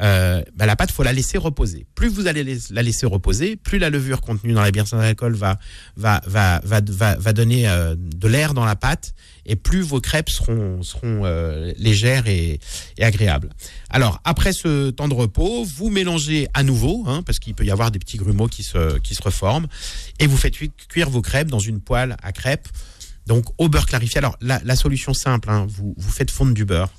euh, 0.00 0.42
bah, 0.54 0.66
la 0.66 0.76
pâte, 0.76 0.90
faut 0.90 1.02
la 1.02 1.12
laisser 1.12 1.38
reposer. 1.38 1.86
Plus 1.94 2.08
vous 2.08 2.26
allez 2.26 2.58
la 2.70 2.82
laisser 2.82 3.06
reposer, 3.06 3.56
plus 3.56 3.78
la 3.78 3.90
levure 3.90 4.20
contenue 4.20 4.52
dans 4.52 4.62
la 4.62 4.70
bière 4.70 4.86
sans 4.86 4.98
alcool 4.98 5.34
va, 5.34 5.58
va, 5.96 6.20
va, 6.26 6.60
va, 6.64 6.80
va, 6.86 7.14
va 7.16 7.32
donner 7.32 7.68
euh, 7.68 7.94
de 7.98 8.28
l'air 8.28 8.54
dans 8.54 8.64
la 8.64 8.76
pâte 8.76 9.14
et 9.46 9.56
plus 9.56 9.82
vos 9.82 10.00
crêpes 10.00 10.30
seront, 10.30 10.82
seront 10.82 11.22
euh, 11.24 11.72
légères 11.76 12.26
et, 12.26 12.60
agréables. 13.00 13.50
Alors, 13.90 14.20
après 14.24 14.52
ce 14.52 14.90
temps 14.90 15.08
de 15.08 15.14
repos, 15.14 15.64
vous 15.64 15.90
mélangez 15.90 16.48
à 16.54 16.62
nouveau, 16.62 17.04
hein, 17.06 17.22
parce 17.22 17.38
qu'il 17.38 17.54
peut 17.54 17.64
y 17.64 17.70
avoir 17.70 17.90
des 17.90 17.98
petits 17.98 18.16
grumeaux 18.16 18.48
qui 18.48 18.62
se, 18.62 18.98
qui 18.98 19.14
se 19.14 19.22
reforment, 19.22 19.66
et 20.18 20.26
vous 20.26 20.36
faites 20.36 20.54
cuire 20.88 21.10
vos 21.10 21.22
crêpes 21.22 21.48
dans 21.48 21.58
une 21.58 21.80
poêle 21.80 22.16
à 22.22 22.32
crêpes, 22.32 22.68
donc 23.26 23.44
au 23.58 23.68
beurre 23.68 23.86
clarifié. 23.86 24.18
Alors, 24.18 24.36
la, 24.40 24.60
la 24.64 24.76
solution 24.76 25.14
simple, 25.14 25.50
hein, 25.50 25.66
vous, 25.68 25.94
vous 25.96 26.10
faites 26.10 26.30
fondre 26.30 26.54
du 26.54 26.64
beurre, 26.64 26.90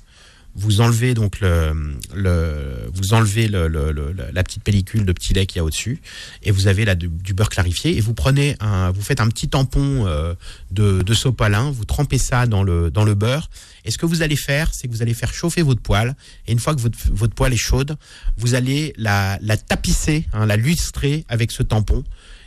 vous 0.58 0.80
enlevez 0.80 1.12
donc 1.14 1.40
le, 1.40 2.88
vous 2.92 3.14
enlevez 3.14 3.46
le, 3.48 3.68
le- 3.68 3.92
le- 3.92 4.14
la 4.32 4.42
petite 4.42 4.62
pellicule 4.62 5.04
de 5.04 5.12
petit 5.12 5.34
lait 5.34 5.46
qu'il 5.46 5.58
y 5.58 5.60
a 5.60 5.64
au-dessus 5.64 6.00
et 6.42 6.50
vous 6.50 6.66
avez 6.66 6.86
du, 6.96 7.08
beurre 7.34 7.50
clarifié 7.50 7.96
et 7.96 8.00
vous 8.00 8.14
prenez 8.14 8.56
un 8.60 8.90
vous 8.90 9.02
faites 9.02 9.20
un 9.20 9.28
petit 9.28 9.48
tampon 9.48 10.06
euh, 10.06 10.34
de, 10.70 11.02
de 11.02 11.14
sopalin, 11.14 11.70
vous 11.70 11.84
trempez 11.84 12.18
ça 12.18 12.46
dans 12.46 12.62
le 12.62 12.90
dans 12.90 13.04
le 13.04 13.14
beurre 13.14 13.50
et 13.84 13.90
ce 13.90 13.98
que 13.98 14.06
vous 14.06 14.22
allez 14.22 14.36
faire 14.36 14.72
c'est 14.72 14.88
que 14.88 14.92
vous 14.92 15.02
allez 15.02 15.14
faire 15.14 15.32
chauffer 15.32 15.62
votre 15.62 15.82
poêle 15.82 16.14
et 16.46 16.52
une 16.52 16.58
fois 16.58 16.74
que 16.74 16.80
votre, 16.80 16.98
votre 17.10 17.34
poêle 17.34 17.52
est 17.52 17.56
chaude, 17.58 17.96
vous 18.38 18.54
allez 18.54 18.94
la, 18.96 19.38
la 19.42 19.56
tapisser, 19.56 20.26
hein, 20.32 20.46
la 20.46 20.56
lustrer 20.56 21.24
avec 21.28 21.50
ce 21.52 21.62
tampon 21.62 22.02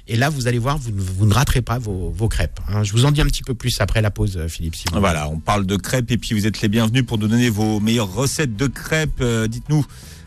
et 0.10 0.17
là, 0.17 0.30
vous 0.30 0.48
allez 0.48 0.60
voir, 0.60 0.78
vous, 0.78 0.91
ne- 0.91 1.00
vous 1.00 1.26
ne 1.26 1.34
raterez 1.34 1.62
pas 1.62 1.78
vos, 1.80 2.10
vos 2.10 2.28
crêpes. 2.28 2.60
hein. 2.67 2.84
Je 2.84 2.91
vous 2.91 3.06
en 3.06 3.12
dis 3.12 3.22
un 3.22 3.26
petit 3.26 3.43
peu 3.43 3.54
plus 3.54 3.80
après 3.80 4.02
la 4.02 4.12
pause, 4.12 4.38
euh, 4.38 4.48
Philippe. 4.48 4.76
Si 4.76 4.84
vous 4.91 5.00
Voilà, 5.00 5.30
on 5.30 5.39
parle 5.39 5.65
de 5.65 5.76
crêpes 5.78 6.12
et 6.12 6.17
puis 6.17 6.34
vous 6.34 6.45
êtes 6.48 6.62
les 6.62 6.67
bienvenus 6.67 7.06
pour 7.06 7.17
nous 7.17 7.28
donner 7.28 7.50
vos 7.50 7.80
meilleures 7.80 8.12
recettes 8.13 8.56
de 8.58 8.67
crêpes. 8.67 9.22
Euh, 9.22 9.48
Dites-nous 9.48 9.86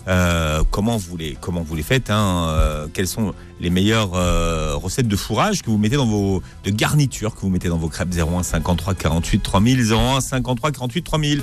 euh, 0.09 0.65
comment 0.71 0.97
vous 0.97 1.17
les 1.17 1.37
comment 1.41 1.63
vous 1.63 1.77
les 1.77 1.83
faites. 1.85 2.11
Hein, 2.11 2.47
euh, 2.49 2.87
quelles 2.93 3.07
sont 3.07 3.35
les 3.61 3.71
meilleures 3.71 4.15
euh, 4.15 4.75
recettes 4.77 5.07
de 5.09 5.17
fourrage 5.17 5.63
que 5.63 5.71
vous 5.71 5.79
mettez 5.79 5.97
dans 5.97 6.07
vos 6.07 6.43
de 6.65 6.71
garniture 6.71 7.35
que 7.37 7.41
vous 7.43 7.51
mettez 7.51 7.69
dans 7.69 7.79
vos 7.79 7.89
crêpes? 7.89 8.09
01 8.13 8.43
53 8.43 8.95
48 8.95 9.43
3000 9.43 9.93
01 9.93 10.21
53 10.21 10.73
48 10.73 11.03
3000. 11.03 11.43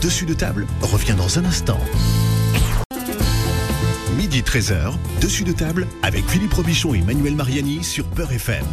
Dessus 0.00 0.26
de 0.26 0.34
table 0.34 0.66
revient 0.82 1.14
dans 1.16 1.38
un 1.38 1.44
instant. 1.44 1.80
Midi 4.16 4.40
13h, 4.42 4.94
dessus 5.20 5.44
de 5.44 5.52
table 5.52 5.86
avec 6.02 6.26
Philippe 6.28 6.54
Robichon 6.54 6.94
et 6.94 7.02
Manuel 7.02 7.34
Mariani 7.36 7.84
sur 7.84 8.06
Peur 8.06 8.32
FM. 8.32 8.64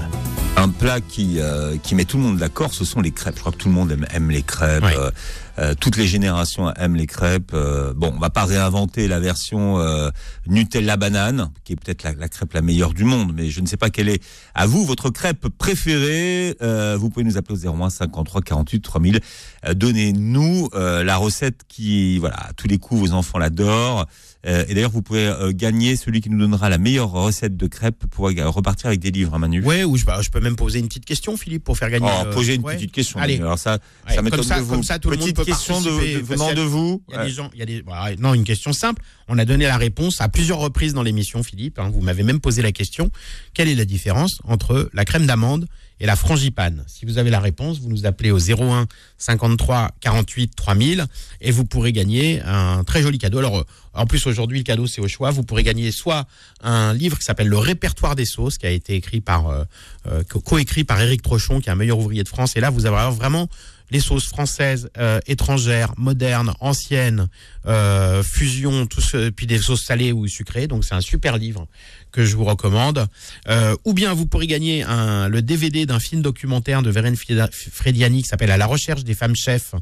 Un 0.55 0.69
plat 0.69 1.01
qui 1.01 1.39
euh, 1.39 1.75
qui 1.81 1.95
met 1.95 2.05
tout 2.05 2.17
le 2.17 2.23
monde 2.23 2.37
d'accord, 2.37 2.73
ce 2.73 2.85
sont 2.85 3.01
les 3.01 3.11
crêpes. 3.11 3.35
Je 3.35 3.39
crois 3.41 3.51
que 3.51 3.57
tout 3.57 3.67
le 3.67 3.73
monde 3.73 3.91
aime, 3.91 4.05
aime 4.13 4.29
les 4.29 4.43
crêpes. 4.43 4.83
Ouais. 4.83 4.95
euh, 4.97 5.11
euh, 5.59 5.73
toutes 5.79 5.97
les 5.97 6.07
générations 6.07 6.73
aiment 6.73 6.95
les 6.95 7.05
crêpes. 7.07 7.51
Euh, 7.53 7.93
bon, 7.95 8.13
on 8.15 8.19
va 8.19 8.29
pas 8.29 8.45
réinventer 8.45 9.07
la 9.07 9.19
version 9.19 9.79
euh, 9.79 10.09
Nutella 10.47 10.97
banane, 10.97 11.51
qui 11.63 11.73
est 11.73 11.75
peut-être 11.75 12.03
la, 12.03 12.13
la 12.13 12.29
crêpe 12.29 12.53
la 12.53 12.61
meilleure 12.61 12.93
du 12.93 13.03
monde, 13.03 13.33
mais 13.35 13.49
je 13.49 13.61
ne 13.61 13.67
sais 13.67 13.77
pas 13.77 13.89
quelle 13.89 14.09
est 14.09 14.21
à 14.55 14.65
vous 14.65 14.85
votre 14.85 15.09
crêpe 15.09 15.47
préférée. 15.49 16.55
Euh, 16.61 16.97
vous 16.99 17.09
pouvez 17.09 17.25
nous 17.25 17.37
appeler 17.37 17.67
au 17.67 17.83
01 17.83 17.89
53 17.89 18.41
48 18.41 18.81
3000. 18.81 19.19
Euh, 19.67 19.73
Donnez-nous 19.73 20.69
euh, 20.73 21.03
la 21.03 21.17
recette 21.17 21.61
qui, 21.67 22.17
voilà, 22.17 22.37
à 22.37 22.53
tous 22.53 22.67
les 22.67 22.77
coups 22.77 22.99
vos 23.01 23.11
enfants 23.13 23.37
l'adorent. 23.37 24.05
Euh, 24.45 24.65
et 24.67 24.73
d'ailleurs, 24.73 24.91
vous 24.91 25.01
pouvez 25.01 25.25
euh, 25.25 25.53
gagner 25.53 25.95
celui 25.95 26.19
qui 26.19 26.29
nous 26.29 26.37
donnera 26.37 26.69
la 26.69 26.77
meilleure 26.77 27.11
recette 27.11 27.55
de 27.55 27.67
crêpes 27.67 28.05
pour 28.11 28.25
repartir 28.27 28.87
avec 28.87 28.99
des 28.99 29.11
livres, 29.11 29.33
hein, 29.33 29.39
Manu. 29.39 29.63
Ouais, 29.63 29.85
ou 29.85 29.95
je, 29.95 30.03
bah, 30.03 30.19
je 30.21 30.29
peux 30.29 30.41
même 30.41 30.57
poser 30.57 30.79
une 30.79 30.87
petite 30.87 31.05
question, 31.05 31.37
Philippe, 31.37 31.63
pour 31.63 31.77
faire 31.77 31.89
gagner. 31.89 32.09
Oh, 32.11 32.29
posez 32.33 32.55
une 32.55 32.63
ouais. 32.63 32.75
petite 32.75 32.91
question. 32.91 33.19
Allez. 33.19 33.37
Alors 33.37 33.57
ça, 33.57 33.79
ça 34.07 34.21
m'étonne 34.21 34.41
de 34.41 34.61
vous. 34.61 34.73
comme 34.73 34.83
ça, 34.83 34.99
tout 34.99 35.09
le 35.09 35.17
monde 35.17 35.33
peut 35.33 35.42
question 35.45 35.81
de, 35.81 35.89
venant 36.23 36.53
de 36.53 36.61
vous. 36.61 37.03
Il 37.09 37.15
y 37.15 37.17
a 37.17 37.23
des 37.25 37.31
gens, 37.31 37.49
il 37.53 37.59
y 37.59 37.61
a 37.61 37.65
des, 37.65 37.81
voilà, 37.81 38.15
non, 38.17 38.33
une 38.33 38.43
question 38.43 38.73
simple. 38.73 39.01
On 39.27 39.37
a 39.37 39.45
donné 39.45 39.65
la 39.65 39.77
réponse 39.77 40.19
à 40.21 40.27
plusieurs 40.29 40.57
reprises 40.59 40.93
dans 40.93 41.03
l'émission, 41.03 41.43
Philippe. 41.43 41.79
hein. 41.79 41.89
vous 41.93 42.01
m'avez 42.01 42.23
même 42.23 42.39
posé 42.41 42.61
la 42.61 42.71
question. 42.71 43.09
Quelle 43.53 43.69
est 43.69 43.75
la 43.75 43.85
différence 43.85 44.39
entre 44.43 44.89
la 44.93 45.05
crème 45.05 45.25
d'amande 45.25 45.65
et 45.99 46.05
la 46.05 46.15
frangipane? 46.17 46.83
Si 46.87 47.05
vous 47.05 47.17
avez 47.17 47.29
la 47.29 47.39
réponse, 47.39 47.79
vous 47.79 47.87
nous 47.89 48.05
appelez 48.05 48.31
au 48.31 48.39
01 48.39 48.85
53 49.17 49.91
48 50.01 50.55
3000 50.55 51.05
et 51.41 51.51
vous 51.51 51.63
pourrez 51.65 51.93
gagner 51.93 52.41
un 52.41 52.83
très 52.83 53.01
joli 53.01 53.17
cadeau. 53.17 53.39
Alors, 53.39 53.59
euh, 53.59 53.63
en 53.93 54.05
plus, 54.05 54.25
aujourd'hui, 54.27 54.57
le 54.57 54.63
cadeau, 54.63 54.87
c'est 54.87 55.01
au 55.01 55.07
choix. 55.07 55.31
Vous 55.31 55.43
pourrez 55.43 55.63
gagner 55.63 55.91
soit 55.91 56.25
un 56.61 56.93
livre 56.93 57.17
qui 57.17 57.23
s'appelle 57.23 57.47
Le 57.47 57.57
répertoire 57.57 58.15
des 58.15 58.25
sauces, 58.25 58.57
qui 58.57 58.65
a 58.65 58.71
été 58.71 58.95
écrit 58.95 59.21
par, 59.21 59.47
euh, 59.47 59.63
euh, 60.07 60.23
co- 60.29 60.41
coécrit 60.41 60.83
par 60.83 60.99
Éric 61.01 61.21
Trochon, 61.21 61.61
qui 61.61 61.69
est 61.69 61.71
un 61.71 61.75
meilleur 61.75 61.99
ouvrier 61.99 62.23
de 62.23 62.27
France. 62.29 62.55
Et 62.57 62.59
là, 62.59 62.69
vous 62.71 62.85
avoir 62.85 63.11
vraiment 63.11 63.47
les 63.93 63.99
sauces 63.99 64.27
françaises, 64.27 64.89
euh, 64.97 65.19
étrangères, 65.27 65.93
modernes, 65.97 66.53
anciennes, 66.59 67.27
euh, 67.65 68.23
fusion, 68.23 68.85
tout 68.87 69.01
ce, 69.01 69.29
puis 69.29 69.47
des 69.47 69.57
sauces 69.57 69.83
salées 69.83 70.11
ou 70.11 70.27
sucrées. 70.27 70.67
Donc 70.67 70.83
c'est 70.85 70.95
un 70.95 71.01
super 71.01 71.37
livre 71.37 71.67
que 72.11 72.23
je 72.23 72.35
vous 72.35 72.45
recommande. 72.45 73.07
Euh, 73.49 73.75
ou 73.83 73.93
bien 73.93 74.13
vous 74.13 74.25
pourrez 74.25 74.47
gagner 74.47 74.83
un, 74.83 75.27
le 75.27 75.41
DVD 75.41 75.85
d'un 75.85 75.99
film 75.99 76.21
documentaire 76.21 76.81
de 76.81 76.89
Vérène 76.89 77.15
Frediani 77.17 78.21
qui 78.21 78.27
s'appelle 78.29 78.51
À 78.51 78.57
la 78.57 78.67
recherche 78.67 79.03
des 79.03 79.15
femmes 79.15 79.35
chefs, 79.35 79.73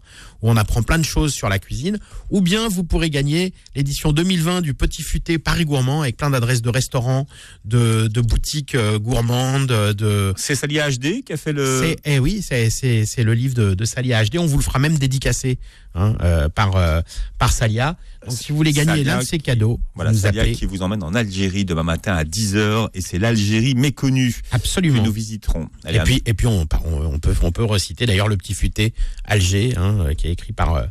où 0.41 0.49
on 0.49 0.57
apprend 0.57 0.81
plein 0.81 0.97
de 0.97 1.05
choses 1.05 1.33
sur 1.33 1.49
la 1.49 1.59
cuisine. 1.59 1.99
Ou 2.29 2.41
bien 2.41 2.67
vous 2.69 2.83
pourrez 2.83 3.09
gagner 3.09 3.53
l'édition 3.75 4.13
2020 4.13 4.61
du 4.61 4.73
Petit 4.73 5.03
Futé 5.03 5.37
Paris 5.37 5.65
Gourmand 5.65 6.01
avec 6.01 6.17
plein 6.17 6.29
d'adresses 6.29 6.61
de 6.61 6.69
restaurants, 6.69 7.27
de, 7.65 8.07
de 8.07 8.21
boutiques 8.21 8.75
euh, 8.75 8.97
gourmandes, 8.97 9.67
de, 9.67 10.33
C'est 10.37 10.55
Salia 10.55 10.89
HD 10.89 11.23
qui 11.25 11.33
a 11.33 11.37
fait 11.37 11.53
le. 11.53 11.81
eh 12.05 12.19
oui, 12.19 12.41
c'est, 12.41 12.69
le 13.23 13.33
livre 13.33 13.55
de, 13.55 13.73
de 13.73 13.85
Salia 13.85 14.23
HD. 14.23 14.37
On 14.37 14.45
vous 14.45 14.57
le 14.57 14.63
fera 14.63 14.79
même 14.79 14.97
dédicacé 14.97 15.59
hein, 15.95 16.15
euh, 16.21 16.49
par, 16.49 16.75
euh, 16.75 17.01
par 17.37 17.51
Salia. 17.51 17.70
Donc, 17.79 18.37
si 18.37 18.51
vous 18.51 18.57
voulez 18.57 18.71
gagner 18.73 19.03
l'un 19.03 19.19
de 19.19 19.23
ces 19.25 19.39
cadeaux, 19.39 19.79
Voilà, 19.95 20.11
vous 20.11 20.19
Salia 20.19 20.41
appelez. 20.41 20.55
qui 20.55 20.65
vous 20.65 20.81
emmène 20.81 21.03
en 21.03 21.13
Algérie 21.15 21.65
demain 21.65 21.83
matin 21.83 22.13
à 22.15 22.23
10h 22.23 22.89
et 22.93 23.01
c'est 23.01 23.17
l'Algérie 23.19 23.73
méconnue 23.75 24.31
que 24.33 24.55
Absolument. 24.55 25.01
nous 25.03 25.11
visiterons. 25.11 25.67
Allez, 25.83 25.97
Et 25.97 26.01
puis, 26.01 26.21
et 26.25 26.33
puis 26.33 26.47
on, 26.47 26.65
peut, 26.65 26.77
on 27.41 27.51
peut 27.51 27.63
reciter 27.63 28.05
d'ailleurs 28.05 28.27
le 28.27 28.37
petit 28.37 28.53
futé 28.53 28.93
Alger, 29.25 29.73
hein, 29.77 29.97
euh, 30.01 30.13
qui 30.13 30.27
est 30.27 30.31
écrit 30.31 30.53
par, 30.53 30.75
euh, 30.75 30.83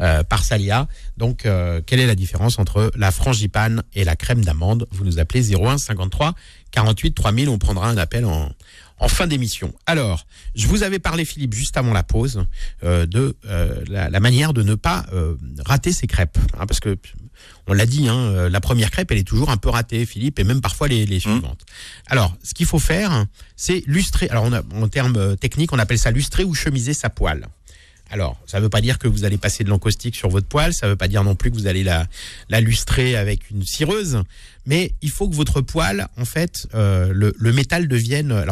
euh, 0.00 0.22
par 0.22 0.44
Salia. 0.44 0.88
Donc, 1.16 1.46
euh, 1.46 1.80
quelle 1.84 2.00
est 2.00 2.06
la 2.06 2.14
différence 2.14 2.58
entre 2.58 2.90
la 2.96 3.10
frangipane 3.10 3.82
et 3.94 4.04
la 4.04 4.16
crème 4.16 4.44
d'amande? 4.44 4.86
Vous 4.90 5.04
nous 5.04 5.18
appelez 5.18 5.54
01 5.54 5.78
53 5.78 6.34
48 6.70 7.12
3000. 7.14 7.48
On 7.48 7.58
prendra 7.58 7.88
un 7.88 7.96
appel 7.96 8.24
en, 8.26 8.50
en 8.98 9.08
fin 9.08 9.26
d'émission. 9.26 9.74
Alors, 9.86 10.26
je 10.54 10.66
vous 10.66 10.82
avais 10.82 10.98
parlé, 10.98 11.24
Philippe, 11.24 11.54
juste 11.54 11.76
avant 11.76 11.92
la 11.92 12.02
pause, 12.02 12.44
euh, 12.82 13.06
de 13.06 13.36
euh, 13.46 13.84
la, 13.88 14.08
la 14.08 14.20
manière 14.20 14.52
de 14.52 14.62
ne 14.62 14.74
pas 14.74 15.04
euh, 15.12 15.36
rater 15.64 15.92
ses 15.92 16.06
crêpes. 16.06 16.38
hein, 16.58 16.66
parce 16.66 16.80
que, 16.80 16.96
on 17.66 17.74
l'a 17.74 17.84
dit, 17.86 18.08
hein, 18.08 18.16
euh, 18.16 18.48
la 18.48 18.60
première 18.60 18.90
crêpe, 18.90 19.10
elle 19.10 19.18
est 19.18 19.26
toujours 19.28 19.50
un 19.50 19.56
peu 19.58 19.68
ratée, 19.68 20.06
Philippe, 20.06 20.38
et 20.38 20.44
même 20.44 20.60
parfois 20.60 20.88
les, 20.88 21.04
les 21.04 21.20
suivantes. 21.20 21.62
Alors, 22.06 22.34
ce 22.42 22.54
qu'il 22.54 22.66
faut 22.66 22.78
faire, 22.78 23.26
c'est 23.56 23.82
lustrer. 23.86 24.28
Alors, 24.30 24.44
on 24.44 24.52
a, 24.52 24.62
en 24.74 24.88
termes 24.88 25.16
euh, 25.16 25.36
techniques, 25.36 25.72
on 25.72 25.78
appelle 25.78 25.98
ça 25.98 26.10
lustrer 26.10 26.44
ou 26.44 26.54
chemiser 26.54 26.94
sa 26.94 27.10
poêle. 27.10 27.46
Alors, 28.10 28.40
ça 28.46 28.58
ne 28.58 28.62
veut 28.62 28.68
pas 28.68 28.80
dire 28.80 28.98
que 28.98 29.08
vous 29.08 29.24
allez 29.24 29.38
passer 29.38 29.64
de 29.64 29.68
l'encaustique 29.68 30.14
sur 30.14 30.28
votre 30.28 30.46
poêle, 30.46 30.72
ça 30.72 30.86
ne 30.86 30.92
veut 30.92 30.96
pas 30.96 31.08
dire 31.08 31.24
non 31.24 31.34
plus 31.34 31.50
que 31.50 31.56
vous 31.56 31.66
allez 31.66 31.82
la, 31.82 32.06
la 32.48 32.60
lustrer 32.60 33.16
avec 33.16 33.50
une 33.50 33.64
cireuse, 33.64 34.22
mais 34.64 34.92
il 35.02 35.10
faut 35.10 35.28
que 35.28 35.34
votre 35.34 35.60
poêle, 35.60 36.06
en 36.16 36.24
fait, 36.24 36.68
euh, 36.74 37.12
le, 37.12 37.52
métal 37.52 37.88
devienne. 37.88 38.44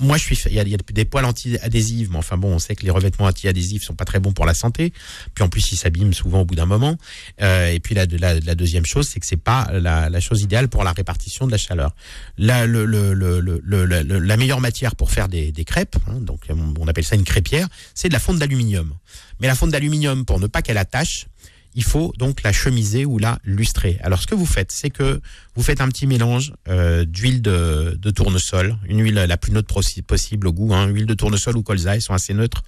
Moi, 0.00 0.16
je 0.16 0.24
suis, 0.24 0.38
il 0.46 0.54
y, 0.54 0.58
a, 0.58 0.64
des 0.64 1.04
poêles 1.04 1.24
anti-adhésives, 1.26 2.10
mais 2.10 2.16
enfin 2.16 2.36
bon, 2.36 2.54
on 2.54 2.58
sait 2.58 2.74
que 2.74 2.84
les 2.84 2.90
revêtements 2.90 3.26
anti-adhésifs 3.26 3.82
sont 3.82 3.94
pas 3.94 4.04
très 4.04 4.18
bons 4.18 4.32
pour 4.32 4.46
la 4.46 4.54
santé. 4.54 4.92
Puis 5.34 5.44
en 5.44 5.48
plus, 5.48 5.72
ils 5.72 5.76
s'abîment 5.76 6.14
souvent 6.14 6.40
au 6.40 6.44
bout 6.44 6.54
d'un 6.54 6.66
moment. 6.66 6.96
Euh, 7.42 7.70
et 7.70 7.80
puis 7.80 7.94
la, 7.94 8.06
la, 8.06 8.54
deuxième 8.54 8.86
chose, 8.86 9.08
c'est 9.08 9.20
que 9.20 9.26
c'est 9.26 9.36
pas 9.36 9.68
la, 9.72 10.08
la 10.08 10.20
chose 10.20 10.42
idéale 10.42 10.68
pour 10.68 10.84
la 10.84 10.92
répartition 10.92 11.46
de 11.46 11.50
la 11.52 11.58
chaleur. 11.58 11.94
La, 12.38 12.66
le, 12.66 12.84
le, 12.84 13.12
le, 13.12 13.40
la- 13.84 14.02
le- 14.02 14.18
la 14.18 14.36
meilleure 14.36 14.60
matière 14.60 14.96
pour 14.96 15.10
faire 15.10 15.28
des, 15.28 15.52
des 15.52 15.64
crêpes, 15.64 15.96
hein, 16.08 16.20
donc 16.20 16.40
on 16.48 16.74
on 16.80 16.88
appelle 16.88 17.04
ça 17.04 17.14
une 17.16 17.24
crêpière, 17.24 17.68
c'est 17.94 18.08
de 18.08 18.14
la 18.14 18.18
fonte 18.20 18.38
d'aluminium. 18.38 18.94
Mais 19.40 19.46
la 19.46 19.54
fonte 19.54 19.70
d'aluminium, 19.70 20.24
pour 20.24 20.40
ne 20.40 20.46
pas 20.46 20.62
qu'elle 20.62 20.78
attache, 20.78 21.26
il 21.74 21.84
faut 21.84 22.12
donc 22.18 22.42
la 22.42 22.52
chemiser 22.52 23.04
ou 23.04 23.18
la 23.18 23.38
lustrer. 23.44 23.98
Alors 24.02 24.20
ce 24.22 24.26
que 24.26 24.34
vous 24.34 24.46
faites, 24.46 24.70
c'est 24.72 24.90
que 24.90 25.20
vous 25.56 25.62
faites 25.62 25.80
un 25.80 25.88
petit 25.88 26.06
mélange 26.06 26.52
euh, 26.68 27.04
d'huile 27.04 27.42
de, 27.42 27.96
tournesol, 28.10 28.76
une 28.88 29.00
huile 29.02 29.14
la 29.14 29.36
plus 29.36 29.52
neutre 29.52 29.72
possi- 29.74 30.02
possible 30.02 30.46
au 30.48 30.52
goût, 30.52 30.74
hein, 30.74 30.86
huile 30.86 31.06
de 31.06 31.14
tournesol 31.14 31.56
ou 31.56 31.62
colza, 31.62 31.98
sont 32.00 32.12
assez 32.14 32.34
neutres, 32.34 32.62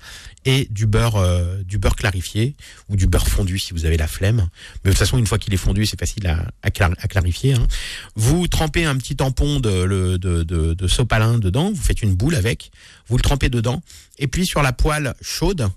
et 0.45 0.67
du 0.71 0.87
beurre, 0.87 1.17
euh, 1.17 1.63
du 1.65 1.79
beurre 1.79 1.97
clarifié 1.97 2.57
ou 2.89 2.97
du 2.97 3.07
beurre 3.07 3.29
fondu 3.29 3.59
si 3.59 3.73
vous 3.73 3.85
avez 3.87 3.97
la 3.97 4.07
flemme. 4.07 4.49
Mais 4.85 4.91
de 4.91 4.91
toute 4.91 4.99
façon, 4.99 5.19
une 5.19 5.27
fois 5.27 5.39
qu'il 5.39 5.53
est 5.55 5.59
fondu, 5.59 5.87
c'est 5.87 5.99
facile 5.99 6.27
à, 6.27 6.47
à 6.63 6.71
clar- 6.71 6.95
à 6.99 7.09
clarifier. 7.09 7.55
hein. 7.55 7.67
Vous 8.15 8.47
trempez 8.49 8.85
un 8.85 8.97
petit 8.97 9.17
tampon 9.17 9.61
de 9.61 10.87
sopalin 10.87 11.39
dedans, 11.39 11.71
vous 11.73 11.83
faites 11.83 12.03
une 12.03 12.15
boule 12.15 12.35
avec, 12.35 12.71
vous 13.09 13.17
le 13.17 13.23
trempez 13.23 13.49
dedans, 13.49 13.83
et 14.19 14.27
puis 14.27 14.47
sur 14.47 14.63
la 14.63 14.73
poêle 14.73 15.15
chaude 15.21 15.69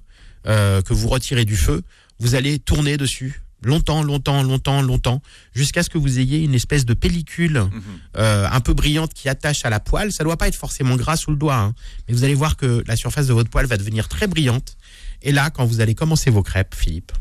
euh, 0.47 0.82
que 0.82 0.93
vous 0.93 1.07
retirez 1.09 1.43
du 1.45 1.57
feu, 1.57 1.82
vous 2.20 2.36
allez 2.36 2.59
tourner 2.59 2.97
dessus 2.97 3.41
longtemps, 3.61 4.03
longtemps, 4.03 4.41
longtemps, 4.41 4.82
longtemps, 4.82 5.22
jusqu'à 5.53 5.84
ce 5.84 5.89
que 5.89 5.97
vous 5.97 6.17
ayez 6.20 6.39
une 6.39 6.55
espèce 6.55 6.86
de 6.86 6.93
pellicule 6.93 7.59
Mhm. 7.59 7.82
euh, 8.17 8.47
un 8.49 8.61
peu 8.61 8.74
brillante 8.74 9.13
qui 9.13 9.28
attache 9.28 9.65
à 9.65 9.70
la 9.70 9.82
poêle. 9.82 10.13
Ça 10.13 10.24
doit 10.24 10.38
pas 10.38 10.47
être 10.47 10.55
forcément 10.55 10.95
gras 10.95 11.17
sous 11.17 11.32
le 11.32 11.36
doigt, 11.38 11.57
hein, 11.57 11.74
mais 12.07 12.13
vous 12.15 12.24
allez 12.24 12.36
voir 12.36 12.55
que 12.55 12.84
la 12.88 12.95
surface 12.95 13.28
de 13.28 13.34
votre 13.34 13.49
poêle 13.49 13.65
va 13.65 13.76
devenir 13.76 14.07
très 14.07 14.28
brillante. 14.28 14.78
Et 15.22 15.34
là, 15.34 15.49
quand 15.49 15.65
vous 15.65 15.82
allez 15.82 15.93
commencer 15.95 16.30
vos 16.30 16.41
crêpes, 16.43 16.74
Philippe, 16.74 17.11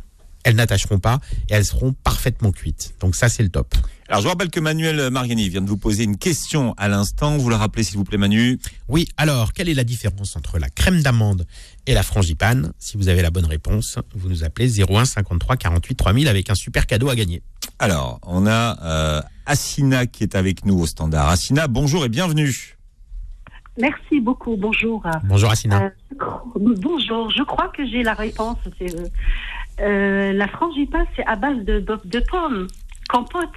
elles 0.45 0.57
n'attacheront 0.57 0.99
pas 0.99 1.21
et 1.49 1.55
elles 1.55 1.65
seront 1.65 1.93
parfaitement 1.93 2.53
cuites. 2.53 2.95
Donc 3.01 3.15
ça, 3.15 3.29
c'est 3.29 3.43
le 3.43 3.49
top. 3.49 3.75
Alors, 4.09 4.21
je 4.21 4.25
vous 4.25 4.31
rappelle 4.31 4.49
que 4.49 4.61
Manuel 4.61 5.11
Mariani 5.11 5.51
vient 5.51 5.61
de 5.61 5.69
vous 5.69 5.77
poser 5.77 6.05
une 6.05 6.17
question 6.17 6.73
à 6.79 6.89
l'instant. 6.89 7.37
Vous 7.37 7.51
le 7.51 7.57
rappelez, 7.57 7.83
s'il 7.83 7.99
vous 7.99 8.05
plaît, 8.05 8.17
Manu? 8.17 8.59
Oui, 8.89 9.07
alors, 9.19 9.53
quelle 9.53 9.69
est 9.69 9.75
la 9.75 9.85
différence 9.85 10.35
entre 10.35 10.59
la 10.59 10.71
crème 10.71 11.03
d'amande 11.03 11.47
et 11.87 11.93
la 11.93 12.03
frangipane? 12.03 12.73
Si 12.79 12.97
vous 12.97 13.09
avez 13.09 13.21
la 13.21 13.31
bonne 13.31 13.45
réponse, 13.45 13.99
vous 14.15 14.31
nous 14.31 14.45
appelez 14.45 14.81
01 14.83 15.05
53 15.05 15.59
48 15.59 15.95
3000 15.95 16.29
avec 16.29 16.49
un 16.49 16.55
super 16.55 16.87
cadeau 16.87 17.11
à 17.11 17.17
gagner. 17.17 17.43
Alors, 17.79 18.19
on 18.23 18.47
a 18.47 18.83
euh, 18.83 19.23
Assina 19.45 20.07
qui 20.07 20.23
est 20.23 20.35
avec 20.35 20.65
nous 20.65 20.79
au 20.79 20.87
standard. 20.87 21.29
Assina, 21.29 21.69
bonjour 21.69 22.07
et 22.07 22.09
bienvenue. 22.09 22.79
Merci 23.79 24.21
beaucoup. 24.21 24.57
Bonjour. 24.57 25.07
Bonjour 25.25 25.51
Assina. 25.51 25.83
Euh, 25.83 25.91
bonjour. 26.57 27.31
Je 27.31 27.43
crois 27.43 27.69
que 27.69 27.87
j'ai 27.87 28.03
la 28.03 28.15
réponse. 28.15 28.57
C'est 28.79 28.93
euh, 29.81 30.33
la 30.33 30.49
frangipane, 30.49 31.07
c'est 31.17 31.25
à 31.27 31.37
base 31.37 31.59
de, 31.65 31.81
de, 31.81 31.99
de 32.05 32.21
pommes, 32.31 32.67
compote. 33.09 33.49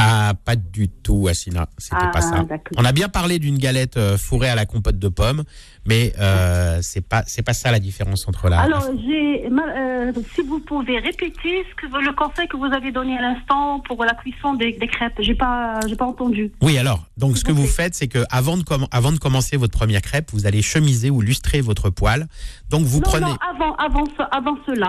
Ah, 0.00 0.34
pas 0.44 0.54
du 0.54 0.88
tout, 0.88 1.26
Assina. 1.28 1.66
C'était 1.76 1.96
Ah, 1.98 2.10
pas 2.12 2.20
ça. 2.20 2.44
d'accord. 2.44 2.76
On 2.76 2.84
a 2.84 2.92
bien 2.92 3.08
parlé 3.08 3.40
d'une 3.40 3.58
galette 3.58 3.96
euh, 3.96 4.16
fourrée 4.16 4.48
à 4.48 4.54
la 4.54 4.64
compote 4.64 4.96
de 4.98 5.08
pommes, 5.08 5.42
mais 5.86 6.12
euh, 6.20 6.78
c'est 6.82 7.00
pas 7.00 7.24
c'est 7.26 7.42
pas 7.42 7.52
ça 7.54 7.72
la 7.72 7.80
différence 7.80 8.28
entre 8.28 8.48
la. 8.48 8.60
Alors, 8.60 8.84
euh, 8.84 10.12
si 10.36 10.42
vous 10.42 10.60
pouvez 10.60 10.98
répéter 11.00 11.64
ce 11.68 11.74
que 11.74 11.86
le 12.04 12.12
conseil 12.12 12.46
que 12.46 12.56
vous 12.56 12.66
avez 12.72 12.92
donné 12.92 13.18
à 13.18 13.22
l'instant 13.22 13.80
pour 13.80 14.04
la 14.04 14.14
cuisson 14.14 14.54
des, 14.54 14.72
des 14.72 14.86
crêpes. 14.86 15.14
J'ai 15.18 15.34
pas, 15.34 15.80
j'ai 15.88 15.96
pas 15.96 16.06
entendu. 16.06 16.52
Oui, 16.62 16.78
alors, 16.78 17.04
donc 17.16 17.36
ce 17.36 17.42
que 17.44 17.50
vous 17.52 17.66
faites, 17.66 17.96
c'est 17.96 18.08
que 18.08 18.22
avant 18.30 18.56
de, 18.56 18.62
comm- 18.62 18.86
avant 18.92 19.10
de 19.10 19.18
commencer 19.18 19.56
votre 19.56 19.76
première 19.76 20.02
crêpe, 20.02 20.30
vous 20.32 20.46
allez 20.46 20.62
chemiser 20.62 21.10
ou 21.10 21.20
lustrer 21.22 21.60
votre 21.60 21.90
poêle. 21.90 22.28
Donc 22.70 22.82
vous 22.84 22.98
non, 22.98 23.02
prenez. 23.10 23.26
non, 23.26 23.36
avant, 23.52 23.74
avant, 23.76 24.04
avant 24.30 24.56
cela. 24.64 24.88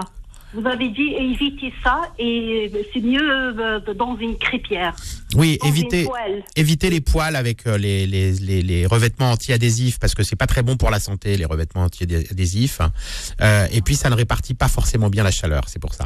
Vous 0.54 0.66
avez 0.66 0.90
dit 0.90 1.14
évitez 1.18 1.72
ça 1.84 2.02
et 2.18 2.72
c'est 2.92 3.02
mieux 3.02 3.22
euh, 3.22 3.80
dans 3.94 4.18
une 4.18 4.36
crêpière. 4.38 4.96
Oui, 5.36 5.60
évitez, 5.64 6.08
évitez 6.56 6.90
les 6.90 7.02
poêles 7.02 7.36
avec 7.36 7.68
euh, 7.68 7.78
les, 7.78 8.08
les, 8.08 8.32
les, 8.34 8.64
les 8.64 8.86
revêtements 8.88 9.32
anti-adhésifs 9.32 10.00
parce 10.00 10.16
que 10.16 10.24
c'est 10.24 10.36
pas 10.36 10.48
très 10.48 10.64
bon 10.64 10.76
pour 10.76 10.90
la 10.90 11.00
santé, 11.00 11.38
les 11.38 11.46
revêtements 11.46 11.84
anti-adhésifs. 11.84 12.82
Euh, 13.42 13.68
et 13.72 13.82
puis 13.82 13.96
ça 13.96 14.10
ne 14.10 14.16
répartit 14.16 14.56
pas 14.56 14.68
forcément 14.68 15.10
bien 15.10 15.24
la 15.24 15.32
chaleur, 15.32 15.64
c'est 15.68 15.80
pour 15.80 15.94
ça. 15.94 16.06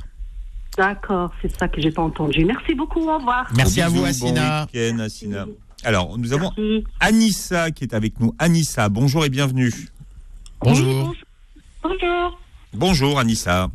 D'accord, 0.78 1.32
c'est 1.42 1.58
ça 1.58 1.68
que 1.70 1.80
j'ai 1.80 1.92
pas 1.92 2.02
entendu. 2.02 2.44
Merci 2.44 2.74
beaucoup, 2.76 3.08
au 3.08 3.18
revoir. 3.18 3.50
Merci 3.56 3.80
à 3.80 3.88
vous, 3.88 4.04
Assina. 4.04 4.66
Bon 4.66 4.80
week-end, 4.80 5.00
Assina. 5.00 5.46
Alors, 5.86 6.18
nous 6.18 6.34
avons 6.34 6.52
Merci. 6.58 6.84
Anissa 7.00 7.72
qui 7.72 7.86
est 7.86 7.94
avec 7.94 8.20
nous. 8.20 8.34
Anissa, 8.40 8.90
bonjour 8.90 9.24
et 9.24 9.30
bienvenue. 9.30 9.72
Bonjour. 10.62 11.10
Oui, 11.10 11.18
bonjour. 11.84 12.40
Bonjour 12.74 13.20
Anissa. 13.20 13.70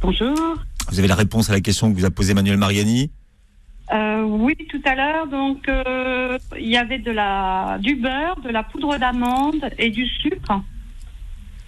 Bonjour. 0.00 0.56
Vous 0.90 0.98
avez 0.98 1.08
la 1.08 1.14
réponse 1.14 1.50
à 1.50 1.52
la 1.52 1.60
question 1.60 1.92
que 1.92 1.98
vous 1.98 2.04
a 2.04 2.10
posée 2.10 2.34
Manuel 2.34 2.56
Mariani. 2.56 3.10
Euh, 3.92 4.22
oui, 4.22 4.54
tout 4.70 4.80
à 4.84 4.94
l'heure, 4.94 5.26
donc 5.28 5.66
euh, 5.68 6.38
il 6.58 6.68
y 6.68 6.76
avait 6.76 6.98
de 6.98 7.10
la 7.10 7.78
du 7.80 7.96
beurre, 7.96 8.38
de 8.44 8.50
la 8.50 8.62
poudre 8.62 8.98
d'amande 8.98 9.70
et 9.78 9.90
du 9.90 10.06
sucre. 10.06 10.60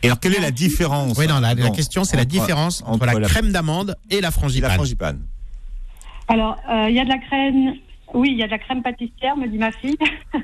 Et 0.02 0.06
alors, 0.06 0.20
quelle 0.20 0.34
est 0.34 0.40
la 0.40 0.50
différence 0.50 1.18
Oui, 1.18 1.26
non, 1.26 1.40
la, 1.40 1.54
question, 1.70 2.04
c'est 2.04 2.16
la 2.16 2.22
entre- 2.22 2.30
différence 2.30 2.82
entre, 2.82 2.92
entre 2.92 3.06
la, 3.06 3.14
la- 3.20 3.28
crème 3.28 3.52
d'amande 3.52 3.96
et 4.10 4.20
la 4.20 4.30
frangipane. 4.30 4.68
la 4.70 4.74
frangipane. 4.76 5.20
Alors, 6.28 6.56
euh, 6.70 6.86
il 6.88 6.94
y 6.94 7.00
a 7.00 7.04
de 7.04 7.08
la 7.08 7.18
crème. 7.18 7.74
Oui, 8.12 8.30
il 8.32 8.38
y 8.38 8.42
a 8.42 8.46
de 8.46 8.50
la 8.50 8.58
crème 8.58 8.82
pâtissière, 8.82 9.36
me 9.36 9.46
dit 9.46 9.58
ma 9.58 9.70
fille. 9.72 9.96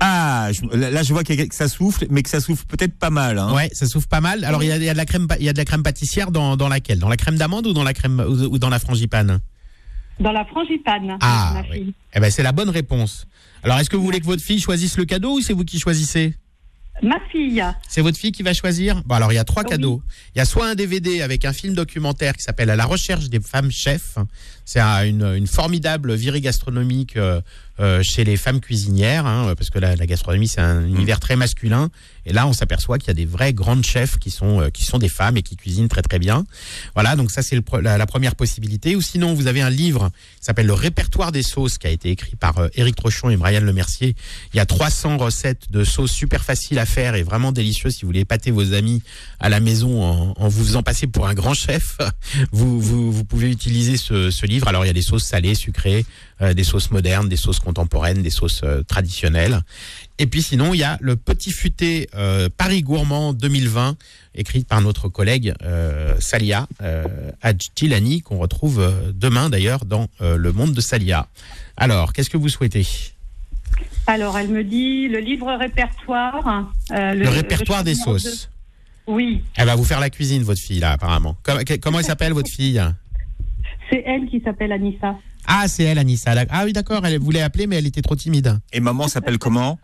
Ah, 0.00 0.50
je- 0.52 0.76
là, 0.76 1.02
je 1.02 1.12
vois 1.12 1.24
que 1.24 1.32
que 1.32 1.54
ça 1.54 1.66
souffle, 1.66 2.06
mais 2.10 2.22
que 2.22 2.28
ça 2.28 2.40
souffle 2.40 2.64
peut-être 2.66 2.96
pas 2.96 3.10
mal. 3.10 3.36
Hein. 3.38 3.52
Ouais, 3.52 3.68
ça 3.72 3.86
souffle 3.86 4.06
pas 4.06 4.20
mal. 4.20 4.44
Alors 4.44 4.62
il 4.62 4.68
y 4.68 4.72
a, 4.72 4.76
il 4.76 4.84
y 4.84 4.88
a 4.88 4.92
de 4.92 4.96
la 4.98 5.06
crème, 5.06 5.26
il 5.40 5.44
y 5.44 5.48
a 5.48 5.52
de 5.52 5.58
la 5.58 5.64
crème 5.64 5.82
pâtissière 5.82 6.30
dans, 6.30 6.56
dans 6.56 6.68
laquelle? 6.68 7.00
Dans 7.00 7.08
la 7.08 7.16
crème 7.16 7.36
d'amande 7.36 7.66
ou 7.66 7.72
dans 7.72 7.82
la 7.82 7.94
crème 7.94 8.20
ou, 8.20 8.32
ou 8.54 8.58
dans 8.60 8.68
la 8.68 8.78
frangipane? 8.78 9.40
Dans 10.20 10.30
la 10.32 10.44
frangipane, 10.44 11.16
Ah, 11.20 11.52
me 11.56 11.62
dit 11.62 11.68
ma 11.68 11.74
oui. 11.74 11.82
fille. 11.84 11.94
Eh 12.14 12.20
ben 12.20 12.30
c'est 12.30 12.44
la 12.44 12.52
bonne 12.52 12.70
réponse. 12.70 13.26
Alors 13.64 13.78
est-ce 13.80 13.90
que 13.90 13.96
vous 13.96 14.04
voulez 14.04 14.20
que 14.20 14.26
votre 14.26 14.42
fille 14.42 14.60
choisisse 14.60 14.96
le 14.98 15.04
cadeau 15.04 15.38
ou 15.38 15.40
c'est 15.40 15.52
vous 15.52 15.64
qui 15.64 15.80
choisissez? 15.80 16.34
Ma 17.02 17.16
fille. 17.30 17.62
C'est 17.88 18.00
votre 18.02 18.18
fille 18.18 18.32
qui 18.32 18.42
va 18.42 18.52
choisir? 18.54 19.02
Bon, 19.04 19.14
alors 19.14 19.32
il 19.32 19.36
y 19.36 19.38
a 19.38 19.44
trois 19.44 19.62
Oui. 19.62 19.68
cadeaux. 19.70 20.02
Il 20.34 20.38
y 20.38 20.40
a 20.40 20.44
soit 20.44 20.66
un 20.68 20.74
DVD 20.74 21.22
avec 21.22 21.44
un 21.44 21.52
film 21.52 21.74
documentaire 21.74 22.34
qui 22.34 22.42
s'appelle 22.42 22.70
À 22.70 22.76
la 22.76 22.86
recherche 22.86 23.28
des 23.28 23.40
femmes 23.40 23.70
chefs. 23.70 24.16
C'est 24.64 24.80
un- 24.80 25.04
une, 25.06 25.24
une 25.36 25.46
formidable 25.46 26.14
virée 26.14 26.40
gastronomique 26.40 27.16
euh, 27.16 27.40
euh, 27.80 28.02
chez 28.02 28.24
les 28.24 28.36
femmes 28.36 28.60
cuisinières, 28.60 29.26
hein, 29.26 29.54
parce 29.56 29.70
que 29.70 29.78
la, 29.78 29.96
la 29.96 30.06
gastronomie 30.06 30.48
c'est 30.48 30.60
un 30.60 30.84
univers 30.84 31.20
très 31.20 31.36
masculin. 31.36 31.90
Et 32.26 32.32
là, 32.34 32.46
on 32.46 32.52
s'aperçoit 32.52 32.98
qu'il 32.98 33.08
y 33.08 33.10
a 33.10 33.14
des 33.14 33.24
vraies 33.24 33.54
grandes 33.54 33.84
chefs 33.84 34.18
qui 34.18 34.30
sont 34.30 34.60
euh, 34.60 34.68
qui 34.68 34.84
sont 34.84 34.98
des 34.98 35.08
femmes 35.08 35.38
et 35.38 35.42
qui 35.42 35.56
cuisinent 35.56 35.88
très 35.88 36.02
très 36.02 36.18
bien. 36.18 36.44
Voilà, 36.94 37.16
donc 37.16 37.30
ça 37.30 37.40
c'est 37.40 37.58
la, 37.80 37.96
la 37.96 38.06
première 38.06 38.34
possibilité. 38.34 38.96
Ou 38.96 39.00
sinon, 39.00 39.32
vous 39.32 39.46
avez 39.46 39.62
un 39.62 39.70
livre 39.70 40.10
qui 40.38 40.44
s'appelle 40.44 40.66
Le 40.66 40.74
répertoire 40.74 41.32
des 41.32 41.42
sauces, 41.42 41.78
qui 41.78 41.86
a 41.86 41.90
été 41.90 42.10
écrit 42.10 42.36
par 42.36 42.58
euh, 42.58 42.68
Éric 42.74 42.96
Trochon 42.96 43.30
et 43.30 43.36
Brian 43.36 43.60
Lemercier. 43.62 44.14
Il 44.52 44.58
y 44.58 44.60
a 44.60 44.66
300 44.66 45.16
recettes 45.16 45.70
de 45.70 45.84
sauces 45.84 46.12
super 46.12 46.44
faciles 46.44 46.78
à 46.78 46.86
faire 46.86 47.14
et 47.14 47.22
vraiment 47.22 47.50
délicieuses 47.50 47.94
si 47.94 48.02
vous 48.02 48.08
voulez 48.08 48.20
épater 48.20 48.50
vos 48.50 48.74
amis 48.74 49.02
à 49.40 49.48
la 49.48 49.60
maison 49.60 50.02
en, 50.02 50.34
en 50.36 50.48
vous 50.48 50.64
faisant 50.64 50.82
passer 50.82 51.06
pour 51.06 51.26
un 51.26 51.34
grand 51.34 51.54
chef. 51.54 51.96
Vous, 52.52 52.80
vous, 52.80 53.12
vous 53.12 53.24
pouvez 53.24 53.50
utiliser 53.50 53.96
ce, 53.96 54.30
ce 54.30 54.46
livre. 54.46 54.68
Alors 54.68 54.84
il 54.84 54.88
y 54.88 54.90
a 54.90 54.94
des 54.94 55.02
sauces 55.02 55.24
salées, 55.24 55.54
sucrées, 55.54 56.04
euh, 56.40 56.54
des 56.54 56.64
sauces 56.64 56.90
modernes, 56.90 57.28
des 57.28 57.36
sauces 57.36 57.60
contemporaines, 57.60 58.22
des 58.22 58.30
sauces 58.30 58.60
euh, 58.64 58.82
traditionnelles. 58.82 59.60
Et 60.18 60.26
puis 60.26 60.42
sinon, 60.42 60.74
il 60.74 60.78
y 60.78 60.82
a 60.84 60.96
le 61.00 61.16
Petit 61.16 61.50
Futé 61.52 62.08
euh, 62.14 62.48
Paris 62.56 62.82
Gourmand 62.82 63.32
2020, 63.32 63.96
écrit 64.34 64.64
par 64.64 64.80
notre 64.80 65.08
collègue 65.08 65.54
Salia 66.20 66.66
Adjilani, 67.42 68.22
qu'on 68.22 68.38
retrouve 68.38 69.12
demain 69.14 69.48
d'ailleurs 69.50 69.84
dans 69.84 70.08
Le 70.20 70.52
Monde 70.52 70.72
de 70.74 70.80
Salia. 70.80 71.26
Alors, 71.76 72.12
qu'est-ce 72.12 72.30
que 72.30 72.36
vous 72.36 72.48
souhaitez? 72.48 72.86
Alors, 74.06 74.38
elle 74.38 74.48
me 74.48 74.64
dit 74.64 75.08
le 75.08 75.18
livre 75.18 75.52
répertoire. 75.58 76.72
Le, 76.90 77.28
répertoire 77.28 77.84
des 77.84 77.94
de- 77.94 77.98
sauces. 77.98 78.48
Oui, 79.06 79.42
Elle 79.56 79.66
va 79.66 79.74
vous 79.76 79.84
faire 79.84 80.00
la 80.00 80.10
cuisine, 80.10 80.42
votre 80.42 80.60
fille, 80.60 80.80
là, 80.80 80.92
apparemment. 80.92 81.36
Com- 81.42 81.64
que- 81.64 81.76
comment 81.76 81.98
elle 81.98 82.04
s'appelle, 82.04 82.32
votre 82.32 82.50
fille? 82.50 82.80
C'est 83.90 84.02
elle 84.06 84.26
qui 84.28 84.40
s'appelle 84.40 84.70
Anissa. 84.72 85.16
Ah, 85.50 85.66
c'est 85.66 85.82
elle, 85.84 85.98
Anissa. 85.98 86.34
Ah 86.50 86.64
oui, 86.66 86.72
d'accord, 86.74 87.04
elle 87.06 87.18
voulait 87.18 87.40
appeler, 87.40 87.66
mais 87.66 87.76
elle 87.76 87.86
était 87.86 88.02
trop 88.02 88.14
timide. 88.14 88.58
Et 88.72 88.80
maman 88.80 89.08
s'appelle 89.08 89.38
comment? 89.38 89.78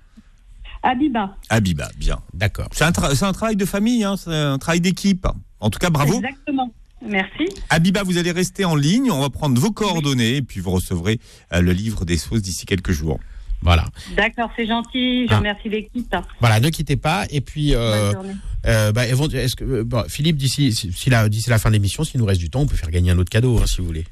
Abiba. 0.83 1.37
Habiba, 1.49 1.89
bien. 1.97 2.19
D'accord. 2.35 2.69
C'est 2.73 2.85
un, 2.85 2.91
tra- 2.91 3.15
c'est 3.15 3.25
un 3.25 3.33
travail 3.33 3.57
de 3.57 3.65
famille, 3.65 4.05
hein, 4.05 4.17
c'est 4.19 4.31
un 4.35 4.59
travail 4.59 4.83
d'équipe. 4.83 5.27
En 5.61 5.71
tout 5.71 5.79
cas, 5.79 5.89
bravo. 5.89 6.17
Exactement. 6.23 6.71
Merci. 7.07 7.49
Habiba, 7.71 8.03
vous 8.03 8.19
allez 8.19 8.31
rester 8.33 8.65
en 8.67 8.77
ligne. 8.77 9.11
On 9.11 9.21
va 9.23 9.31
prendre 9.31 9.59
vos 9.59 9.71
coordonnées 9.71 10.37
et 10.37 10.43
puis 10.43 10.61
vous 10.61 10.71
recevrez 10.71 11.19
euh, 11.55 11.61
le 11.63 11.73
livre 11.73 12.05
des 12.05 12.19
sauces 12.19 12.43
d'ici 12.43 12.67
quelques 12.67 12.93
jours. 12.93 13.19
Voilà. 13.63 13.87
D'accord, 14.15 14.51
c'est 14.57 14.67
gentil. 14.67 15.27
Je 15.27 15.33
Ah. 15.33 15.39
remercie 15.39 15.71
l'équipe. 15.71 16.15
Voilà, 16.41 16.61
ne 16.61 16.69
quittez 16.69 16.97
pas. 16.97 17.25
Et 17.31 17.41
puis, 17.41 17.75
euh, 17.75 18.13
Bonne 18.13 18.13
journée. 18.23 18.35
euh, 18.67 18.93
bah, 18.93 19.07
que, 19.07 19.65
euh, 19.65 19.85
bon, 19.85 20.05
Philippe, 20.09 20.37
d'ici 20.37 20.73
si, 20.75 20.93
si 20.93 21.09
la, 21.09 21.31
d'ici 21.31 21.49
la 21.49 21.59
fin 21.59 21.71
de 21.71 21.75
l'émission, 21.75 22.05
s'il 22.05 22.21
nous 22.21 22.27
reste 22.27 22.41
du 22.41 22.51
temps, 22.51 22.61
on 22.61 22.67
peut 22.67 22.77
faire 22.77 22.91
gagner 22.91 23.11
un 23.13 23.19
autre 23.19 23.31
cadeau, 23.31 23.59
hein, 23.59 23.67
si 23.67 23.79
vous 23.79 23.87
voulez. 23.87 24.05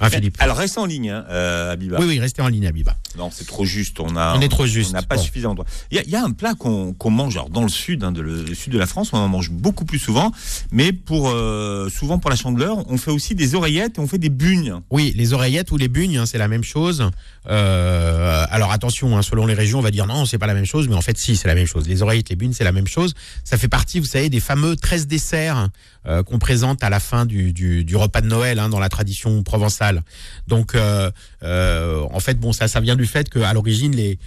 Hein, 0.00 0.10
Philippe 0.10 0.36
Alors 0.38 0.56
restez 0.56 0.78
en 0.80 0.86
ligne, 0.86 1.10
hein, 1.10 1.24
euh, 1.30 1.72
Habiba. 1.72 1.98
Oui, 2.00 2.06
oui, 2.06 2.20
restez 2.20 2.42
en 2.42 2.48
ligne, 2.48 2.66
Abiba. 2.66 2.96
Non, 3.16 3.30
c'est 3.32 3.46
trop 3.46 3.64
juste. 3.64 4.00
On 4.00 4.16
a. 4.16 4.34
On 4.36 4.40
est 4.40 4.48
trop 4.48 4.66
juste. 4.66 4.90
On 4.90 4.94
n'a 4.94 5.02
pas 5.02 5.16
Bon. 5.16 5.22
suffisamment 5.22 5.54
de. 5.54 5.62
Il 5.90 5.96
y, 5.96 6.00
a- 6.00 6.04
il 6.04 6.10
y 6.10 6.16
a 6.16 6.22
un 6.22 6.30
plat 6.30 6.54
qu'on 6.54 6.94
mange 7.10 7.36
alors, 7.36 7.50
dans 7.50 7.62
le 7.62 7.68
sud, 7.68 8.04
hein, 8.04 8.12
de 8.12 8.20
le, 8.20 8.42
le 8.44 8.54
sud 8.54 8.72
de 8.72 8.78
la 8.78 8.86
France. 8.86 9.10
On 9.12 9.16
en 9.18 9.28
mange 9.28 9.50
beaucoup 9.50 9.84
plus 9.84 9.98
souvent, 9.98 10.32
mais 10.70 10.92
pour 10.92 11.28
euh, 11.30 11.88
souvent 11.90 12.18
pour 12.18 12.30
la 12.30 12.36
chandeleur, 12.36 12.88
on 12.90 12.96
fait 12.98 13.10
aussi 13.10 13.34
des 13.34 13.54
oreillettes 13.54 13.98
et 13.98 14.00
on 14.00 14.06
fait 14.06 14.18
des 14.18 14.28
bugnes. 14.28 14.74
Oui, 14.90 15.12
les 15.16 15.32
oreillettes 15.32 15.70
ou 15.72 15.76
les 15.76 15.88
bugnes, 15.88 16.18
hein, 16.18 16.26
c'est 16.26 16.38
la 16.38 16.48
même 16.48 16.64
chose. 16.64 17.10
Euh, 17.48 18.44
alors 18.50 18.70
attention, 18.72 19.20
selon 19.22 19.46
les 19.46 19.54
régions, 19.54 19.78
on 19.78 19.82
va 19.82 19.90
dire 19.90 20.06
non, 20.06 20.26
c'est 20.26 20.38
pas 20.38 20.46
la 20.46 20.54
même 20.54 20.66
chose, 20.66 20.86
mais 20.88 20.94
en 20.94 21.00
fait, 21.00 21.18
si, 21.18 21.36
c'est 21.36 21.48
la 21.48 21.54
même 21.54 21.66
chose. 21.66 21.88
Les 21.88 22.02
oreillettes, 22.02 22.28
les 22.28 22.36
bugnes, 22.36 22.52
c'est 22.52 22.64
la 22.64 22.72
même 22.72 22.86
chose. 22.86 23.14
Ça 23.44 23.56
fait 23.58 23.68
partie, 23.68 23.98
vous 24.00 24.06
savez, 24.06 24.28
des 24.28 24.40
fameux 24.40 24.76
13 24.76 25.06
desserts 25.06 25.68
euh, 26.08 26.22
qu'on 26.22 26.38
présente 26.38 26.82
à 26.82 26.90
la 26.90 27.00
fin 27.00 27.26
du, 27.26 27.52
du, 27.52 27.96
repas 27.96 28.22
de 28.22 28.26
Noël 28.26 28.58
hein, 28.58 28.68
dans 28.68 28.80
la 28.80 28.88
tradition 28.88 29.42
provençale. 29.42 30.02
Donc, 30.46 30.74
euh, 30.74 31.10
euh, 31.42 32.02
en 32.10 32.20
fait, 32.20 32.34
bon, 32.40 32.52
ça, 32.52 32.66
ça 32.66 32.80
vient 32.80 32.96
du 32.96 33.06
fait 33.06 33.28
qu'à 33.28 33.52
l'origine, 33.52 33.94
les, 33.94 34.18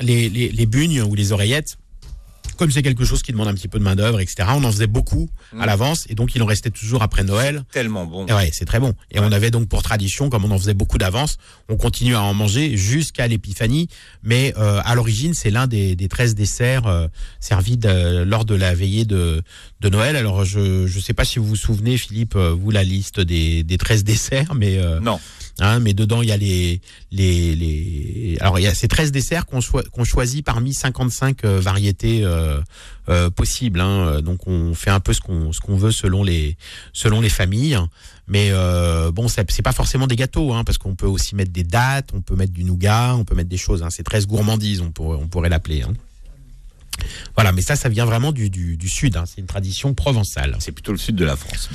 les, 0.00 0.28
les, 0.28 0.50
les 0.50 0.66
bugnes 0.66 1.02
ou 1.02 1.14
les 1.14 1.32
oreillettes, 1.32 1.78
comme 2.56 2.70
c'est 2.70 2.82
quelque 2.82 3.04
chose 3.04 3.22
qui 3.22 3.32
demande 3.32 3.48
un 3.48 3.54
petit 3.54 3.68
peu 3.68 3.78
de 3.78 3.84
main 3.84 3.96
d'œuvre, 3.96 4.20
etc. 4.20 4.48
On 4.54 4.64
en 4.64 4.70
faisait 4.72 4.86
beaucoup 4.86 5.28
à 5.52 5.56
Mm. 5.56 5.66
l'avance, 5.66 6.06
et 6.08 6.14
donc 6.14 6.34
il 6.34 6.42
en 6.42 6.46
restait 6.46 6.70
toujours 6.70 7.02
après 7.02 7.22
Noël. 7.24 7.64
Tellement 7.72 8.06
bon. 8.06 8.26
Et 8.26 8.32
ouais, 8.32 8.50
c'est 8.52 8.64
très 8.64 8.80
bon. 8.80 8.94
Et 9.10 9.20
on 9.20 9.30
avait 9.32 9.50
donc 9.50 9.68
pour 9.68 9.82
tradition, 9.82 10.28
comme 10.30 10.44
on 10.44 10.50
en 10.50 10.58
faisait 10.58 10.74
beaucoup 10.74 10.98
d'avance, 10.98 11.36
on 11.68 11.76
continue 11.76 12.14
à 12.14 12.22
en 12.22 12.34
manger 12.34 12.76
jusqu'à 12.76 13.26
l'épiphanie. 13.28 13.88
Mais 14.22 14.54
euh, 14.58 14.80
à 14.84 14.94
l'origine, 14.94 15.34
c'est 15.34 15.50
l'un 15.50 15.66
des, 15.66 15.96
des 15.96 16.08
13 16.08 16.34
desserts 16.34 16.86
euh, 16.86 17.06
servis 17.40 17.76
de- 17.76 18.22
lors 18.24 18.44
de 18.44 18.54
la 18.54 18.74
veillée 18.74 19.04
de, 19.04 19.42
de 19.80 19.88
Noël. 19.88 20.16
Alors, 20.16 20.44
je 20.44 20.82
ne 20.84 21.00
sais 21.00 21.14
pas 21.14 21.24
si 21.24 21.38
vous 21.38 21.46
vous 21.46 21.56
souvenez, 21.56 21.96
Philippe, 21.96 22.36
euh, 22.36 22.50
vous, 22.52 22.70
la 22.70 22.84
liste 22.84 23.20
des, 23.20 23.62
des 23.62 23.78
13 23.78 24.04
desserts, 24.04 24.54
mais... 24.54 24.78
euh, 24.78 25.00
Non. 25.00 25.20
Hein, 25.58 25.80
mais 25.80 25.94
dedans, 25.94 26.20
il 26.20 26.28
y 26.28 26.32
a 26.32 26.36
les, 26.36 26.80
les. 27.10 28.36
Alors, 28.40 28.58
il 28.58 28.62
y 28.62 28.66
a 28.66 28.74
ces 28.74 28.88
13 28.88 29.10
desserts 29.10 29.46
qu'on 29.46 29.60
choi- 29.60 29.84
qu'on 29.90 30.04
choisit 30.04 30.44
parmi 30.44 30.74
55 30.74 31.44
euh, 31.44 31.60
variétés 31.60 32.24
euh, 32.24 32.60
euh, 33.08 33.30
possibles. 33.30 33.80
Hein. 33.80 34.20
Donc, 34.20 34.46
on 34.46 34.74
fait 34.74 34.90
un 34.90 35.00
peu 35.00 35.14
ce 35.14 35.20
qu'on 35.20 35.50
qu'on 35.62 35.76
veut 35.76 35.92
selon 35.92 36.22
les, 36.22 36.56
selon 36.92 37.20
les 37.20 37.30
familles. 37.30 37.78
Mais 38.28 38.48
euh, 38.50 39.12
bon, 39.12 39.28
c'est 39.28 39.62
pas 39.62 39.72
forcément 39.72 40.06
des 40.06 40.16
gâteaux, 40.16 40.52
hein, 40.52 40.64
parce 40.64 40.78
qu'on 40.78 40.96
peut 40.96 41.06
aussi 41.06 41.36
mettre 41.36 41.52
des 41.52 41.62
dattes, 41.62 42.10
on 42.12 42.20
peut 42.20 42.34
mettre 42.34 42.52
du 42.52 42.64
nougat, 42.64 43.14
on 43.14 43.24
peut 43.24 43.36
mettre 43.36 43.48
des 43.48 43.56
choses. 43.56 43.84
C'est 43.90 44.02
13 44.02 44.26
gourmandises, 44.26 44.80
on 44.80 44.90
pourrait, 44.90 45.48
l'appeler. 45.48 45.84
Voilà, 47.34 47.52
mais 47.52 47.62
ça, 47.62 47.76
ça 47.76 47.88
vient 47.88 48.04
vraiment 48.04 48.32
du, 48.32 48.78
sud. 48.88 49.18
C'est 49.26 49.40
une 49.40 49.46
tradition 49.46 49.94
provençale. 49.94 50.56
C'est 50.58 50.72
plutôt 50.72 50.92
le 50.92 50.98
sud 50.98 51.14
de 51.14 51.24
la 51.24 51.36
France. 51.36 51.70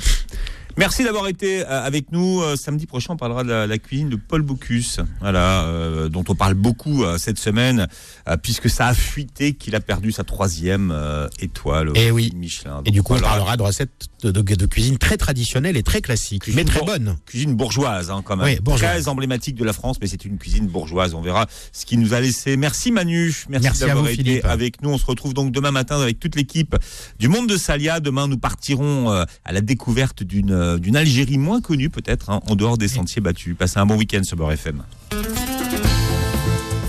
Merci 0.76 1.04
d'avoir 1.04 1.28
été 1.28 1.60
euh, 1.62 1.82
avec 1.84 2.12
nous. 2.12 2.40
Euh, 2.42 2.56
Samedi 2.56 2.86
prochain, 2.86 3.14
on 3.14 3.16
parlera 3.16 3.44
de 3.44 3.50
la, 3.50 3.66
la 3.66 3.78
cuisine 3.78 4.08
de 4.08 4.16
Paul 4.16 4.42
Bocuse, 4.42 4.98
voilà, 5.20 5.64
euh, 5.64 6.08
dont 6.08 6.24
on 6.28 6.34
parle 6.34 6.54
beaucoup 6.54 7.04
euh, 7.04 7.18
cette 7.18 7.38
semaine, 7.38 7.86
euh, 8.28 8.36
puisque 8.36 8.70
ça 8.70 8.86
a 8.88 8.94
fuité 8.94 9.54
qu'il 9.54 9.74
a 9.74 9.80
perdu 9.80 10.12
sa 10.12 10.24
troisième 10.24 10.94
étoile 11.40 11.90
au 11.90 11.92
Eh 11.94 12.10
oui. 12.10 12.32
Michelin. 12.34 12.82
Et 12.86 12.90
du 12.90 13.02
coup, 13.02 13.14
on 13.14 13.20
parlera 13.20 13.56
de 13.56 13.62
recettes 13.62 13.90
de, 14.22 14.30
de- 14.30 14.42
de 14.42 14.66
cuisine 14.66 14.98
très 14.98 15.16
traditionnelle 15.16 15.76
et 15.76 15.82
très 15.82 16.00
classique, 16.00 16.42
Cuisine 16.42 16.60
mais 16.60 16.64
très 16.64 16.84
bonne. 16.84 17.16
Cuisine 17.26 17.54
bourgeoise, 17.54 18.10
hein, 18.10 18.22
quand 18.24 18.36
même. 18.36 18.46
Oui, 18.46 18.58
bourgeoise. 18.60 18.90
Très 18.90 19.08
emblématique 19.08 19.56
de 19.56 19.64
la 19.64 19.72
France, 19.72 19.96
mais 20.00 20.06
c'est 20.06 20.24
une 20.24 20.38
cuisine 20.38 20.66
bourgeoise. 20.66 21.14
On 21.14 21.20
verra 21.22 21.46
ce 21.72 21.84
qu'il 21.86 22.00
nous 22.00 22.14
a 22.14 22.20
laissé. 22.20 22.56
Merci 22.56 22.92
Manu. 22.92 23.34
Merci, 23.48 23.80
d'avoir 23.80 24.06
été 24.08 24.16
Philippe. 24.22 24.44
avec 24.44 24.82
nous. 24.82 24.90
On 24.90 24.98
se 24.98 25.06
retrouve 25.06 25.34
donc 25.34 25.52
demain 25.52 25.70
matin 25.70 26.00
avec 26.00 26.18
toute 26.18 26.36
l'équipe 26.36 26.76
du 27.18 27.28
Monde 27.28 27.48
de 27.48 27.56
Salia. 27.56 28.00
Demain, 28.00 28.28
nous 28.28 28.38
partirons 28.38 29.10
à 29.10 29.52
la 29.52 29.60
découverte 29.60 30.22
d'une 30.22 30.52
euh, 30.62 30.78
d'une 30.78 30.96
Algérie 30.96 31.38
moins 31.38 31.60
connue, 31.60 31.90
peut-être, 31.90 32.30
hein, 32.30 32.40
en 32.48 32.54
dehors 32.54 32.78
des 32.78 32.88
sentiers 32.88 33.20
battus. 33.20 33.56
Passez 33.56 33.78
un 33.78 33.86
bon 33.86 33.96
week-end 33.96 34.22
sur 34.22 34.36
Beurre 34.36 34.52
FM. 34.52 34.82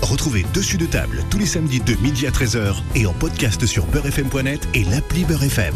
Retrouvez 0.02 0.44
Dessus 0.54 0.78
de 0.78 0.86
table 0.86 1.24
tous 1.30 1.38
les 1.38 1.46
samedis 1.46 1.80
de 1.80 1.94
midi 1.96 2.26
à 2.26 2.30
13h 2.30 2.76
et 2.94 3.06
en 3.06 3.12
podcast 3.12 3.66
sur 3.66 3.86
beurrefm.net 3.86 4.68
et 4.74 4.84
l'appli 4.84 5.24
Beurre 5.24 5.44
FM. 5.44 5.74